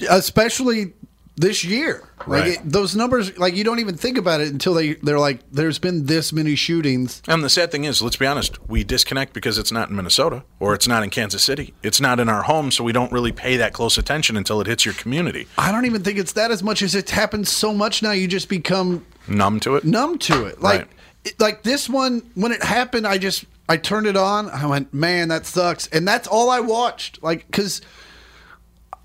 especially 0.09 0.93
this 1.37 1.63
year. 1.65 2.07
Like 2.27 2.43
Right. 2.43 2.51
it, 2.53 2.59
those 2.63 2.95
numbers, 2.95 3.37
like 3.37 3.55
you 3.55 3.63
don't 3.63 3.79
even 3.79 3.97
think 3.97 4.17
about 4.17 4.39
it 4.41 4.47
until 4.47 4.73
they 4.73 4.93
they're 4.95 5.19
like, 5.19 5.39
there's 5.51 5.79
been 5.79 6.05
this 6.05 6.31
many 6.31 6.55
shootings. 6.55 7.21
And 7.27 7.43
the 7.43 7.49
sad 7.49 7.71
thing 7.71 7.83
is, 7.83 8.01
let's 8.01 8.15
be 8.15 8.25
honest, 8.25 8.57
we 8.69 8.83
disconnect 8.83 9.33
because 9.33 9.57
it's 9.57 9.71
not 9.71 9.89
in 9.89 9.95
Minnesota 9.95 10.43
or 10.59 10.73
it's 10.73 10.87
not 10.87 11.03
in 11.03 11.09
Kansas 11.09 11.43
City. 11.43 11.73
It's 11.83 11.99
not 11.99 12.19
in 12.19 12.29
our 12.29 12.43
home, 12.43 12.71
so 12.71 12.83
we 12.83 12.93
don't 12.93 13.11
really 13.11 13.31
pay 13.33 13.57
that 13.57 13.73
close 13.73 13.97
attention 13.97 14.37
until 14.37 14.61
it 14.61 14.67
hits 14.67 14.85
your 14.85 14.93
community. 14.93 15.47
I 15.57 15.71
don't 15.71 15.85
even 15.85 16.03
think 16.03 16.17
it's 16.17 16.31
that 16.33 16.51
as 16.51 16.63
much 16.63 16.81
as 16.81 16.95
it 16.95 17.09
happens 17.09 17.51
so 17.51 17.73
much 17.73 18.01
now. 18.01 18.11
You 18.11 18.27
just 18.27 18.47
become 18.49 19.05
Numb 19.27 19.59
to 19.61 19.75
it. 19.75 19.83
numb 19.83 20.17
to 20.19 20.45
it. 20.45 20.61
Like, 20.61 20.79
Right. 20.81 20.87
it, 21.25 21.39
like 21.39 21.63
this 21.63 21.89
one 21.89 22.21
when 22.35 22.51
it 22.53 22.63
happened, 22.63 23.05
I 23.05 23.17
just 23.17 23.43
I 23.67 23.77
turned 23.77 24.07
it 24.07 24.15
on. 24.15 24.49
I 24.51 24.65
went, 24.67 24.93
man, 24.93 25.27
that 25.29 25.45
sucks, 25.45 25.87
and 25.87 26.07
that's 26.07 26.27
all 26.27 26.49
I 26.49 26.59
watched. 26.61 27.21
Like, 27.23 27.45
because 27.47 27.81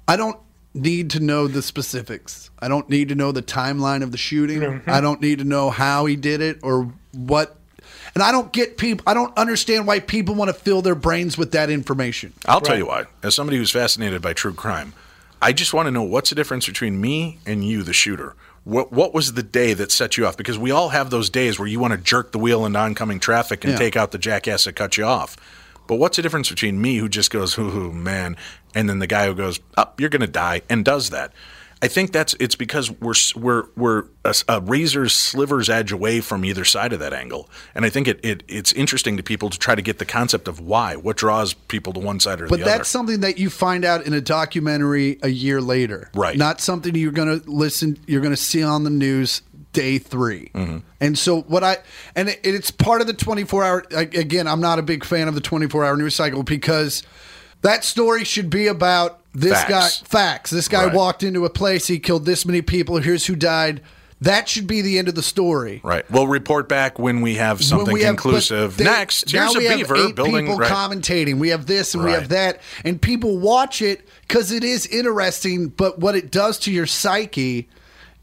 I 0.07 0.16
don't 0.16 0.38
need 0.75 1.11
to 1.11 1.21
know 1.21 1.49
the 1.49 1.63
specifics. 1.63 2.51
I 2.61 2.69
don't 2.69 2.89
need 2.89 3.09
to 3.09 3.15
know 3.15 3.33
the 3.33 3.43
timeline 3.43 4.03
of 4.03 4.13
the 4.13 4.19
shooting. 4.19 4.61
Mm-hmm. 4.61 4.91
I 4.91 5.01
don't 5.01 5.21
need 5.21 5.39
to 5.39 5.45
know 5.45 5.71
how 5.71 6.07
he 6.07 6.17
did 6.17 6.41
it 6.41 6.59
or 6.63 6.93
what. 7.13 7.57
And 8.15 8.23
I 8.23 8.33
don't 8.33 8.53
get 8.53 8.77
people. 8.77 9.05
I 9.07 9.15
don't 9.15 9.37
understand 9.37 9.87
why 9.87 10.01
people 10.01 10.35
want 10.35 10.49
to 10.49 10.55
fill 10.55 10.83
their 10.83 10.95
brains 10.95 11.39
with 11.39 11.53
that 11.53 11.71
information. 11.71 12.33
I'll 12.47 12.61
tell 12.61 12.77
you 12.77 12.87
why. 12.87 13.05
As 13.23 13.35
somebody 13.35 13.57
who's 13.57 13.71
fascinated 13.71 14.21
by 14.23 14.33
true 14.33 14.53
crime, 14.55 14.93
I 15.43 15.53
just 15.53 15.73
want 15.73 15.87
to 15.87 15.91
know 15.91 16.03
what's 16.03 16.31
the 16.31 16.37
difference 16.37 16.67
between 16.67 17.01
me 17.01 17.39
and 17.47 17.65
you, 17.65 17.83
the 17.83 17.93
shooter. 17.93 18.35
What 18.65 18.93
what 18.93 19.15
was 19.15 19.33
the 19.33 19.43
day 19.43 19.75
that 19.75 19.91
set 19.91 20.17
you 20.17 20.27
off? 20.27 20.37
Because 20.37 20.59
we 20.59 20.71
all 20.71 20.91
have 20.91 21.11
those 21.11 21.31
days 21.31 21.59
where 21.59 21.67
you 21.69 21.81
want 21.81 21.93
to 21.93 21.99
jerk 21.99 22.33
the 22.33 22.39
wheel 22.39 22.67
into 22.67 22.79
oncoming 22.79 23.19
traffic 23.19 23.65
and 23.65 23.73
Yeah. 23.73 23.79
take 23.79 23.97
out 23.97 24.11
the 24.11 24.19
jackass 24.19 24.65
that 24.65 24.75
cut 24.75 24.97
you 24.99 25.05
off. 25.05 25.37
But 25.90 25.96
what's 25.96 26.14
the 26.14 26.22
difference 26.22 26.48
between 26.48 26.81
me 26.81 26.98
who 26.98 27.09
just 27.09 27.33
goes, 27.33 27.55
"Hoo 27.55 27.70
hoo, 27.70 27.92
man," 27.92 28.37
and 28.76 28.88
then 28.88 29.00
the 29.00 29.09
guy 29.09 29.26
who 29.26 29.35
goes, 29.35 29.59
"Up, 29.76 30.00
you're 30.00 30.09
going 30.09 30.20
to 30.20 30.29
die," 30.29 30.62
and 30.70 30.85
does 30.85 31.11
that? 31.11 31.33
I 31.83 31.88
think 31.88 32.12
that's 32.12 32.37
it's 32.38 32.55
because 32.55 32.92
we're 32.92 33.14
we're 33.35 33.64
we're 33.74 34.05
a, 34.24 34.33
a 34.48 34.61
razor's 34.61 35.14
sliver's 35.14 35.68
edge 35.68 35.90
away 35.90 36.20
from 36.20 36.44
either 36.44 36.64
side 36.64 36.92
of 36.92 37.00
that 37.00 37.12
angle, 37.12 37.50
and 37.74 37.85
I 37.85 37.90
think 37.90 38.07
it, 38.07 38.24
it 38.24 38.44
it's 38.46 38.72
interesting 38.72 39.16
to 39.16 39.24
people 39.24 39.50
to 39.50 39.59
try 39.59 39.74
to 39.74 39.83
get 39.83 39.98
the 39.98 40.05
concept 40.05 40.46
of 40.46 40.61
why, 40.61 40.94
what 40.94 41.16
draws 41.16 41.55
people 41.55 41.92
to 41.94 41.98
one 41.98 42.20
side 42.20 42.40
or 42.40 42.46
But 42.46 42.59
the 42.59 42.62
other. 42.62 42.70
But 42.70 42.76
that's 42.79 42.88
something 42.88 43.18
that 43.22 43.38
you 43.38 43.50
find 43.50 43.85
out 43.85 44.07
in 44.07 44.12
a 44.12 44.20
documentary 44.20 45.18
a 45.24 45.29
year 45.29 45.61
later. 45.61 46.09
Right. 46.14 46.38
Not 46.38 46.61
something 46.61 46.94
you're 46.94 47.11
going 47.11 47.40
to 47.40 47.50
listen, 47.50 47.98
you're 48.07 48.20
going 48.20 48.31
to 48.31 48.40
see 48.40 48.62
on 48.62 48.85
the 48.85 48.90
news 48.90 49.42
day 49.73 49.99
3 49.99 50.51
Mm-hmm. 50.55 50.79
And 51.01 51.19
so, 51.19 51.43
what 51.43 51.65
I, 51.65 51.79
and 52.15 52.29
it, 52.29 52.41
it's 52.45 52.71
part 52.71 53.01
of 53.01 53.07
the 53.07 53.13
24 53.15 53.65
hour, 53.65 53.85
again, 53.93 54.47
I'm 54.47 54.61
not 54.61 54.79
a 54.79 54.83
big 54.83 55.05
fan 55.05 55.29
of 55.29 55.35
the 55.35 55.41
24 55.41 55.85
hour 55.85 55.97
news 55.97 56.15
cycle 56.15 56.43
because 56.43 57.03
that 57.63 57.85
story 57.85 58.25
should 58.25 58.51
be 58.51 58.67
about 58.67 59.21
this 59.33 59.53
Facts. 59.53 60.03
guy, 60.03 60.07
facts. 60.09 60.51
This 60.51 60.69
guy 60.69 60.87
Right. 60.87 60.95
walked 60.95 61.23
into 61.23 61.45
a 61.45 61.51
place, 61.51 61.87
he 61.87 61.99
killed 61.99 62.27
this 62.27 62.45
many 62.45 62.61
people, 62.63 62.97
here's 62.99 63.27
who 63.27 63.37
died. 63.37 63.81
That 64.23 64.51
should 64.51 64.67
be 64.67 64.83
the 64.83 64.99
end 64.99 65.09
of 65.09 65.15
the 65.15 65.23
story. 65.23 65.81
Right. 65.83 66.05
We'll 66.11 66.27
report 66.27 66.69
back 66.69 66.99
when 66.99 67.23
we 67.23 67.37
have 67.37 67.65
something 67.65 67.95
we 67.95 68.03
have- 68.03 68.17
conclusive. 68.17 68.77
they- 68.77 68.85
Next, 68.85 69.31
here's 69.31 69.55
a 69.57 69.61
beaver 69.61 69.97
eight 69.97 70.15
building. 70.15 70.45
people 70.45 70.59
Right. 70.59 70.71
commentating. 70.71 71.39
We 71.39 71.49
have 71.49 71.65
this 71.65 71.95
and 71.95 72.05
we 72.05 72.11
have 72.13 72.29
that, 72.29 72.61
and 72.85 73.01
people 73.01 73.39
watch 73.39 73.81
it 73.81 74.07
because 74.29 74.53
it 74.53 74.63
is 74.63 74.85
interesting. 74.87 75.69
But 75.69 76.01
what 76.01 76.15
it 76.17 76.31
does 76.31 76.59
to 76.61 76.71
your 76.71 76.85
psyche, 76.87 77.67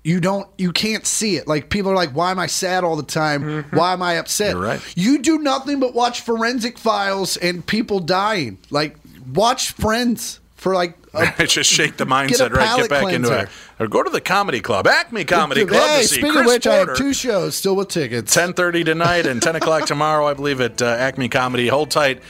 you 0.08 0.22
don't, 0.22 0.48
you 0.58 0.72
can't 0.72 1.06
see 1.06 1.36
it. 1.36 1.50
Like 1.50 1.70
people 1.70 1.92
are 1.92 1.96
like, 1.96 2.12
"Why 2.12 2.32
am 2.32 2.40
I 2.40 2.48
sad 2.48 2.86
all 2.86 2.96
the 2.96 3.04
time? 3.04 3.66
Why 3.72 3.92
am 3.92 4.02
I 4.02 4.14
upset?" 4.14 4.54
You're 4.54 4.64
right. 4.64 4.82
You 4.96 5.18
do 5.18 5.38
nothing 5.40 5.82
but 5.82 5.94
watch 5.94 6.22
forensic 6.22 6.78
files 6.78 7.36
and 7.36 7.66
people 7.66 8.00
dying. 8.00 8.58
Like 8.70 8.96
watch 9.34 9.72
Friends 9.74 10.40
for 10.56 10.74
like. 10.74 10.98
A, 11.14 11.46
just 11.46 11.70
shake 11.70 11.98
the 11.98 12.06
mindset, 12.16 12.54
right? 12.54 12.80
Get 12.80 12.90
back 12.90 13.12
into 13.12 13.38
it. 13.38 13.50
Or 13.82 13.88
go 13.90 14.02
to 14.02 14.10
the 14.10 14.22
comedy 14.22 14.62
club, 14.62 14.88
Acme 14.88 15.26
Comedy 15.26 15.66
Club. 15.66 15.90
hey, 15.90 16.04
to 16.04 16.08
see 16.08 16.16
speaking 16.16 16.32
Chris 16.32 16.42
of 16.42 16.54
which, 16.54 16.68
I 16.68 16.76
have 16.76 16.96
two 16.96 17.14
shows 17.14 17.56
still 17.58 17.76
with 17.76 17.90
tickets. 17.90 18.34
10.30 18.34 18.86
tonight 18.86 19.26
and 19.26 19.42
10 19.42 19.58
o'clock 19.58 19.88
tomorrow, 19.88 20.26
I 20.26 20.34
believe, 20.36 20.62
at 20.62 20.82
uh, 20.82 20.86
Acme 20.86 21.28
Comedy. 21.28 21.68
Hold 21.68 21.92
tight. 21.92 22.24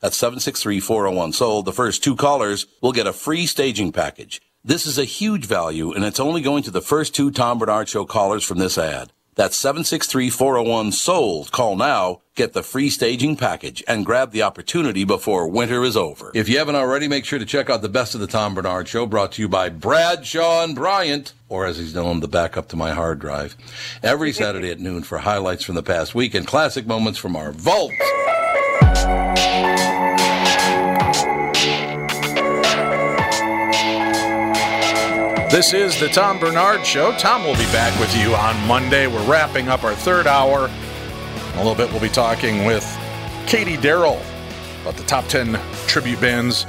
That's 0.00 0.20
763-401-SOLD. 0.20 1.64
The 1.64 1.72
first 1.72 2.04
two 2.04 2.16
callers 2.16 2.66
will 2.80 2.92
get 2.92 3.06
a 3.06 3.12
free 3.12 3.46
staging 3.46 3.92
package. 3.92 4.40
This 4.64 4.86
is 4.86 4.98
a 4.98 5.04
huge 5.04 5.46
value, 5.46 5.92
and 5.92 6.04
it's 6.04 6.20
only 6.20 6.40
going 6.40 6.62
to 6.64 6.70
the 6.70 6.80
first 6.80 7.14
two 7.14 7.30
Tom 7.30 7.58
Barnard 7.58 7.88
Show 7.88 8.04
callers 8.04 8.44
from 8.44 8.58
this 8.58 8.76
ad. 8.76 9.12
That's 9.36 9.62
763-401 9.62 10.94
sold. 10.94 11.52
Call 11.52 11.76
now, 11.76 12.22
get 12.34 12.54
the 12.54 12.62
free 12.62 12.88
staging 12.88 13.36
package, 13.36 13.84
and 13.86 14.04
grab 14.04 14.32
the 14.32 14.42
opportunity 14.42 15.04
before 15.04 15.46
winter 15.46 15.84
is 15.84 15.96
over. 15.96 16.32
If 16.34 16.48
you 16.48 16.58
haven't 16.58 16.74
already, 16.74 17.06
make 17.06 17.26
sure 17.26 17.38
to 17.38 17.44
check 17.44 17.68
out 17.68 17.82
the 17.82 17.88
best 17.90 18.14
of 18.14 18.20
the 18.20 18.26
Tom 18.26 18.54
Barnard 18.54 18.88
Show, 18.88 19.04
brought 19.06 19.32
to 19.32 19.42
you 19.42 19.48
by 19.48 19.68
Bradshaw 19.68 20.64
and 20.64 20.74
Bryant, 20.74 21.34
or 21.50 21.66
as 21.66 21.76
he's 21.76 21.94
known, 21.94 22.20
the 22.20 22.28
backup 22.28 22.68
to 22.68 22.76
my 22.76 22.92
hard 22.92 23.18
drive, 23.18 23.56
every 24.02 24.32
Saturday 24.32 24.70
at 24.70 24.80
noon 24.80 25.02
for 25.02 25.18
highlights 25.18 25.64
from 25.64 25.74
the 25.74 25.82
past 25.82 26.14
week 26.14 26.34
and 26.34 26.46
classic 26.46 26.86
moments 26.86 27.18
from 27.18 27.36
our 27.36 27.52
vault. 27.52 27.92
This 35.56 35.72
is 35.72 35.98
the 35.98 36.08
Tom 36.08 36.38
Barnard 36.38 36.84
Show. 36.84 37.12
Tom 37.16 37.42
will 37.42 37.54
be 37.54 37.64
back 37.72 37.98
with 37.98 38.14
you 38.14 38.34
on 38.34 38.66
Monday. 38.66 39.06
We're 39.06 39.26
wrapping 39.26 39.68
up 39.68 39.84
our 39.84 39.94
third 39.94 40.26
hour. 40.26 40.68
In 40.68 41.54
a 41.54 41.56
little 41.56 41.74
bit, 41.74 41.90
we'll 41.90 42.00
be 42.02 42.10
talking 42.10 42.66
with 42.66 42.84
Katie 43.46 43.78
Daryl 43.78 44.20
about 44.82 44.96
the 44.96 45.04
top 45.04 45.26
10 45.28 45.58
tribute 45.86 46.20
bands 46.20 46.66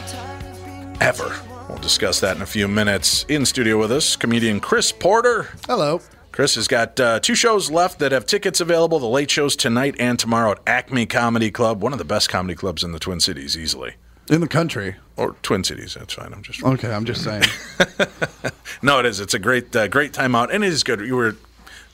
ever. 1.02 1.36
We'll 1.68 1.80
discuss 1.80 2.22
that 2.22 2.38
in 2.38 2.42
a 2.42 2.46
few 2.46 2.70
minutes. 2.70 3.26
In 3.28 3.46
studio 3.46 3.78
with 3.78 3.92
us, 3.92 4.16
comedian 4.16 4.62
Chris 4.62 4.94
Porter. 4.94 5.50
Hello. 5.66 6.00
Chris 6.38 6.54
has 6.54 6.68
got 6.68 7.00
uh, 7.00 7.20
two 7.20 7.34
shows 7.34 7.72
left 7.72 7.98
that 7.98 8.12
have 8.12 8.24
tickets 8.24 8.62
available. 8.62 9.00
The 9.00 9.08
late 9.08 9.32
shows 9.32 9.56
tonight 9.56 9.96
and 9.98 10.20
tomorrow 10.20 10.52
at 10.52 10.60
Acme 10.68 11.08
Comedy 11.08 11.50
Club, 11.50 11.82
one 11.82 11.94
of 11.94 11.98
the 11.98 12.06
best 12.06 12.30
comedy 12.30 12.54
clubs 12.54 12.84
in 12.84 12.92
the 12.92 13.00
Twin 13.00 13.20
Cities, 13.20 13.58
easily. 13.58 13.96
In 14.30 14.42
the 14.42 14.48
country. 14.48 14.98
Or 15.16 15.32
Twin 15.42 15.64
Cities, 15.64 15.96
that's 15.96 16.14
fine. 16.14 16.32
I'm 16.32 16.44
just 16.44 16.62
Okay, 16.64 16.94
I'm 16.94 17.06
just 17.06 17.24
saying. 17.24 17.42
No, 18.84 19.00
it 19.00 19.08
is. 19.08 19.20
It's 19.20 19.34
a 19.34 19.40
great, 19.40 19.76
uh, 19.76 19.88
great 19.88 20.14
time 20.14 20.36
out, 20.36 20.54
and 20.54 20.64
it 20.64 20.72
is 20.72 20.84
good. 20.84 21.00
You 21.00 21.16
were 21.16 21.38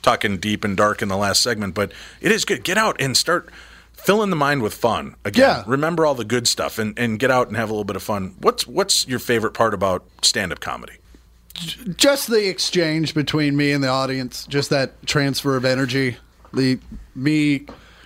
talking 0.01 0.35
deep 0.39 0.65
and 0.65 0.75
dark 0.75 1.01
in 1.01 1.07
the 1.07 1.15
last 1.15 1.41
segment, 1.41 1.73
but 1.73 1.93
it 2.19 2.33
is 2.33 2.43
good. 2.43 2.65
Get 2.65 2.77
out 2.77 2.97
and 2.99 3.15
start 3.15 3.47
filling 3.93 4.29
the 4.29 4.35
mind 4.35 4.61
with 4.61 4.73
fun 4.73 5.15
again. 5.23 5.59
Yeah. 5.59 5.63
Remember 5.65 6.05
all 6.05 6.15
the 6.15 6.25
good 6.25 6.49
stuff, 6.49 6.79
and, 6.79 6.99
and 6.99 7.17
get 7.17 7.31
out 7.31 7.47
and 7.47 7.55
have 7.55 7.69
a 7.69 7.71
little 7.71 7.85
bit 7.85 7.95
of 7.95 8.03
fun. 8.03 8.35
What's 8.41 8.67
What's 8.67 9.07
your 9.07 9.19
favorite 9.19 9.53
part 9.53 9.73
about 9.73 10.03
stand 10.21 10.51
up 10.51 10.59
comedy? 10.59 10.95
Just 11.53 12.29
the 12.29 12.47
exchange 12.47 13.13
between 13.13 13.55
me 13.55 13.71
and 13.71 13.83
the 13.83 13.87
audience, 13.87 14.45
just 14.47 14.69
that 14.69 15.05
transfer 15.05 15.55
of 15.55 15.65
energy, 15.65 16.17
the 16.53 16.79
me 17.15 17.65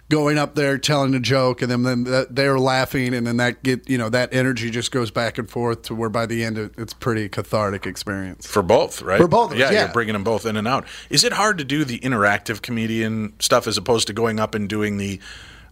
going 0.10 0.38
up 0.38 0.56
there 0.56 0.78
telling 0.78 1.14
a 1.14 1.20
joke 1.20 1.62
and 1.62 1.70
then 1.70 1.84
then 1.84 2.26
they're 2.30 2.60
laughing 2.60 3.14
and 3.14 3.28
then 3.28 3.38
that 3.38 3.62
get 3.62 3.90
you 3.90 3.98
know 3.98 4.10
that 4.10 4.34
energy 4.34 4.70
just 4.70 4.92
goes 4.92 5.12
back 5.12 5.38
and 5.38 5.50
forth 5.50 5.82
to 5.82 5.94
where 5.94 6.10
by 6.10 6.26
the 6.26 6.46
end 6.46 6.58
it's 6.78 6.94
pretty 6.94 7.28
cathartic 7.28 7.86
experience. 7.86 8.46
For 8.48 8.64
both, 8.64 9.02
right? 9.02 9.20
For 9.20 9.28
both 9.28 9.56
yeah, 9.56 9.72
yeah. 9.72 9.84
You're 9.84 9.94
bringing 9.94 10.14
them 10.14 10.24
both 10.24 10.46
in 10.46 10.56
and 10.56 10.68
out. 10.68 10.86
Is 11.10 11.24
it 11.24 11.34
hard 11.34 11.58
to 11.58 11.64
do 11.64 11.84
the 11.84 12.00
interactive 12.00 12.62
comedian 12.62 13.34
stuff 13.40 13.68
as 13.68 13.78
opposed 13.78 14.08
to 14.08 14.14
going 14.14 14.40
up 14.40 14.56
and 14.56 14.70
doing 14.70 14.98
the 14.98 15.20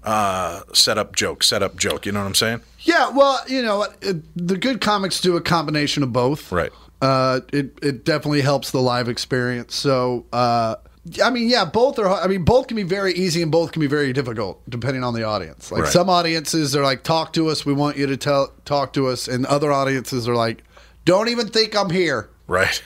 uh, 0.03 0.61
set 0.73 0.97
up 0.97 1.15
joke, 1.15 1.43
set 1.43 1.63
up 1.63 1.77
joke? 1.77 2.05
You 2.05 2.11
know 2.11 2.19
what 2.19 2.27
I'm 2.27 2.35
saying? 2.35 2.61
Yeah, 2.81 3.09
well, 3.09 3.39
you 3.47 3.61
know, 3.61 3.87
the 4.35 4.57
good 4.57 4.81
comics 4.81 5.21
do 5.21 5.35
a 5.37 5.41
combination 5.41 6.03
of 6.03 6.13
both. 6.13 6.51
Right. 6.51 6.71
Uh, 7.01 7.41
it 7.53 7.77
it 7.81 8.05
definitely 8.05 8.41
helps 8.41 8.71
the 8.71 8.81
live 8.81 9.09
experience. 9.09 9.75
So, 9.75 10.25
uh, 10.33 10.75
I 11.23 11.29
mean, 11.29 11.49
yeah, 11.49 11.65
both 11.65 11.99
are. 11.99 12.07
I 12.07 12.27
mean, 12.27 12.43
both 12.43 12.67
can 12.67 12.75
be 12.75 12.83
very 12.83 13.13
easy 13.13 13.41
and 13.43 13.51
both 13.51 13.71
can 13.73 13.79
be 13.79 13.87
very 13.87 14.11
difficult 14.13 14.61
depending 14.69 15.03
on 15.03 15.13
the 15.13 15.23
audience. 15.23 15.71
Like 15.71 15.83
Right. 15.83 15.91
some 15.91 16.09
audiences 16.09 16.75
are 16.75 16.83
like, 16.83 17.03
"Talk 17.03 17.33
to 17.33 17.49
us. 17.49 17.65
We 17.65 17.73
want 17.73 17.97
you 17.97 18.07
to 18.07 18.17
tell 18.17 18.53
talk 18.65 18.93
to 18.93 19.07
us," 19.07 19.27
and 19.27 19.45
other 19.45 19.71
audiences 19.71 20.27
are 20.27 20.35
like, 20.35 20.63
"Don't 21.03 21.29
even 21.29 21.47
think 21.49 21.75
I'm 21.77 21.89
here. 21.91 22.29
Right. 22.47 22.81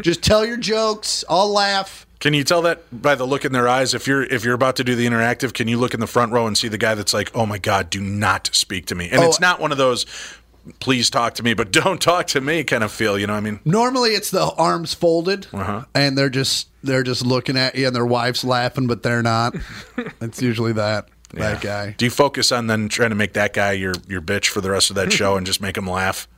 Just 0.00 0.22
tell 0.22 0.44
your 0.44 0.56
jokes. 0.56 1.24
I'll 1.28 1.52
laugh." 1.52 2.06
Can 2.18 2.34
you 2.34 2.44
tell 2.44 2.60
that 2.62 2.82
by 2.92 3.14
the 3.14 3.24
look 3.24 3.46
in 3.46 3.52
their 3.52 3.66
eyes? 3.66 3.94
If 3.94 4.06
you're 4.06 4.24
if 4.24 4.44
you're 4.44 4.54
about 4.54 4.76
to 4.76 4.84
do 4.84 4.94
the 4.94 5.06
interactive, 5.06 5.54
can 5.54 5.68
you 5.68 5.78
look 5.78 5.94
in 5.94 6.00
the 6.00 6.06
front 6.06 6.32
row 6.32 6.46
and 6.46 6.56
see 6.58 6.68
the 6.68 6.76
guy 6.76 6.94
that's 6.94 7.14
like, 7.14 7.30
"Oh 7.34 7.46
my 7.46 7.56
God, 7.58 7.88
do 7.88 8.00
not 8.00 8.50
speak 8.52 8.86
to 8.86 8.94
me," 8.94 9.08
and 9.10 9.22
Oh. 9.22 9.26
it's 9.28 9.40
not 9.40 9.58
one 9.60 9.72
of 9.72 9.78
those, 9.78 10.04
"Please 10.78 11.10
talk 11.10 11.34
to 11.34 11.42
me, 11.42 11.54
but 11.54 11.70
don't 11.80 12.00
talk 12.00 12.26
to 12.28 12.40
me" 12.40 12.62
kind 12.64 12.84
of 12.84 12.92
feel. 12.92 13.18
You 13.18 13.26
know 13.26 13.32
what 13.34 13.38
I 13.38 13.42
mean? 13.42 13.60
Normally, 13.64 14.10
it's 14.10 14.30
the 14.30 14.44
arms 14.52 14.94
folded, 14.94 15.46
Uh-huh. 15.52 15.84
and 15.94 16.16
they're 16.16 16.30
just 16.30 16.68
they're 16.82 17.02
just 17.02 17.24
looking 17.26 17.56
at 17.56 17.74
you, 17.74 17.86
and 17.86 17.94
their 17.96 18.06
wife's 18.06 18.44
laughing, 18.44 18.86
but 18.86 19.02
they're 19.02 19.22
not. 19.22 19.54
it's 20.20 20.40
usually 20.40 20.72
that 20.74 21.08
that 21.34 21.60
guy. 21.60 21.94
Do 21.98 22.04
you 22.06 22.10
focus 22.10 22.50
on 22.52 22.66
then 22.66 22.88
trying 22.88 23.10
to 23.10 23.16
make 23.16 23.32
that 23.34 23.52
guy 23.52 23.72
your 23.72 23.94
your 24.08 24.20
bitch 24.22 24.46
for 24.46 24.60
the 24.60 24.70
rest 24.70 24.90
of 24.90 24.96
that 24.96 25.12
show 25.20 25.36
and 25.36 25.46
just 25.46 25.60
make 25.60 25.76
him 25.76 25.88
laugh? 25.88 26.28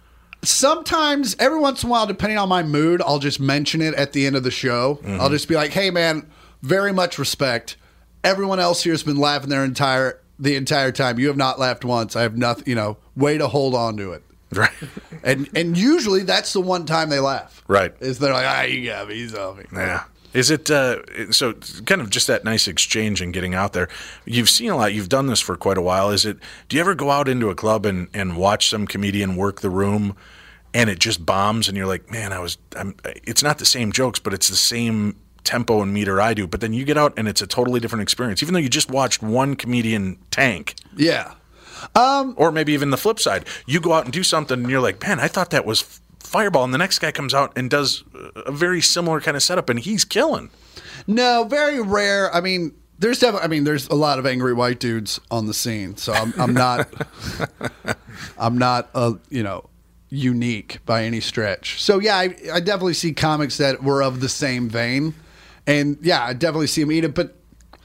sometimes 0.44 1.36
every 1.38 1.58
once 1.60 1.84
in 1.84 1.88
a 1.88 1.92
while 1.92 2.04
depending 2.04 2.36
on 2.36 2.48
my 2.48 2.64
mood 2.64 3.00
i'll 3.06 3.20
just 3.20 3.38
mention 3.38 3.80
it 3.80 3.94
at 3.94 4.12
the 4.12 4.26
end 4.26 4.34
of 4.34 4.42
the 4.42 4.50
show 4.50 4.98
i'll 5.20 5.30
just 5.30 5.46
be 5.48 5.54
like 5.54 5.70
hey 5.70 5.88
man 5.88 6.28
very 6.62 6.92
much 6.92 7.16
respect 7.16 7.76
everyone 8.24 8.58
else 8.58 8.82
here 8.82 8.92
has 8.92 9.04
been 9.04 9.16
laughing 9.18 9.50
their 9.50 9.64
entire 9.64 10.18
the 10.42 10.56
entire 10.56 10.92
time 10.92 11.18
you 11.18 11.28
have 11.28 11.36
not 11.38 11.58
laughed 11.58 11.84
once 11.84 12.14
i 12.16 12.22
have 12.22 12.36
nothing 12.36 12.64
you 12.66 12.74
know 12.74 12.96
way 13.16 13.38
to 13.38 13.48
hold 13.48 13.74
on 13.74 13.96
to 13.96 14.12
it 14.12 14.22
Right. 14.54 14.70
and 15.22 15.48
and 15.56 15.78
usually 15.78 16.24
that's 16.24 16.52
the 16.52 16.60
one 16.60 16.84
time 16.84 17.08
they 17.08 17.20
laugh 17.20 17.62
Right. 17.68 17.94
is 18.00 18.18
they're 18.18 18.34
like 18.34 18.46
ah 18.46 18.62
you 18.62 18.84
got 18.90 19.08
me 19.08 19.14
he's 19.14 19.34
off 19.34 19.56
me 19.56 19.64
Yeah. 19.72 20.04
Is 20.34 20.50
it 20.50 20.70
uh, 20.70 21.30
so? 21.30 21.52
Kind 21.84 22.00
of 22.00 22.08
just 22.08 22.26
that 22.26 22.42
nice 22.42 22.66
exchange 22.66 23.20
and 23.20 23.34
getting 23.34 23.54
out 23.54 23.74
there. 23.74 23.90
You've 24.24 24.48
seen 24.48 24.70
a 24.70 24.76
lot. 24.78 24.94
You've 24.94 25.10
done 25.10 25.26
this 25.26 25.40
for 25.40 25.56
quite 25.58 25.76
a 25.76 25.82
while. 25.82 26.08
Is 26.08 26.24
it? 26.24 26.38
Do 26.70 26.76
you 26.76 26.80
ever 26.80 26.94
go 26.94 27.10
out 27.10 27.28
into 27.28 27.50
a 27.50 27.54
club 27.54 27.84
and, 27.84 28.08
and 28.14 28.34
watch 28.34 28.70
some 28.70 28.86
comedian 28.86 29.36
work 29.36 29.60
the 29.60 29.68
room, 29.68 30.16
and 30.72 30.88
it 30.88 30.98
just 31.00 31.26
bombs, 31.26 31.68
and 31.68 31.76
you're 31.76 31.86
like, 31.86 32.10
man, 32.10 32.32
I 32.32 32.38
was. 32.38 32.56
I'm, 32.74 32.94
it's 33.04 33.42
not 33.42 33.58
the 33.58 33.66
same 33.66 33.92
jokes, 33.92 34.20
but 34.20 34.32
it's 34.32 34.48
the 34.48 34.56
same 34.56 35.16
tempo 35.44 35.82
and 35.82 35.92
meter 35.92 36.20
I 36.20 36.34
do. 36.34 36.46
But 36.46 36.60
then 36.60 36.72
you 36.72 36.84
get 36.84 36.96
out 36.96 37.12
and 37.16 37.26
it's 37.28 37.42
a 37.42 37.46
totally 37.46 37.80
different 37.80 38.02
experience, 38.02 38.42
even 38.42 38.54
though 38.54 38.60
you 38.60 38.68
just 38.68 38.90
watched 38.90 39.22
one 39.22 39.56
comedian 39.56 40.18
tank. 40.30 40.74
yeah 40.96 41.34
Or 41.96 42.52
maybe 42.52 42.72
even 42.72 42.90
the 42.90 42.96
flip 42.96 43.18
side, 43.20 43.44
you 43.66 43.80
go 43.80 43.92
out 43.92 44.04
and 44.04 44.12
do 44.12 44.22
something, 44.22 44.60
and 44.60 44.70
you're 44.70 44.80
like, 44.80 45.02
man, 45.02 45.18
I 45.20 45.28
thought 45.28 45.50
that 45.50 45.64
was 45.66 46.00
Fireball, 46.20 46.64
and 46.64 46.72
the 46.72 46.78
next 46.78 46.98
guy 47.00 47.12
comes 47.12 47.34
out 47.34 47.52
and 47.56 47.68
does 47.68 48.04
a 48.46 48.52
very 48.52 48.80
similar 48.80 49.20
kind 49.20 49.36
of 49.36 49.42
setup, 49.42 49.68
and 49.68 49.78
he's 49.80 50.04
killing. 50.04 50.48
no 51.06 51.44
very 51.44 51.80
rare 51.82 52.32
i 52.34 52.40
mean 52.40 52.72
there's 53.00 53.18
definitely 53.18 53.44
i 53.44 53.48
mean 53.48 53.64
there's 53.64 53.88
a 53.88 53.94
lot 53.94 54.18
of 54.20 54.24
angry 54.26 54.52
white 54.54 54.78
dudes 54.78 55.20
on 55.30 55.46
the 55.46 55.52
scene 55.54 55.96
so 55.96 56.12
i'm, 56.12 56.32
I'm 56.38 56.54
not 56.54 56.88
i'm 58.38 58.56
not 58.56 58.88
uh, 58.94 59.14
you 59.28 59.42
know 59.42 59.68
unique 60.10 60.78
by 60.86 61.04
any 61.04 61.20
stretch 61.20 61.82
so 61.82 61.98
yeah 61.98 62.16
I, 62.16 62.34
I 62.52 62.60
definitely 62.60 62.94
see 62.94 63.12
comics 63.12 63.56
that 63.58 63.82
were 63.82 64.02
of 64.02 64.20
the 64.20 64.28
same 64.28 64.68
vein 64.68 65.14
and 65.66 65.98
yeah 66.02 66.24
i 66.24 66.32
definitely 66.32 66.66
see 66.66 66.82
them 66.82 66.92
eat 66.92 67.04
it 67.04 67.14
but 67.14 67.36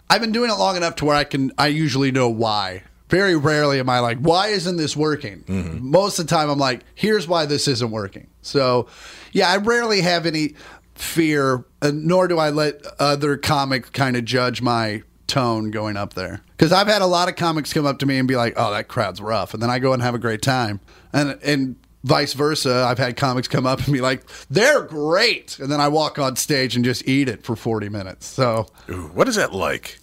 i've 0.10 0.22
been 0.22 0.32
doing 0.32 0.50
it 0.50 0.56
long 0.56 0.76
enough 0.76 0.96
to 0.96 1.06
where 1.06 1.16
i 1.16 1.24
can 1.24 1.52
i 1.58 1.68
usually 1.68 2.12
know 2.12 2.30
why. 2.30 2.84
Very 3.10 3.38
rarely 3.38 3.80
am 3.80 3.90
i 3.90 4.00
like 4.00 4.18
why 4.20 4.48
isn't 4.48 4.78
this 4.78 4.96
working? 4.96 5.44
Mm-hmm. 5.44 5.92
Most 5.92 6.20
of 6.20 6.28
the 6.28 6.36
time 6.36 6.50
i'm 6.50 6.60
like 6.60 6.82
here's 6.96 7.28
why 7.28 7.46
this 7.46 7.68
isn't 7.68 7.92
working. 7.92 8.28
So 8.42 8.88
yeah 9.32 9.50
i 9.50 9.58
rarely 9.58 10.02
have 10.02 10.26
any 10.26 10.56
fear 10.96 11.64
and 11.82 12.06
nor 12.06 12.28
do 12.28 12.38
i 12.38 12.50
let 12.50 12.82
other 13.00 13.38
comics 13.38 13.90
kind 13.92 14.18
of 14.18 14.26
judge 14.26 14.62
my 14.62 15.04
tone 15.28 15.72
going 15.72 15.96
up 15.96 16.16
there. 16.16 16.42
Because 16.58 16.72
i've 16.74 16.88
had 16.88 17.02
a 17.02 17.06
lot 17.06 17.30
of 17.30 17.36
comics 17.36 17.72
come 17.72 17.86
up 17.86 18.00
to 18.00 18.06
me 18.06 18.18
and 18.18 18.28
be 18.28 18.36
like 18.36 18.54
oh 18.58 18.72
that 18.72 18.88
crowd's 18.88 19.22
rough. 19.22 19.54
And 19.54 19.64
then 19.64 19.70
i 19.70 19.80
go 19.80 19.94
and 19.94 20.02
have 20.02 20.16
a 20.16 20.20
great 20.20 20.42
time. 20.42 20.82
And 21.14 21.40
and 21.44 21.76
vice 22.08 22.34
versa 22.34 22.86
i've 22.90 22.98
had 22.98 23.16
comics 23.18 23.48
come 23.48 23.66
up 23.66 23.80
and 23.84 23.92
be 23.94 24.00
like 24.02 24.24
they're 24.50 24.82
great 24.84 25.60
and 25.60 25.70
then 25.72 25.82
i 25.82 25.88
walk 25.88 26.18
on 26.18 26.36
stage 26.36 26.76
and 26.76 26.86
just 26.86 27.08
eat 27.08 27.28
it 27.28 27.44
for 27.44 27.56
40 27.56 27.90
minutes 27.90 28.26
so 28.26 28.68
Ooh, 28.90 29.12
what 29.14 29.28
is 29.28 29.36
that 29.36 29.54
like? 29.54 30.00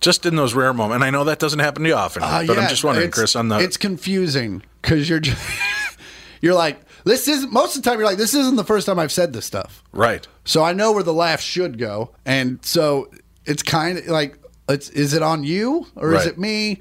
Just 0.00 0.24
in 0.26 0.36
those 0.36 0.54
rare 0.54 0.72
moments, 0.72 0.94
and 0.94 1.04
I 1.04 1.10
know 1.10 1.24
that 1.24 1.40
doesn't 1.40 1.58
happen 1.58 1.82
to 1.82 1.88
you 1.88 1.96
often, 1.96 2.22
Uh, 2.22 2.44
but 2.46 2.56
yeah, 2.56 2.62
I'm 2.62 2.68
just 2.68 2.84
wondering, 2.84 3.10
Chris, 3.10 3.34
on 3.34 3.48
the 3.48 3.58
it's 3.58 3.76
confusing 3.76 4.62
because 4.80 5.08
you're 5.08 5.18
just, 5.18 5.42
you're 6.40 6.54
like 6.54 6.78
this 7.04 7.26
isn't 7.26 7.52
most 7.52 7.76
of 7.76 7.82
the 7.82 7.90
time 7.90 7.98
you're 7.98 8.06
like 8.06 8.18
this 8.18 8.32
isn't 8.34 8.54
the 8.54 8.62
first 8.64 8.86
time 8.86 8.98
I've 9.00 9.10
said 9.10 9.32
this 9.32 9.44
stuff, 9.44 9.82
right. 9.92 10.24
so 10.44 10.62
I 10.62 10.72
know 10.72 10.92
where 10.92 11.02
the 11.02 11.12
laugh 11.12 11.40
should 11.40 11.78
go, 11.78 12.14
and 12.24 12.64
so 12.64 13.10
it's 13.44 13.64
kind 13.64 13.98
of 13.98 14.06
like 14.06 14.38
it's 14.68 14.88
is 14.90 15.14
it 15.14 15.22
on 15.22 15.42
you 15.42 15.86
or 15.96 16.14
is 16.14 16.26
it 16.26 16.38
me? 16.38 16.78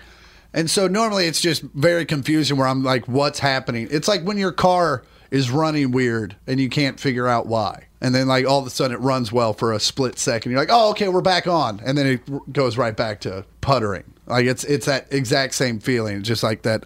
And 0.58 0.72
so 0.72 0.88
normally 0.88 1.28
it's 1.28 1.40
just 1.40 1.62
very 1.62 2.04
confusing 2.04 2.58
where 2.58 2.68
I'm 2.68 2.84
like, 2.84 3.08
what's 3.08 3.38
happening? 3.38 3.88
It's 3.92 4.08
like 4.08 4.24
when 4.24 4.40
your 4.40 4.52
car 4.52 5.04
is 5.30 5.52
running 5.52 5.92
weird 5.92 6.36
and 6.48 6.60
you 6.60 6.68
can't 6.68 7.00
figure 7.00 7.28
out 7.28 7.46
why. 7.46 7.84
And 8.02 8.16
then 8.16 8.28
like 8.28 8.48
all 8.48 8.60
of 8.60 8.66
a 8.66 8.72
sudden 8.72 8.98
it 8.98 9.00
runs 9.00 9.32
well 9.32 9.54
for 9.54 9.72
a 9.72 9.80
split 9.80 10.18
second. 10.18 10.52
You're 10.52 10.60
like, 10.60 10.72
oh, 10.72 10.90
okay, 10.90 11.10
we're 11.10 11.22
back 11.22 11.46
on. 11.46 11.80
And 11.86 11.96
then 11.96 12.08
it 12.08 12.52
goes 12.52 12.76
right 12.76 12.98
back 12.98 13.22
to 13.22 13.46
puttering. 13.62 14.04
Like 14.26 14.48
it's 14.48 14.64
it's 14.64 14.88
that 14.88 15.14
exact 15.14 15.54
same 15.54 15.80
feeling, 15.80 16.24
just 16.24 16.42
like 16.42 16.64
that 16.64 16.86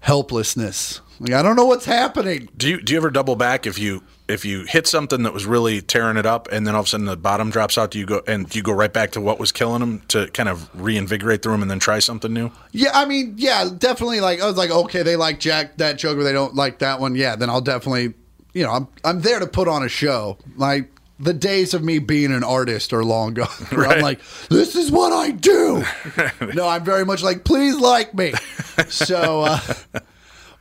helplessness. 0.00 1.00
Like 1.20 1.32
I 1.32 1.42
don't 1.42 1.56
know 1.56 1.66
what's 1.66 1.84
happening. 1.84 2.48
Do 2.56 2.68
you 2.68 2.80
do 2.80 2.92
you 2.92 2.98
ever 2.98 3.10
double 3.10 3.36
back 3.36 3.66
if 3.66 3.78
you 3.78 4.02
if 4.28 4.44
you 4.44 4.64
hit 4.64 4.86
something 4.86 5.22
that 5.22 5.32
was 5.32 5.46
really 5.46 5.80
tearing 5.80 6.16
it 6.16 6.26
up, 6.26 6.48
and 6.52 6.66
then 6.66 6.74
all 6.74 6.80
of 6.80 6.86
a 6.86 6.88
sudden 6.88 7.06
the 7.06 7.16
bottom 7.16 7.50
drops 7.50 7.76
out? 7.78 7.90
Do 7.90 7.98
you 7.98 8.06
go 8.06 8.22
and 8.26 8.48
do 8.48 8.58
you 8.58 8.62
go 8.62 8.72
right 8.72 8.92
back 8.92 9.12
to 9.12 9.20
what 9.20 9.38
was 9.38 9.52
killing 9.52 9.80
them 9.80 10.00
to 10.08 10.28
kind 10.28 10.48
of 10.48 10.68
reinvigorate 10.80 11.42
the 11.42 11.50
room 11.50 11.62
and 11.62 11.70
then 11.70 11.78
try 11.78 11.98
something 11.98 12.32
new? 12.32 12.50
Yeah, 12.72 12.90
I 12.94 13.04
mean, 13.04 13.34
yeah, 13.36 13.68
definitely. 13.76 14.20
Like 14.20 14.40
I 14.40 14.46
was 14.46 14.56
like, 14.56 14.70
okay, 14.70 15.02
they 15.02 15.16
like 15.16 15.40
Jack 15.40 15.78
that 15.78 15.98
joke, 15.98 16.18
or 16.18 16.22
they 16.24 16.32
don't 16.32 16.54
like 16.54 16.78
that 16.80 17.00
one. 17.00 17.14
Yeah, 17.14 17.36
then 17.36 17.50
I'll 17.50 17.60
definitely 17.60 18.14
you 18.54 18.64
know, 18.64 18.72
I'm 18.72 18.88
I'm 19.04 19.20
there 19.20 19.38
to 19.40 19.46
put 19.46 19.68
on 19.68 19.82
a 19.82 19.88
show. 19.88 20.38
Like 20.56 20.90
the 21.20 21.34
days 21.34 21.74
of 21.74 21.82
me 21.82 21.98
being 21.98 22.32
an 22.32 22.44
artist 22.44 22.92
are 22.92 23.04
long 23.04 23.34
gone. 23.34 23.46
where 23.70 23.86
I'm 23.88 24.00
like, 24.00 24.20
this 24.48 24.74
is 24.76 24.90
what 24.90 25.12
I 25.12 25.30
do. 25.30 25.84
no, 26.54 26.68
I'm 26.68 26.84
very 26.84 27.04
much 27.04 27.22
like, 27.22 27.44
please 27.44 27.76
like 27.76 28.14
me. 28.14 28.34
So, 28.86 29.40
uh, 29.40 29.58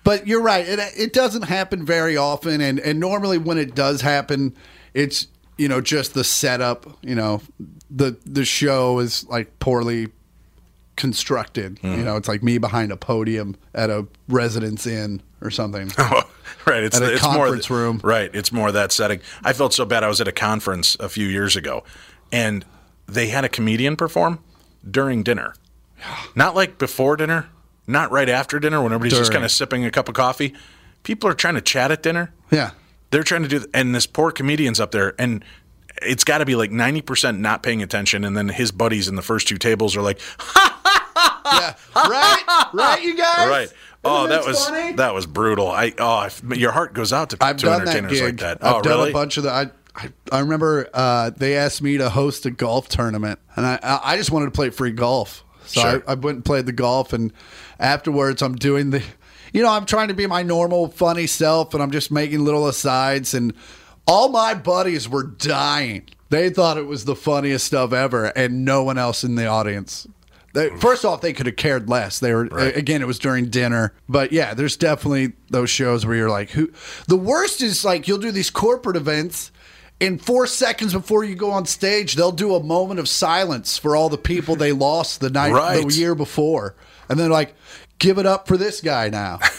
but 0.08 0.26
you're 0.26 0.42
right. 0.42 0.66
It, 0.66 0.80
it 0.96 1.12
doesn't 1.12 1.42
happen 1.42 1.86
very 1.86 2.16
often, 2.16 2.62
and 2.62 2.80
and 2.80 2.98
normally 2.98 3.38
when 3.38 3.58
it 3.58 3.76
does 3.76 4.00
happen, 4.00 4.56
it's 4.94 5.28
you 5.58 5.68
know 5.68 5.82
just 5.82 6.14
the 6.14 6.24
setup. 6.24 6.86
You 7.02 7.14
know, 7.14 7.42
the 7.92 8.16
the 8.26 8.46
show 8.46 9.00
is 9.00 9.28
like 9.28 9.60
poorly 9.60 10.08
constructed. 10.96 11.80
You 11.84 11.90
mm-hmm. 11.90 12.06
know, 12.06 12.16
it's 12.16 12.30
like 12.30 12.42
me 12.42 12.58
behind 12.58 12.94
a 12.94 12.96
podium 12.96 13.58
at 13.76 13.90
a 13.90 14.08
residence 14.30 14.88
inn 14.88 15.22
or 15.42 15.52
something. 15.52 15.92
Oh, 16.00 16.24
right. 16.66 16.84
It's, 16.84 17.00
a 17.00 17.14
it's 17.14 17.22
conference 17.22 17.70
more, 17.70 17.80
room. 17.80 18.02
Right. 18.04 18.34
It's 18.34 18.52
more 18.52 18.72
that 18.72 18.92
setting. 18.94 19.20
I 19.44 19.54
felt 19.54 19.74
so 19.74 19.84
bad. 19.86 20.04
I 20.04 20.08
was 20.08 20.22
at 20.22 20.28
a 20.28 20.34
conference 20.34 20.96
a 21.00 21.10
few 21.10 21.28
years 21.28 21.56
ago, 21.56 21.84
and 22.32 22.66
they 23.08 23.28
had 23.28 23.44
a 23.44 23.50
comedian 23.50 23.98
perform 23.98 24.40
during 24.90 25.24
dinner. 25.24 25.54
Not 26.36 26.56
like 26.56 26.78
before 26.78 27.18
dinner, 27.18 27.50
not 27.88 28.12
right 28.12 28.30
after 28.30 28.60
dinner 28.60 28.82
when 28.84 28.94
everybody's 28.94 29.18
just 29.18 29.32
kind 29.32 29.46
of 29.46 29.52
sipping 29.52 29.86
a 29.86 29.92
cup 29.92 30.10
of 30.10 30.16
coffee. 30.16 30.54
People 31.04 31.30
are 31.30 31.34
trying 31.34 31.56
to 31.56 31.62
chat 31.62 31.90
at 31.92 32.04
dinner. 32.04 32.34
Yeah. 32.52 32.72
They're 33.12 33.24
trying 33.24 33.44
to 33.44 33.48
do, 33.48 33.66
and 33.74 33.96
this 33.96 34.06
poor 34.06 34.32
comedian's 34.32 34.80
up 34.80 34.92
there, 34.92 35.16
and 35.18 35.44
it's 36.02 36.26
got 36.26 36.40
to 36.40 36.46
be 36.46 36.56
like 36.56 36.70
90% 36.72 37.40
not 37.40 37.64
paying 37.64 37.82
attention. 37.82 38.26
And 38.26 38.36
then 38.36 38.50
his 38.50 38.72
buddies 38.72 39.08
in 39.08 39.16
the 39.16 39.22
first 39.22 39.48
two 39.48 39.58
tables 39.58 39.96
are 39.96 40.02
like, 40.02 40.20
Yeah. 41.46 41.76
Right? 41.96 42.68
Right, 42.74 43.02
you 43.02 43.16
guys? 43.18 43.50
right. 43.50 43.74
Oh, 44.04 44.26
Isn't 44.26 44.30
that 44.30 44.46
was 44.46 44.66
funny? 44.68 44.94
that 44.94 45.14
was 45.14 45.26
brutal. 45.26 45.70
I 45.70 45.94
oh, 45.98 46.06
I, 46.06 46.30
your 46.54 46.72
heart 46.72 46.94
goes 46.94 47.12
out 47.12 47.32
to, 47.32 47.38
I've 47.42 47.58
to 47.58 47.66
done 47.66 47.86
that 47.86 48.10
gig. 48.10 48.24
like 48.24 48.38
that. 48.38 48.64
I've 48.64 48.76
oh, 48.76 48.82
done 48.82 48.98
really? 49.00 49.10
a 49.10 49.14
bunch 49.14 49.38
of 49.38 49.44
the. 49.44 49.52
I, 49.52 49.72
I, 49.96 50.10
I 50.32 50.40
remember 50.40 50.88
uh, 50.94 51.32
they 51.32 51.58
asked 51.58 51.82
me 51.82 51.98
to 51.98 52.10
host 52.10 52.46
a 52.46 52.52
golf 52.52 52.88
tournament, 52.88 53.40
and 53.56 53.66
I 53.66 53.80
I 53.82 54.18
just 54.18 54.32
wanted 54.32 54.46
to 54.46 54.52
play 54.52 54.70
free 54.70 54.92
golf. 54.92 55.44
So 55.68 55.82
Sure. 55.82 56.04
I, 56.08 56.12
I 56.12 56.16
went 56.16 56.36
and 56.38 56.46
played 56.46 56.66
the 56.66 56.72
golf, 56.72 57.14
and 57.14 57.32
afterwards 57.80 58.42
I'm 58.42 58.56
doing 58.56 58.90
the, 58.90 59.04
you 59.54 59.62
know, 59.62 59.70
I'm 59.70 59.86
trying 59.86 60.08
to 60.08 60.14
be 60.14 60.28
my 60.28 60.44
normal 60.44 60.88
funny 60.90 61.28
self, 61.28 61.74
and 61.74 61.84
I'm 61.84 61.92
just 61.92 62.12
making 62.12 62.44
little 62.44 62.68
asides, 62.68 63.34
and 63.34 63.54
all 64.08 64.30
my 64.30 64.54
buddies 64.54 65.08
were 65.10 65.24
dying. 65.24 66.04
They 66.30 66.50
thought 66.50 66.78
it 66.78 66.88
was 66.88 67.06
the 67.06 67.16
funniest 67.16 67.68
stuff 67.68 67.94
ever, 67.94 68.26
and 68.26 68.66
no 68.66 68.84
one 68.84 68.98
else 68.98 69.24
in 69.24 69.36
the 69.36 69.46
audience. 69.48 70.08
They, 70.54 70.70
first 70.72 71.06
off, 71.06 71.22
they 71.22 71.34
could 71.34 71.46
have 71.46 71.56
cared 71.56 71.88
less. 71.88 72.20
They 72.20 72.34
were 72.34 72.46
Right. 72.46 72.76
again, 72.76 73.02
it 73.02 73.08
was 73.08 73.20
during 73.20 73.50
dinner, 73.50 73.94
but 74.10 74.32
yeah, 74.32 74.54
there's 74.54 74.76
definitely 74.76 75.34
those 75.50 75.70
shows 75.70 76.06
where 76.06 76.16
you're 76.16 76.30
like, 76.30 76.50
who? 76.52 76.72
The 77.08 77.16
worst 77.18 77.62
is 77.62 77.86
like 77.86 78.08
you'll 78.08 78.18
do 78.18 78.32
these 78.32 78.50
corporate 78.50 78.96
events. 78.98 79.52
In 80.00 80.20
four 80.20 80.46
seconds 80.46 80.94
before 80.94 81.24
you 81.24 81.34
go 81.36 81.50
on 81.52 81.66
stage, 81.66 82.16
they'll 82.16 82.32
do 82.32 82.54
a 82.56 82.64
moment 82.64 83.00
of 83.00 83.10
silence 83.10 83.78
for 83.80 83.96
all 83.96 84.10
the 84.10 84.18
people 84.18 84.56
they 84.56 84.72
lost 84.90 85.20
the 85.22 85.30
night, 85.30 85.52
Right. 85.54 85.88
the 85.88 85.94
year 85.94 86.14
before, 86.14 86.76
and 87.10 87.18
then 87.20 87.26
they're 87.30 87.34
like, 87.34 87.56
give 87.98 88.20
it 88.20 88.26
up 88.28 88.48
for 88.48 88.58
this 88.58 88.82
guy 88.82 89.10
now. 89.10 89.40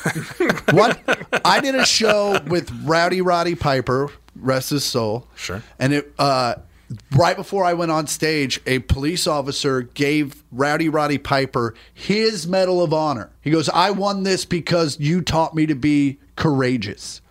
What? 0.70 1.00
I 1.44 1.60
did 1.60 1.74
a 1.74 1.84
show 1.86 2.40
with 2.46 2.70
Rowdy 2.84 3.20
Roddy 3.22 3.54
Piper, 3.54 4.10
rest 4.36 4.68
his 4.70 4.84
soul. 4.84 5.26
Sure. 5.34 5.62
And 5.78 5.94
it 5.94 6.12
uh, 6.18 6.56
right 7.16 7.36
before 7.36 7.64
I 7.64 7.72
went 7.72 7.90
on 7.90 8.06
stage, 8.06 8.60
a 8.66 8.80
police 8.80 9.26
officer 9.26 9.80
gave 9.82 10.42
Rowdy 10.52 10.90
Roddy 10.90 11.16
Piper 11.18 11.74
his 11.94 12.46
Medal 12.46 12.82
of 12.82 12.92
Honor. 12.92 13.30
He 13.40 13.50
goes, 13.50 13.70
"I 13.70 13.90
won 13.92 14.24
this 14.24 14.44
because 14.44 15.00
you 15.00 15.22
taught 15.22 15.54
me 15.54 15.64
to 15.66 15.74
be 15.74 16.18
courageous." 16.36 17.22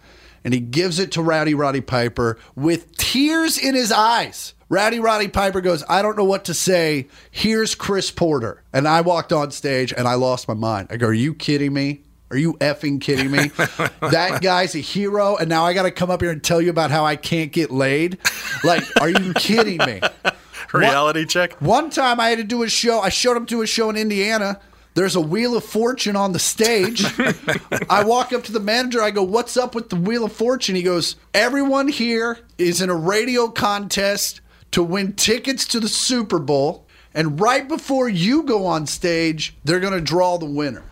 And 0.47 0.53
he 0.53 0.61
gives 0.61 0.97
it 0.97 1.11
to 1.11 1.21
Rowdy 1.21 1.53
Roddy 1.53 1.81
Piper 1.81 2.39
with 2.55 2.95
tears 2.95 3.57
in 3.57 3.75
his 3.75 3.91
eyes. 3.91 4.53
Rowdy 4.69 4.97
Roddy 4.97 5.27
Piper 5.27 5.59
goes, 5.59 5.83
I 5.89 6.01
don't 6.01 6.17
know 6.17 6.23
what 6.23 6.45
to 6.45 6.53
say. 6.53 7.09
Here's 7.31 7.75
Chris 7.75 8.11
Porter. 8.11 8.63
And 8.71 8.87
I 8.87 9.01
walked 9.01 9.33
on 9.33 9.51
stage 9.51 9.91
and 9.91 10.07
I 10.07 10.13
lost 10.13 10.47
my 10.47 10.53
mind. 10.53 10.87
I 10.89 10.95
go, 10.95 11.07
Are 11.07 11.13
you 11.13 11.33
kidding 11.33 11.73
me? 11.73 12.03
Are 12.31 12.37
you 12.37 12.53
effing 12.59 13.01
kidding 13.01 13.29
me? 13.29 13.47
that 14.09 14.39
guy's 14.41 14.73
a 14.73 14.79
hero. 14.79 15.35
And 15.35 15.49
now 15.49 15.65
I 15.65 15.73
got 15.73 15.83
to 15.83 15.91
come 15.91 16.09
up 16.09 16.21
here 16.21 16.31
and 16.31 16.41
tell 16.41 16.61
you 16.61 16.69
about 16.69 16.91
how 16.91 17.03
I 17.03 17.17
can't 17.17 17.51
get 17.51 17.69
laid. 17.69 18.17
Like, 18.63 18.83
are 19.01 19.09
you 19.09 19.33
kidding 19.33 19.79
me? 19.79 19.99
Reality 20.73 21.25
check. 21.25 21.61
One 21.61 21.89
time 21.89 22.21
I 22.21 22.29
had 22.29 22.37
to 22.37 22.45
do 22.45 22.63
a 22.63 22.69
show. 22.69 23.01
I 23.01 23.09
showed 23.09 23.35
up 23.35 23.47
to 23.47 23.63
a 23.63 23.67
show 23.67 23.89
in 23.89 23.97
Indiana. 23.97 24.61
There's 24.97 25.15
a 25.15 25.21
Wheel 25.21 25.55
of 25.55 25.63
Fortune 25.63 26.15
on 26.15 26.31
the 26.31 26.39
stage. 26.39 27.05
I 27.87 28.03
walk 28.03 28.33
up 28.33 28.43
to 28.45 28.51
the 28.51 28.59
manager. 28.59 28.99
I 28.99 29.11
go, 29.11 29.21
What's 29.21 29.55
up 29.55 29.75
with 29.75 29.89
the 29.91 29.95
Wheel 29.95 30.25
of 30.25 30.31
Fortune? 30.31 30.75
He 30.75 30.81
goes, 30.81 31.17
Everyone 31.35 31.87
here 31.87 32.39
is 32.57 32.81
in 32.81 32.89
a 32.89 32.95
radio 32.95 33.47
contest 33.47 34.41
to 34.71 34.81
win 34.81 35.13
tickets 35.13 35.67
to 35.67 35.79
the 35.79 35.87
Super 35.87 36.39
Bowl. 36.39 36.87
And 37.13 37.39
right 37.39 37.67
before 37.67 38.09
you 38.09 38.41
go 38.41 38.65
on 38.65 38.87
stage, 38.87 39.55
they're 39.63 39.79
going 39.79 39.93
to 39.93 40.01
draw 40.01 40.39
the 40.39 40.47
winner. 40.47 40.83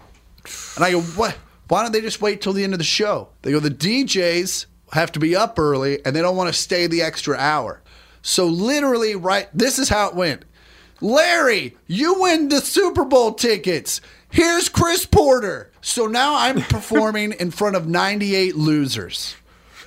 And 0.75 0.85
I 0.85 0.91
go, 0.91 1.01
What? 1.01 1.35
Why 1.67 1.81
don't 1.81 1.91
they 1.91 2.01
just 2.01 2.21
wait 2.21 2.41
till 2.41 2.53
the 2.53 2.63
end 2.63 2.75
of 2.75 2.79
the 2.79 2.85
show? 2.85 3.29
They 3.41 3.53
go, 3.53 3.59
The 3.59 3.71
DJs 3.71 4.67
have 4.91 5.13
to 5.13 5.19
be 5.19 5.35
up 5.35 5.57
early 5.57 6.05
and 6.05 6.15
they 6.15 6.21
don't 6.21 6.37
want 6.37 6.53
to 6.53 6.53
stay 6.53 6.85
the 6.85 7.01
extra 7.01 7.37
hour. 7.37 7.81
So 8.21 8.45
literally, 8.45 9.15
right, 9.15 9.49
this 9.51 9.79
is 9.79 9.89
how 9.89 10.09
it 10.09 10.15
went. 10.15 10.45
Larry, 11.05 11.77
you 11.85 12.19
win 12.19 12.49
the 12.49 12.61
Super 12.61 13.05
Bowl 13.05 13.33
tickets. 13.33 14.01
Here's 14.31 14.69
Chris 14.69 15.05
Porter. 15.05 15.71
So 15.79 16.07
now 16.07 16.35
I'm 16.35 16.61
performing 16.63 17.33
in 17.33 17.51
front 17.51 17.75
of 17.75 17.87
98 17.87 18.55
losers, 18.55 19.35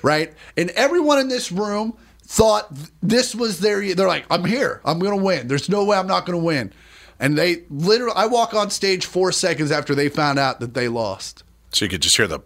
right? 0.01 0.33
And 0.55 0.69
everyone 0.71 1.19
in 1.19 1.27
this 1.27 1.51
room 1.51 1.97
thought 2.21 2.73
this 3.03 3.35
was 3.35 3.59
their. 3.59 3.93
They're 3.93 4.07
like, 4.07 4.27
I'm 4.31 4.45
here. 4.45 4.79
I'm 4.85 4.97
going 4.99 5.17
to 5.17 5.21
win. 5.21 5.49
There's 5.49 5.67
no 5.67 5.83
way 5.83 5.97
I'm 5.97 6.07
not 6.07 6.25
going 6.25 6.39
to 6.39 6.43
win. 6.43 6.71
And 7.19 7.37
they 7.37 7.63
literally, 7.69 8.15
I 8.15 8.27
walk 8.27 8.53
on 8.53 8.69
stage 8.69 9.05
four 9.05 9.33
seconds 9.33 9.71
after 9.73 9.93
they 9.93 10.07
found 10.07 10.39
out 10.39 10.61
that 10.61 10.73
they 10.73 10.87
lost. 10.87 11.43
So 11.73 11.83
you 11.83 11.89
could 11.89 12.01
just 12.01 12.15
hear 12.15 12.27
the. 12.27 12.39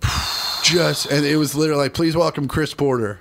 Just, 0.64 1.06
and 1.12 1.24
it 1.26 1.36
was 1.36 1.54
literally 1.54 1.84
like, 1.84 1.94
please 1.94 2.16
welcome 2.16 2.48
Chris 2.48 2.74
Porter. 2.74 3.20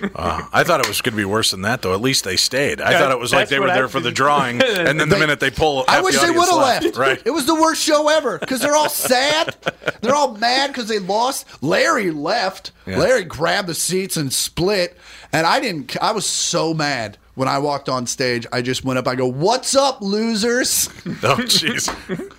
I 0.16 0.64
thought 0.64 0.80
it 0.80 0.88
was 0.88 1.00
going 1.00 1.12
to 1.12 1.16
be 1.16 1.24
worse 1.24 1.50
than 1.50 1.62
that, 1.62 1.82
though. 1.82 1.92
At 1.94 2.00
least 2.00 2.24
they 2.24 2.36
stayed. 2.36 2.80
I 2.80 2.92
Yeah, 2.92 2.98
thought 3.00 3.12
it 3.12 3.18
was 3.18 3.32
like 3.32 3.48
they 3.48 3.58
were 3.58 3.66
what 3.66 3.72
I 3.72 3.78
there 3.78 3.88
for 3.88 4.00
the 4.00 4.10
drawing, 4.12 4.60
and 4.62 4.86
then 4.86 4.96
the 4.98 5.06
They- 5.06 5.18
minute 5.20 5.40
they 5.40 5.50
pull, 5.50 5.84
I 5.88 6.00
wish 6.00 6.14
the 6.18 6.26
they 6.26 6.30
would 6.30 6.48
have 6.48 6.56
left. 6.56 6.96
Right. 6.96 7.20
It 7.24 7.30
was 7.30 7.46
the 7.46 7.54
worst 7.54 7.82
show 7.82 8.08
ever 8.08 8.38
because 8.38 8.60
they're 8.60 8.76
all 8.76 8.88
sad. 8.88 9.56
they're 10.00 10.14
all 10.14 10.36
mad 10.36 10.68
because 10.68 10.88
they 10.88 10.98
lost. 10.98 11.46
Larry 11.62 12.10
left. 12.10 12.72
Yeah. 12.86 12.98
Larry 12.98 13.24
grabbed 13.24 13.68
the 13.68 13.74
seats 13.74 14.16
and 14.16 14.32
split. 14.32 14.96
And 15.32 15.46
I 15.46 15.60
didn't. 15.60 15.94
I 16.02 16.12
was 16.12 16.24
so 16.24 16.72
mad 16.72 17.18
when 17.34 17.48
I 17.48 17.58
walked 17.58 17.90
on 17.90 18.06
stage. 18.06 18.46
I 18.50 18.62
just 18.62 18.82
went 18.82 18.98
up. 18.98 19.06
I 19.06 19.14
go, 19.14 19.26
"What's 19.26 19.74
up, 19.76 20.00
losers?" 20.00 20.88
Oh, 21.22 21.36
jeez. 21.36 21.86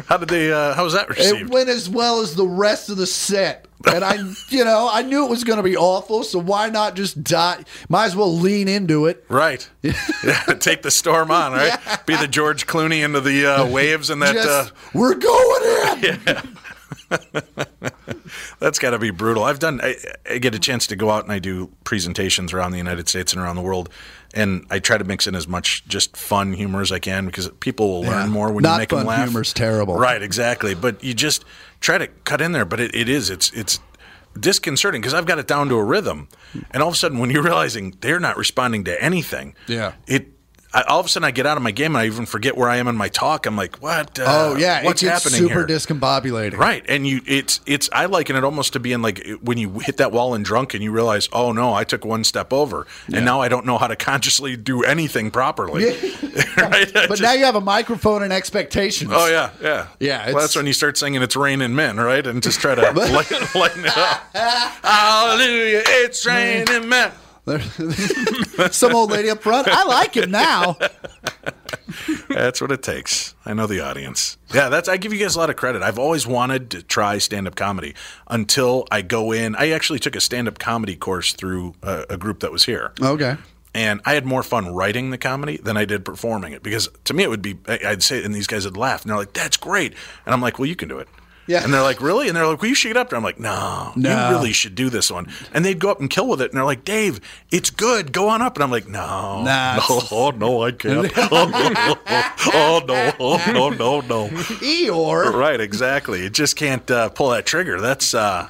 How 0.07 0.18
did 0.18 0.30
they? 0.30 0.51
Uh, 0.51 0.74
how 0.74 0.84
was 0.86 0.93
that 0.93 1.07
received? 1.07 1.41
It 1.41 1.49
went 1.49 1.70
as 1.70 1.88
well 1.88 2.22
as 2.22 2.36
the 2.36 2.47
rest 2.47 2.89
of 2.89 2.97
the 2.97 3.05
set. 3.05 3.68
And 3.86 4.03
I, 4.03 4.15
you 4.49 4.65
know, 4.65 4.89
I 4.91 5.03
knew 5.03 5.25
it 5.25 5.30
was 5.30 5.43
going 5.45 5.57
to 5.57 5.63
be 5.63 5.77
awful. 5.77 6.23
So 6.23 6.38
why 6.39 6.69
not 6.69 6.95
just 6.95 7.23
die? 7.23 7.63
Might 7.88 8.05
as 8.07 8.15
well 8.15 8.34
lean 8.34 8.67
into 8.67 9.05
it. 9.05 9.23
Right. 9.30 9.67
yeah, 9.82 9.93
take 10.59 10.82
the 10.82 10.91
storm 10.91 11.32
on, 11.32 11.53
right? 11.53 11.77
Be 12.05 12.15
the 12.17 12.27
George 12.27 12.67
Clooney 12.67 13.03
into 13.05 13.21
the 13.21 13.45
uh, 13.45 13.65
waves 13.67 14.09
and 14.09 14.21
that. 14.21 14.36
Just, 14.36 14.47
uh, 14.49 14.65
we're 14.93 15.15
going 15.15 16.03
in. 16.03 16.19
Yeah. 16.30 16.41
That's 18.59 18.77
got 18.77 18.91
to 18.91 18.99
be 18.99 19.09
brutal. 19.09 19.43
I've 19.43 19.59
done. 19.59 19.80
I, 19.82 19.95
I 20.30 20.38
get 20.38 20.53
a 20.53 20.59
chance 20.59 20.86
to 20.88 20.95
go 20.95 21.09
out 21.09 21.23
and 21.23 21.32
I 21.32 21.39
do 21.39 21.71
presentations 21.84 22.53
around 22.53 22.71
the 22.71 22.77
United 22.77 23.09
States 23.09 23.34
and 23.34 23.41
around 23.41 23.55
the 23.55 23.61
world, 23.61 23.89
and 24.36 24.65
I 24.69 24.80
try 24.80 24.97
to 24.97 25.03
mix 25.03 25.25
in 25.25 25.34
as 25.36 25.47
much 25.47 25.86
just 25.88 26.15
fun 26.15 26.53
humor 26.53 26.82
as 26.82 26.91
I 26.91 26.99
can 26.99 27.25
because 27.25 27.49
people 27.59 27.89
will 27.89 28.03
Yeah. 28.03 28.21
learn 28.21 28.30
more 28.30 28.51
when 28.51 28.61
Not 28.63 28.73
you 28.73 28.80
make 28.80 28.89
them 28.89 29.05
laugh. 29.07 29.27
humor's 29.27 29.53
terrible. 29.53 29.95
Right. 29.95 30.21
Exactly. 30.21 30.75
But 30.75 31.03
you 31.03 31.13
just 31.13 31.45
try 31.80 31.97
to 31.97 32.07
cut 32.07 32.41
in 32.41 32.51
there. 32.51 32.65
But 32.65 32.80
it, 32.80 32.95
it 32.95 33.09
is. 33.09 33.30
It's 33.30 33.51
it's 33.53 33.80
disconcerting 34.39 35.01
because 35.01 35.13
I've 35.13 35.25
got 35.25 35.39
it 35.39 35.47
down 35.47 35.69
to 35.69 35.75
a 35.75 35.84
rhythm, 35.84 36.27
and 36.71 36.82
all 36.84 36.89
of 36.89 36.95
a 36.95 36.97
sudden 36.97 37.19
when 37.19 37.30
you're 37.30 37.43
realizing 37.43 37.95
they're 38.01 38.19
not 38.19 38.38
responding 38.38 38.84
to 38.86 39.01
anything, 39.03 39.55
Yeah. 39.67 39.93
it. 40.07 40.27
I, 40.72 40.84
all 40.84 40.99
of 40.99 41.07
a 41.07 41.09
sudden, 41.09 41.26
I 41.26 41.32
get 41.32 41.47
out 41.47 41.57
of 41.57 41.63
my 41.63 41.72
game 41.72 41.95
and 41.95 42.01
I 42.03 42.05
even 42.05 42.28
forget 42.28 42.55
where 42.55 42.70
I 42.70 42.78
am 42.78 42.88
in 42.88 42.95
my 42.95 43.09
talk. 43.09 43.47
I'm 43.47 43.55
like, 43.55 43.78
"What? 43.78 44.20
Uh, 44.20 44.26
Oh 44.28 44.55
yeah, 44.55 44.84
what's 44.84 45.01
it 45.01 45.09
happening 45.09 45.39
super 45.39 45.65
here?" 45.65 45.67
discombobulating. 45.67 46.57
Right, 46.57 46.86
and 46.88 47.07
you, 47.07 47.22
it's, 47.26 47.59
it's. 47.65 47.89
I 47.91 48.05
liken 48.05 48.36
it 48.36 48.43
almost 48.43 48.74
to 48.74 48.80
being 48.80 49.01
like 49.01 49.26
when 49.41 49.57
you 49.57 49.80
hit 49.80 49.97
that 49.97 50.11
wall 50.11 50.36
and 50.36 50.45
drunk, 50.45 50.76
and 50.76 50.84
you 50.84 50.91
realize, 50.91 51.28
oh 51.34 51.51
no, 51.51 51.74
I 51.74 51.84
took 51.86 52.05
one 52.05 52.24
step 52.24 52.53
over, 52.53 52.86
and 53.11 53.26
now 53.26 53.41
I 53.41 53.47
don't 53.49 53.65
know 53.65 53.80
how 53.80 53.88
to 53.88 53.95
consciously 53.95 54.55
do 54.57 54.84
anything 54.84 55.32
properly. 55.32 55.86
right? 56.57 56.91
But 56.93 57.09
just- 57.09 57.22
now 57.24 57.34
you 57.34 57.45
have 57.45 57.55
a 57.55 57.61
microphone 57.61 58.22
and 58.22 58.32
expectations. 58.32 59.09
oh 59.13 59.28
yeah, 59.28 59.49
yeah, 59.61 59.88
Yeah, 59.99 60.26
Well, 60.28 60.41
that's 60.41 60.55
when 60.55 60.67
you 60.67 60.74
start 60.74 60.97
singing 60.97 61.22
"It's 61.24 61.36
Raining 61.36 61.74
Men," 61.76 61.97
right, 61.97 62.26
and 62.28 62.43
just 62.43 62.59
try 62.59 62.76
to 62.76 62.82
lighten, 62.91 63.47
lighten 63.55 63.86
it 63.86 63.97
up. 63.97 64.22
Hallelujah, 64.84 65.82
it's 65.86 66.26
raining 66.26 66.88
men. 66.89 67.11
Some 68.72 68.93
old 68.95 69.12
lady 69.12 69.30
up 69.30 69.41
front. 69.41 69.68
I 69.68 69.84
like 69.86 70.16
him 70.16 70.32
now. 70.32 70.78
That's 72.30 72.62
what 72.62 72.72
it 72.72 72.84
takes. 72.84 73.36
I 73.45 73.54
know 73.54 73.66
the 73.66 73.80
audience. 73.80 74.38
Yeah, 74.54 74.70
that's 74.70 74.88
I 74.88 74.97
give 74.97 75.14
you 75.14 75.20
guys 75.20 75.36
a 75.36 75.39
lot 75.39 75.50
of 75.50 75.56
credit. 75.56 75.82
I've 75.82 75.97
always 76.00 76.28
wanted 76.28 76.70
to 76.72 76.84
try 76.84 77.18
stand-up 77.18 77.56
comedy 77.56 77.95
until 78.28 78.86
I 78.91 79.02
go 79.02 79.32
in. 79.32 79.56
I 79.56 79.72
actually 79.72 80.00
took 80.00 80.16
a 80.16 80.22
stand-up 80.22 80.60
comedy 80.60 80.95
course 80.95 81.34
through 81.34 81.74
a, 81.82 82.06
a 82.12 82.18
group 82.18 82.41
that 82.41 82.52
was 82.52 82.66
here. 82.66 82.93
Okay. 83.02 83.38
And 83.74 84.02
I 84.06 84.14
had 84.14 84.26
more 84.26 84.43
fun 84.43 84.74
writing 84.74 85.12
the 85.12 85.18
comedy 85.18 85.58
than 85.58 85.78
I 85.78 85.86
did 85.86 86.04
performing 86.04 86.54
it 86.54 86.64
because 86.64 86.89
to 87.06 87.14
me 87.14 87.24
it 87.24 87.30
would 87.30 87.41
be 87.41 87.58
I'd 87.68 88.02
say 88.02 88.20
it 88.20 88.26
and 88.26 88.34
these 88.34 88.47
guys 88.47 88.66
would 88.66 88.78
laugh 88.78 89.04
and 89.04 89.12
they're 89.12 89.18
like, 89.18 89.34
"That's 89.34 89.58
great," 89.58 89.93
and 90.26 90.34
I'm 90.34 90.41
like, 90.41 90.58
"Well, 90.58 90.66
you 90.66 90.76
can 90.76 90.89
do 90.89 90.97
it." 90.97 91.08
Yeah. 91.50 91.64
And 91.64 91.74
they're 91.74 91.82
like, 91.82 92.00
"Really?" 92.00 92.28
And 92.28 92.38
they're 92.38 92.45
like, 92.45 92.62
"Will 92.62 92.70
you 92.70 92.76
shake 92.76 92.91
it 92.91 92.97
up?" 92.97 93.10
And 93.10 93.18
I'm 93.18 93.24
like, 93.24 93.39
"No, 93.39 93.91
No. 93.95 94.10
you 94.30 94.36
really 94.36 94.54
should 94.54 94.76
do 94.76 94.89
this 94.91 95.10
one." 95.10 95.28
And 95.52 95.66
they'd 95.66 95.80
go 95.80 95.89
up 95.89 96.00
and 96.00 96.08
kill 96.08 96.28
with 96.28 96.41
it, 96.41 96.52
and 96.52 96.58
they're 96.58 96.64
like, 96.64 96.86
"Dave, 96.86 97.20
it's 97.50 97.72
good. 97.72 98.12
Go 98.14 98.30
on 98.30 98.41
up." 98.43 98.56
And 98.56 98.64
I'm 98.64 98.70
like, 98.70 98.88
"No, 98.88 99.41
Nah. 99.43 99.76
no, 99.89 100.02
oh 100.12 100.30
no, 100.30 100.62
I 100.64 100.72
can't. 100.72 101.12
Oh 102.54 102.82
no, 102.88 103.12
oh 103.20 103.38
no, 103.47 103.54
oh 103.58 103.70
no, 103.70 103.70
no, 103.72 104.02
no." 104.02 104.28
Eeyore. 104.30 105.34
Right, 105.34 105.60
exactly. 105.60 106.22
You 106.24 106.30
just 106.30 106.56
can't 106.56 106.89
uh, 106.91 107.10
pull 107.10 107.32
that 107.32 107.45
trigger. 107.47 107.82
That's 107.82 108.14
uh, 108.14 108.47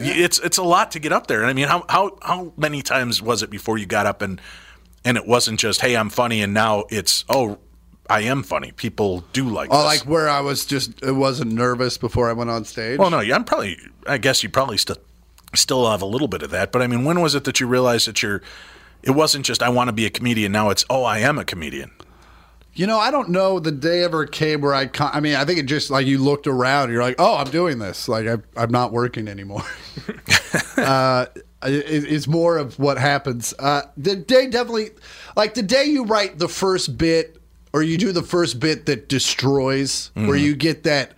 it's 0.00 0.38
it's 0.40 0.58
a 0.58 0.62
lot 0.64 0.90
to 0.92 0.98
get 0.98 1.12
up 1.12 1.28
there. 1.28 1.40
And 1.40 1.48
I 1.48 1.52
mean, 1.52 1.68
how 1.68 1.84
how 1.88 2.18
how 2.20 2.52
many 2.56 2.82
times 2.82 3.22
was 3.22 3.42
it 3.42 3.50
before 3.50 3.78
you 3.78 3.86
got 3.86 4.06
up 4.06 4.22
and 4.22 4.40
and 5.04 5.16
it 5.16 5.26
wasn't 5.26 5.60
just 5.60 5.80
hey, 5.82 5.96
I'm 5.96 6.10
funny, 6.10 6.42
and 6.42 6.52
now 6.52 6.84
it's 6.90 7.24
oh, 7.28 7.58
I 8.08 8.20
am 8.22 8.42
funny. 8.42 8.72
People 8.72 9.24
do 9.32 9.48
like. 9.48 9.68
Oh, 9.72 9.78
this. 9.78 10.00
like 10.00 10.08
where 10.08 10.28
I 10.28 10.40
was 10.40 10.66
just 10.66 11.02
it 11.02 11.12
wasn't 11.12 11.52
nervous 11.52 11.96
before 11.96 12.28
I 12.28 12.32
went 12.32 12.50
on 12.50 12.64
stage. 12.64 12.98
Well, 12.98 13.10
no, 13.10 13.20
yeah, 13.20 13.34
I'm 13.34 13.44
probably. 13.44 13.78
I 14.06 14.18
guess 14.18 14.42
you 14.42 14.48
probably 14.48 14.76
still 14.76 14.98
still 15.54 15.90
have 15.90 16.02
a 16.02 16.06
little 16.06 16.28
bit 16.28 16.42
of 16.42 16.50
that. 16.50 16.72
But 16.72 16.82
I 16.82 16.86
mean, 16.86 17.04
when 17.04 17.20
was 17.20 17.34
it 17.34 17.44
that 17.44 17.60
you 17.60 17.66
realized 17.66 18.06
that 18.08 18.22
you're? 18.22 18.42
It 19.02 19.12
wasn't 19.12 19.44
just 19.46 19.62
I 19.62 19.68
want 19.68 19.88
to 19.88 19.92
be 19.92 20.06
a 20.06 20.10
comedian. 20.10 20.52
Now 20.52 20.70
it's 20.70 20.84
oh, 20.90 21.04
I 21.04 21.18
am 21.18 21.38
a 21.38 21.44
comedian. 21.44 21.90
You 22.76 22.88
know, 22.88 22.98
I 22.98 23.12
don't 23.12 23.28
know 23.28 23.60
the 23.60 23.70
day 23.70 24.02
ever 24.02 24.26
came 24.26 24.60
where 24.60 24.74
I. 24.74 24.86
Con- 24.86 25.10
I 25.14 25.20
mean, 25.20 25.36
I 25.36 25.44
think 25.44 25.58
it 25.58 25.66
just 25.66 25.90
like 25.90 26.06
you 26.06 26.18
looked 26.18 26.46
around, 26.46 26.92
you're 26.92 27.02
like, 27.02 27.16
oh, 27.18 27.36
I'm 27.36 27.50
doing 27.50 27.78
this. 27.78 28.08
Like 28.08 28.26
I, 28.26 28.36
I'm 28.56 28.70
not 28.70 28.92
working 28.92 29.28
anymore. 29.28 29.64
uh, 30.76 31.26
it, 31.62 32.04
it's 32.12 32.26
more 32.26 32.58
of 32.58 32.78
what 32.78 32.98
happens. 32.98 33.54
Uh, 33.58 33.82
the 33.96 34.16
day 34.16 34.48
definitely, 34.48 34.90
like 35.36 35.54
the 35.54 35.62
day 35.62 35.84
you 35.84 36.04
write 36.04 36.38
the 36.38 36.48
first 36.48 36.98
bit 36.98 37.40
or 37.74 37.82
you 37.82 37.98
do 37.98 38.12
the 38.12 38.22
first 38.22 38.60
bit 38.60 38.86
that 38.86 39.08
destroys, 39.08 40.12
where 40.14 40.36
you 40.36 40.52
mm-hmm. 40.52 40.58
get 40.60 40.84
that 40.84 41.10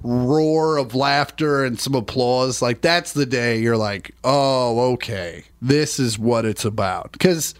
roar 0.00 0.76
of 0.76 0.94
laughter 0.94 1.64
and 1.64 1.80
some 1.80 1.96
applause. 1.96 2.62
Like 2.62 2.82
that's 2.82 3.14
the 3.14 3.26
day 3.26 3.58
you're 3.58 3.76
like, 3.76 4.12
oh, 4.22 4.92
okay, 4.92 5.42
this 5.60 5.98
is 5.98 6.16
what 6.16 6.44
it's 6.44 6.64
about. 6.64 7.10
Because 7.10 7.56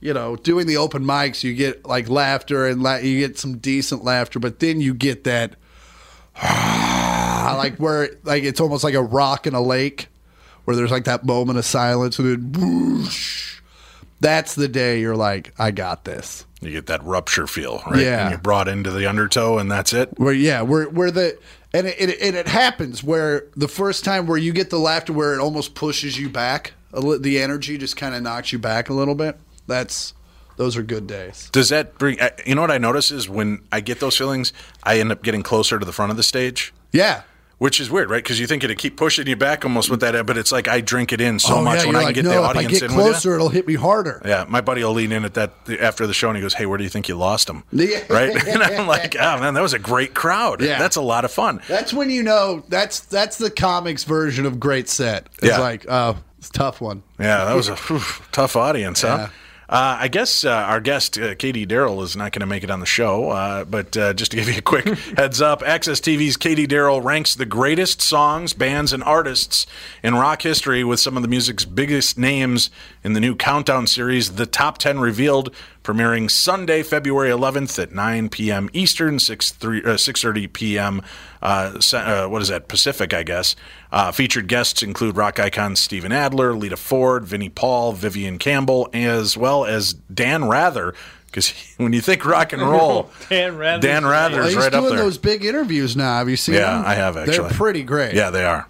you 0.00 0.12
know, 0.12 0.36
doing 0.36 0.66
the 0.66 0.76
open 0.76 1.02
mics, 1.02 1.42
you 1.42 1.54
get 1.54 1.86
like 1.86 2.10
laughter 2.10 2.66
and 2.66 2.82
la- 2.82 2.96
you 2.96 3.20
get 3.20 3.38
some 3.38 3.56
decent 3.56 4.04
laughter, 4.04 4.38
but 4.38 4.58
then 4.58 4.82
you 4.82 4.92
get 4.92 5.24
that 5.24 5.54
like 6.42 7.76
where 7.76 8.10
like 8.24 8.42
it's 8.42 8.60
almost 8.60 8.84
like 8.84 8.94
a 8.94 9.02
rock 9.02 9.46
in 9.46 9.54
a 9.54 9.62
lake 9.62 10.08
where 10.66 10.76
there's 10.76 10.90
like 10.90 11.04
that 11.04 11.24
moment 11.24 11.58
of 11.58 11.64
silence 11.64 12.18
and 12.18 12.28
then 12.28 12.52
whoosh. 12.52 13.62
That's 14.20 14.56
the 14.56 14.68
day 14.68 15.00
you're 15.00 15.16
like, 15.16 15.54
I 15.58 15.70
got 15.70 16.04
this. 16.04 16.44
You 16.62 16.70
get 16.70 16.86
that 16.86 17.02
rupture 17.02 17.46
feel, 17.46 17.82
right? 17.86 18.00
Yeah. 18.00 18.22
And 18.22 18.30
you're 18.30 18.38
brought 18.38 18.68
into 18.68 18.90
the 18.90 19.06
undertow, 19.06 19.58
and 19.58 19.70
that's 19.70 19.92
it. 19.92 20.10
Where 20.18 20.32
yeah, 20.32 20.62
where 20.62 20.84
where 20.84 21.10
the 21.10 21.38
and 21.74 21.86
it, 21.86 22.00
it 22.00 22.20
and 22.20 22.36
it 22.36 22.46
happens 22.46 23.02
where 23.02 23.46
the 23.56 23.68
first 23.68 24.04
time 24.04 24.26
where 24.26 24.38
you 24.38 24.52
get 24.52 24.70
the 24.70 24.78
laughter 24.78 25.12
where 25.12 25.34
it 25.34 25.40
almost 25.40 25.74
pushes 25.74 26.18
you 26.18 26.28
back, 26.28 26.72
a 26.92 27.00
li- 27.00 27.18
the 27.18 27.40
energy 27.40 27.78
just 27.78 27.96
kind 27.96 28.14
of 28.14 28.22
knocks 28.22 28.52
you 28.52 28.58
back 28.58 28.88
a 28.88 28.92
little 28.94 29.14
bit. 29.16 29.38
That's 29.66 30.14
those 30.56 30.76
are 30.76 30.82
good 30.82 31.06
days. 31.06 31.48
Does 31.52 31.70
that 31.70 31.98
bring? 31.98 32.18
You 32.46 32.54
know 32.54 32.60
what 32.60 32.70
I 32.70 32.78
notice 32.78 33.10
is 33.10 33.28
when 33.28 33.62
I 33.72 33.80
get 33.80 34.00
those 34.00 34.16
feelings, 34.16 34.52
I 34.84 35.00
end 35.00 35.10
up 35.10 35.22
getting 35.22 35.42
closer 35.42 35.78
to 35.78 35.84
the 35.84 35.92
front 35.92 36.10
of 36.10 36.16
the 36.16 36.22
stage. 36.22 36.72
Yeah. 36.92 37.22
Which 37.62 37.78
is 37.78 37.92
weird, 37.92 38.10
right? 38.10 38.20
Because 38.20 38.40
you 38.40 38.48
think 38.48 38.64
it'd 38.64 38.76
keep 38.76 38.96
pushing 38.96 39.28
you 39.28 39.36
back 39.36 39.64
almost 39.64 39.88
with 39.88 40.00
that, 40.00 40.26
but 40.26 40.36
it's 40.36 40.50
like 40.50 40.66
I 40.66 40.80
drink 40.80 41.12
it 41.12 41.20
in 41.20 41.38
so 41.38 41.58
oh, 41.58 41.62
much 41.62 41.82
yeah, 41.82 41.86
when 41.86 41.94
I 41.94 41.98
can 42.00 42.06
like, 42.06 42.14
get 42.16 42.24
no, 42.24 42.30
the 42.30 42.36
if 42.38 42.42
I 42.42 42.48
audience 42.48 42.72
get 42.72 42.82
in 42.82 42.88
closer, 42.90 43.36
it'll 43.36 43.50
hit 43.50 43.68
me 43.68 43.74
harder. 43.74 44.20
Yeah, 44.24 44.46
my 44.48 44.60
buddy 44.60 44.82
will 44.82 44.94
lean 44.94 45.12
in 45.12 45.24
at 45.24 45.34
that 45.34 45.52
after 45.78 46.08
the 46.08 46.12
show 46.12 46.26
and 46.26 46.36
he 46.36 46.42
goes, 46.42 46.54
"Hey, 46.54 46.66
where 46.66 46.76
do 46.76 46.82
you 46.82 46.90
think 46.90 47.08
you 47.08 47.14
lost 47.14 47.48
him?" 47.48 47.62
Right? 48.10 48.34
And 48.48 48.64
I'm 48.64 48.88
like, 48.88 49.14
"Oh 49.14 49.38
man, 49.38 49.54
that 49.54 49.60
was 49.62 49.74
a 49.74 49.78
great 49.78 50.12
crowd. 50.12 50.60
Yeah. 50.60 50.76
that's 50.76 50.96
a 50.96 51.00
lot 51.00 51.24
of 51.24 51.30
fun." 51.30 51.60
That's 51.68 51.94
when 51.94 52.10
you 52.10 52.24
know 52.24 52.64
that's 52.68 52.98
that's 52.98 53.38
the 53.38 53.48
comics 53.48 54.02
version 54.02 54.44
of 54.44 54.58
great 54.58 54.88
set. 54.88 55.28
It's 55.34 55.44
Yeah. 55.46 55.60
like, 55.60 55.86
oh, 55.88 56.16
it's 56.38 56.48
a 56.48 56.52
tough 56.52 56.80
one. 56.80 57.04
Yeah, 57.20 57.44
that 57.44 57.54
was 57.54 57.68
a 57.68 57.76
whew, 57.76 58.00
tough 58.32 58.56
audience, 58.56 59.02
huh? 59.02 59.28
Uh, 59.72 59.96
I 60.00 60.08
guess 60.08 60.44
uh, 60.44 60.50
our 60.50 60.80
guest, 60.80 61.16
uh, 61.18 61.34
Katie 61.34 61.66
Daryl, 61.66 62.02
is 62.02 62.14
not 62.14 62.32
going 62.32 62.40
to 62.40 62.46
make 62.46 62.62
it 62.62 62.70
on 62.70 62.80
the 62.80 62.86
show. 62.86 63.30
Uh, 63.30 63.64
but 63.64 63.96
uh, 63.96 64.12
just 64.12 64.32
to 64.32 64.36
give 64.36 64.46
you 64.46 64.58
a 64.58 64.60
quick 64.60 64.84
heads 65.16 65.40
up, 65.40 65.62
AXS 65.62 66.02
TV's 66.02 66.36
Katie 66.36 66.66
Daryl 66.66 67.02
ranks 67.02 67.34
the 67.34 67.46
greatest 67.46 68.02
songs, 68.02 68.52
bands, 68.52 68.92
and 68.92 69.02
artists 69.02 69.66
in 70.02 70.14
rock 70.14 70.42
history 70.42 70.84
with 70.84 71.00
some 71.00 71.16
of 71.16 71.22
the 71.22 71.28
music's 71.28 71.64
biggest 71.64 72.18
names 72.18 72.68
in 73.04 73.14
the 73.14 73.20
new 73.20 73.34
Countdown 73.34 73.86
series, 73.86 74.32
The 74.32 74.46
Top 74.46 74.78
10 74.78 75.00
Revealed, 75.00 75.54
premiering 75.82 76.30
Sunday, 76.30 76.82
February 76.82 77.30
11th 77.30 77.82
at 77.82 77.92
9 77.92 78.28
p.m. 78.28 78.70
Eastern, 78.72 79.18
6 79.18 79.50
3, 79.50 79.80
uh, 79.80 79.86
6.30 79.94 80.52
p.m. 80.52 81.02
Uh, 81.40 81.80
uh, 81.94 82.28
what 82.28 82.42
is 82.42 82.48
that, 82.48 82.68
Pacific, 82.68 83.12
I 83.12 83.22
guess. 83.22 83.56
Uh, 83.90 84.12
featured 84.12 84.46
guests 84.46 84.82
include 84.82 85.16
rock 85.16 85.40
icons 85.40 85.80
Steven 85.80 86.12
Adler, 86.12 86.54
Lita 86.54 86.76
Ford, 86.76 87.24
Vinnie 87.24 87.48
Paul, 87.48 87.92
Vivian 87.92 88.38
Campbell, 88.38 88.88
as 88.92 89.36
well 89.36 89.64
as 89.64 89.94
Dan 89.94 90.44
Rather. 90.44 90.94
Because 91.26 91.52
when 91.78 91.92
you 91.92 92.00
think 92.00 92.24
rock 92.24 92.52
and 92.52 92.62
roll, 92.62 93.10
Dan 93.28 93.56
Rather's 93.56 93.82
Dan 93.82 94.04
the 94.04 94.10
Rather 94.10 94.36
Well, 94.36 94.46
is 94.46 94.54
he's 94.54 94.62
right 94.62 94.72
up 94.72 94.84
doing 94.84 94.96
those 94.96 95.18
big 95.18 95.44
interviews 95.44 95.96
now. 95.96 96.18
Have 96.18 96.28
you 96.28 96.36
seen 96.36 96.54
yeah, 96.54 96.76
them? 96.76 96.84
I 96.86 96.94
have 96.94 97.16
actually. 97.16 97.38
They're 97.38 97.50
pretty 97.50 97.82
great. 97.82 98.14
Yeah, 98.14 98.30
they 98.30 98.44
are. 98.44 98.68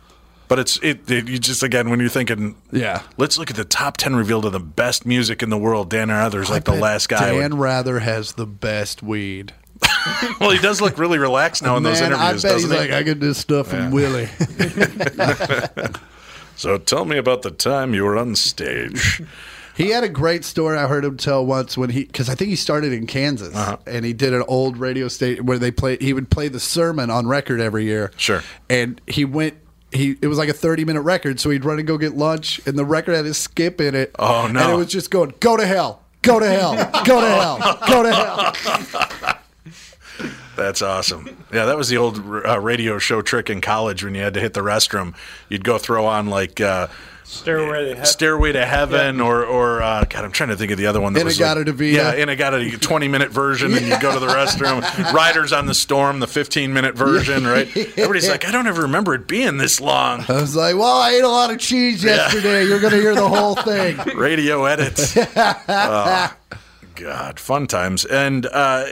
But 0.52 0.58
it's 0.58 0.76
it, 0.82 1.10
it. 1.10 1.28
You 1.28 1.38
just 1.38 1.62
again 1.62 1.88
when 1.88 1.98
you're 1.98 2.10
thinking, 2.10 2.56
Yeah. 2.70 3.00
let's 3.16 3.38
look 3.38 3.48
at 3.48 3.56
the 3.56 3.64
top 3.64 3.96
ten 3.96 4.14
revealed 4.14 4.44
of 4.44 4.52
the 4.52 4.60
best 4.60 5.06
music 5.06 5.42
in 5.42 5.48
the 5.48 5.56
world. 5.56 5.88
Dan 5.88 6.10
Rather's 6.10 6.50
like 6.50 6.64
the 6.64 6.74
last 6.74 7.08
guy. 7.08 7.32
Dan 7.32 7.56
Rather 7.56 8.00
has 8.00 8.34
the 8.34 8.44
best 8.46 9.02
weed. 9.02 9.54
well, 10.40 10.50
he 10.50 10.58
does 10.58 10.82
look 10.82 10.98
really 10.98 11.16
relaxed 11.18 11.62
now 11.62 11.78
in 11.78 11.82
those 11.82 12.02
interviews, 12.02 12.20
I 12.20 12.36
bet 12.36 12.42
doesn't 12.42 12.70
he's 12.70 12.70
he? 12.70 12.76
like, 12.86 12.90
I 12.90 13.02
get 13.02 13.18
this 13.18 13.38
stuff 13.38 13.68
from 13.68 13.92
Willie. 13.92 14.26
so 16.56 16.76
tell 16.76 17.06
me 17.06 17.16
about 17.16 17.40
the 17.40 17.50
time 17.50 17.94
you 17.94 18.04
were 18.04 18.18
on 18.18 18.36
stage. 18.36 19.22
He 19.74 19.88
had 19.88 20.04
a 20.04 20.08
great 20.10 20.44
story 20.44 20.76
I 20.76 20.86
heard 20.86 21.02
him 21.02 21.16
tell 21.16 21.46
once 21.46 21.78
when 21.78 21.88
he 21.88 22.04
because 22.04 22.28
I 22.28 22.34
think 22.34 22.50
he 22.50 22.56
started 22.56 22.92
in 22.92 23.06
Kansas 23.06 23.56
Uh-huh. 23.56 23.78
and 23.86 24.04
he 24.04 24.12
did 24.12 24.34
an 24.34 24.44
old 24.46 24.76
radio 24.76 25.08
station 25.08 25.46
where 25.46 25.58
they 25.58 25.70
play 25.70 25.96
he 25.98 26.12
would 26.12 26.28
play 26.30 26.48
the 26.48 26.60
sermon 26.60 27.08
on 27.08 27.26
record 27.26 27.58
every 27.58 27.84
year. 27.84 28.10
Sure. 28.18 28.42
And 28.68 29.00
he 29.06 29.24
went 29.24 29.54
he 29.92 30.16
it 30.20 30.26
was 30.26 30.38
like 30.38 30.48
a 30.48 30.54
30 30.54 30.84
minute 30.84 31.02
record 31.02 31.38
so 31.40 31.50
he'd 31.50 31.64
run 31.64 31.78
and 31.78 31.86
go 31.86 31.98
get 31.98 32.16
lunch 32.16 32.60
and 32.66 32.78
the 32.78 32.84
record 32.84 33.14
had 33.14 33.26
a 33.26 33.34
skip 33.34 33.80
in 33.80 33.94
it. 33.94 34.14
Oh, 34.18 34.48
no. 34.50 34.60
And 34.60 34.72
it 34.72 34.76
was 34.76 34.88
just 34.88 35.10
going 35.10 35.34
go 35.40 35.56
to 35.56 35.66
hell. 35.66 36.02
Go 36.22 36.38
to 36.38 36.46
hell. 36.46 36.74
Go 37.04 37.20
to 37.20 37.26
hell. 37.26 37.78
Go 37.88 38.02
to 38.02 38.12
hell. 38.12 39.38
That's 40.56 40.82
awesome. 40.82 41.44
Yeah, 41.52 41.64
that 41.64 41.76
was 41.76 41.88
the 41.88 41.96
old 41.96 42.18
uh, 42.18 42.60
radio 42.60 42.98
show 42.98 43.22
trick 43.22 43.48
in 43.50 43.60
college 43.60 44.04
when 44.04 44.14
you 44.14 44.22
had 44.22 44.34
to 44.34 44.40
hit 44.40 44.54
the 44.54 44.60
restroom. 44.60 45.14
You'd 45.48 45.64
go 45.64 45.78
throw 45.78 46.04
on 46.06 46.26
like 46.26 46.60
uh, 46.60 46.88
Stairway 47.32 47.84
to 47.84 47.88
Heaven. 47.88 48.04
Stairway 48.04 48.52
to 48.52 48.66
Heaven 48.66 49.20
or 49.20 49.44
or 49.44 49.82
uh, 49.82 50.04
God, 50.04 50.24
I'm 50.24 50.32
trying 50.32 50.50
to 50.50 50.56
think 50.56 50.70
of 50.70 50.78
the 50.78 50.86
other 50.86 51.00
one. 51.00 51.14
That 51.14 51.24
was 51.24 51.40
like, 51.40 51.56
In-A-Gadda-Da-Vida. 51.56 51.96
Yeah, 51.96 52.14
Inagata, 52.14 52.80
20 52.80 53.08
minute 53.08 53.30
version, 53.30 53.72
and 53.72 53.86
you 53.86 53.98
go 54.00 54.12
to 54.12 54.20
the 54.20 54.26
restroom. 54.26 54.82
Riders 55.12 55.52
on 55.52 55.66
the 55.66 55.74
Storm, 55.74 56.20
the 56.20 56.26
15 56.26 56.72
minute 56.72 56.94
version, 56.94 57.46
right? 57.46 57.66
Everybody's 57.76 58.28
like, 58.28 58.44
I 58.44 58.52
don't 58.52 58.66
ever 58.66 58.82
remember 58.82 59.14
it 59.14 59.26
being 59.26 59.56
this 59.56 59.80
long. 59.80 60.24
I 60.28 60.34
was 60.40 60.54
like, 60.54 60.76
well, 60.76 61.00
I 61.00 61.12
ate 61.12 61.24
a 61.24 61.28
lot 61.28 61.50
of 61.50 61.58
cheese 61.58 62.04
yesterday. 62.04 62.66
You're 62.66 62.80
going 62.80 62.92
to 62.92 63.00
hear 63.00 63.14
the 63.14 63.28
whole 63.28 63.54
thing. 63.56 63.96
radio 64.16 64.64
edits. 64.66 65.16
Oh, 65.16 66.34
God, 66.96 67.40
fun 67.40 67.66
times. 67.66 68.04
And 68.04 68.44
uh, 68.46 68.86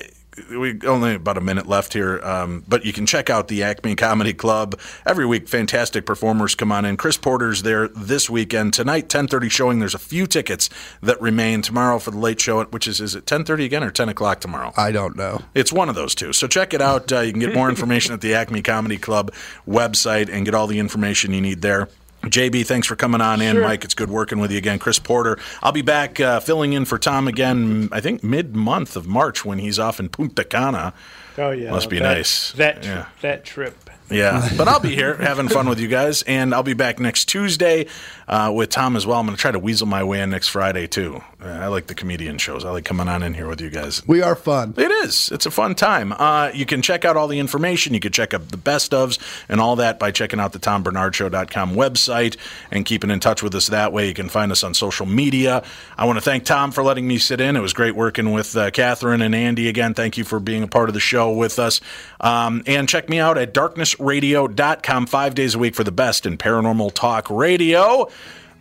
we 0.51 0.79
only 0.87 1.15
about 1.15 1.37
a 1.37 1.41
minute 1.41 1.67
left 1.67 1.93
here, 1.93 2.21
um, 2.23 2.65
but 2.69 2.85
you 2.85 2.93
can 2.93 3.07
check 3.07 3.31
out 3.31 3.49
the 3.49 3.63
Acme 3.63 3.97
Comedy 3.97 4.33
Club 4.33 4.79
every 5.07 5.27
week. 5.27 5.49
Fantastic 5.49 6.07
performers 6.07 6.55
come 6.55 6.71
on 6.73 6.85
in. 6.85 6.97
Chris 6.97 7.17
Porter's 7.17 7.63
there 7.63 7.89
this 7.89 8.31
weekend 8.31 8.73
tonight, 8.73 9.09
ten 9.09 9.27
thirty 9.27 9.49
showing. 9.49 9.79
There's 9.79 9.95
a 9.95 9.99
few 9.99 10.27
tickets 10.27 10.71
that 11.03 11.21
remain 11.21 11.63
tomorrow 11.63 11.99
for 11.99 12.11
the 12.11 12.19
late 12.19 12.41
show, 12.41 12.63
which 12.65 12.87
is 12.87 13.01
is 13.01 13.15
it 13.15 13.27
ten 13.27 13.45
thirty 13.45 13.65
again 13.65 13.83
or 13.83 13.91
ten 13.91 14.09
o'clock 14.09 14.41
tomorrow? 14.41 14.73
I 14.77 14.93
don't 14.93 15.17
know. 15.17 15.43
It's 15.55 15.73
one 15.73 15.89
of 15.89 15.95
those 15.95 16.15
two. 16.15 16.33
So 16.33 16.47
check 16.47 16.73
it 16.75 16.81
out. 16.81 17.11
Uh, 17.13 17.21
you 17.21 17.33
can 17.33 17.41
get 17.41 17.55
more 17.55 17.69
information 17.71 18.15
at 18.15 18.21
the 18.21 18.35
Acme 18.35 18.63
Comedy 18.63 18.99
Club 18.99 19.33
website 19.67 20.29
and 20.33 20.45
get 20.45 20.55
all 20.55 20.67
the 20.67 20.79
information 20.79 21.33
you 21.33 21.41
need 21.41 21.63
there. 21.63 21.89
JB, 22.23 22.67
thanks 22.67 22.87
for 22.87 22.97
coming 22.97 23.21
on 23.21 23.41
in. 23.41 23.61
Mike, 23.61 23.85
it's 23.85 23.95
good 23.95 24.11
working 24.11 24.39
with 24.39 24.51
you 24.53 24.59
again. 24.59 24.79
Chris 24.79 24.99
Porter. 24.99 25.39
I'll 25.63 25.73
be 25.73 25.83
back 25.83 26.21
uh, 26.21 26.41
filling 26.41 26.75
in 26.75 26.85
for 26.85 26.99
Tom 26.99 27.27
again, 27.27 27.89
I 27.93 28.01
think 28.01 28.23
mid 28.23 28.55
month 28.55 28.95
of 28.97 29.07
March 29.07 29.45
when 29.45 29.59
he's 29.59 29.79
off 29.79 29.99
in 29.99 30.09
Punta 30.11 30.45
Cana. 30.45 30.93
Oh 31.39 31.51
yeah, 31.51 31.71
Must 31.71 31.89
be 31.89 31.99
that- 31.99 32.15
nice. 32.15 32.53
That 32.53 32.85
Yeah. 32.85 33.07
that 33.23 33.45
trip. 33.45 33.90
Yeah, 34.11 34.49
but 34.57 34.69
I'll 34.69 34.81
be 34.81 34.95
here 34.95 35.15
having 35.17 35.49
fun 35.49 35.69
with 35.69 35.81
you 35.81 35.89
guys, 35.89 36.23
and 36.23 36.55
I'll 36.55 36.63
be 36.63 36.75
back 36.75 36.99
next 36.99 37.27
Tuesday 37.27 37.87
uh, 38.29 38.53
with 38.55 38.71
Tom 38.71 38.97
as 38.97 39.07
well. 39.07 39.19
I'm 39.19 39.27
going 39.27 39.37
to 39.37 39.41
try 39.41 39.51
to 39.51 39.59
weasel 39.59 39.87
my 39.87 40.05
way 40.05 40.21
in 40.21 40.31
next 40.31 40.49
Friday 40.49 40.87
too. 40.87 41.23
Uh, 41.43 41.49
I 41.49 41.69
like 41.69 41.87
the 41.87 41.95
comedian 41.95 42.39
shows. 42.39 42.65
I 42.65 42.71
like 42.71 42.85
coming 42.85 43.09
on 43.09 43.23
in 43.23 43.35
here 43.35 43.49
with 43.49 43.61
you 43.61 43.71
guys. 43.71 44.07
We 44.07 44.23
are 44.23 44.35
fun. 44.35 44.75
It 44.77 44.91
is. 44.91 45.31
It's 45.33 45.47
a 45.47 45.51
fun 45.51 45.75
time. 45.75 46.13
Uh, 46.13 46.51
you 46.53 46.67
can 46.67 46.83
check 46.83 47.05
out 47.05 47.17
all 47.17 47.29
the 47.29 47.39
information. 47.39 47.95
You 47.95 48.01
can 48.01 48.13
check 48.13 48.35
out 48.35 48.49
the 48.49 48.57
best 48.57 48.93
ofs 48.93 49.19
and 49.49 49.61
all 49.61 49.77
that 49.77 49.99
by 49.99 50.11
checking 50.11 50.39
out 50.39 50.53
the 50.53 50.59
TomBarnardShow.com 50.59 51.75
website 51.75 52.37
and 52.71 52.85
keeping 52.85 53.11
in 53.11 53.21
touch 53.21 53.43
with 53.43 53.55
us 53.55 53.69
that 53.69 53.93
way. 53.93 54.07
You 54.09 54.15
can 54.15 54.29
find 54.29 54.53
us 54.53 54.63
on 54.63 54.75
social 54.75 55.07
media. 55.07 55.65
I 55.97 56.05
want 56.05 56.19
to 56.19 56.23
thank 56.23 56.45
Tom 56.45 56.73
for 56.73 56.83
letting 56.83 57.07
me 57.07 57.19
sit 57.19 57.41
in. 57.41 57.57
It 57.57 57.61
was 57.61 57.73
great 57.73 57.97
working 57.97 58.33
with 58.33 58.57
uh, 58.57 58.71
Catherine 58.71 59.23
and 59.23 59.35
Andy 59.35 59.69
again. 59.69 59.95
Thank 59.95 60.19
you 60.19 60.25
for 60.25 60.41
being 60.41 60.63
a 60.63 60.69
part 60.69 60.89
of 60.89 60.95
the 60.95 61.01
show 61.01 61.33
with 61.33 61.59
us. 61.59 61.81
Um, 62.21 62.63
and 62.67 62.89
check 62.89 63.09
me 63.09 63.19
out 63.19 63.39
at 63.39 63.55
darknessradio.com 63.55 65.07
five 65.07 65.35
days 65.35 65.55
a 65.55 65.59
week 65.59 65.75
for 65.75 65.85
the 65.85 65.93
best 65.93 66.27
in 66.27 66.37
paranormal 66.37 66.93
talk 66.93 67.31
radio. 67.31 68.09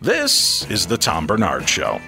This 0.00 0.68
is 0.70 0.86
the 0.86 0.96
Tom 0.96 1.26
Barnard 1.26 1.68
Show. 1.68 2.00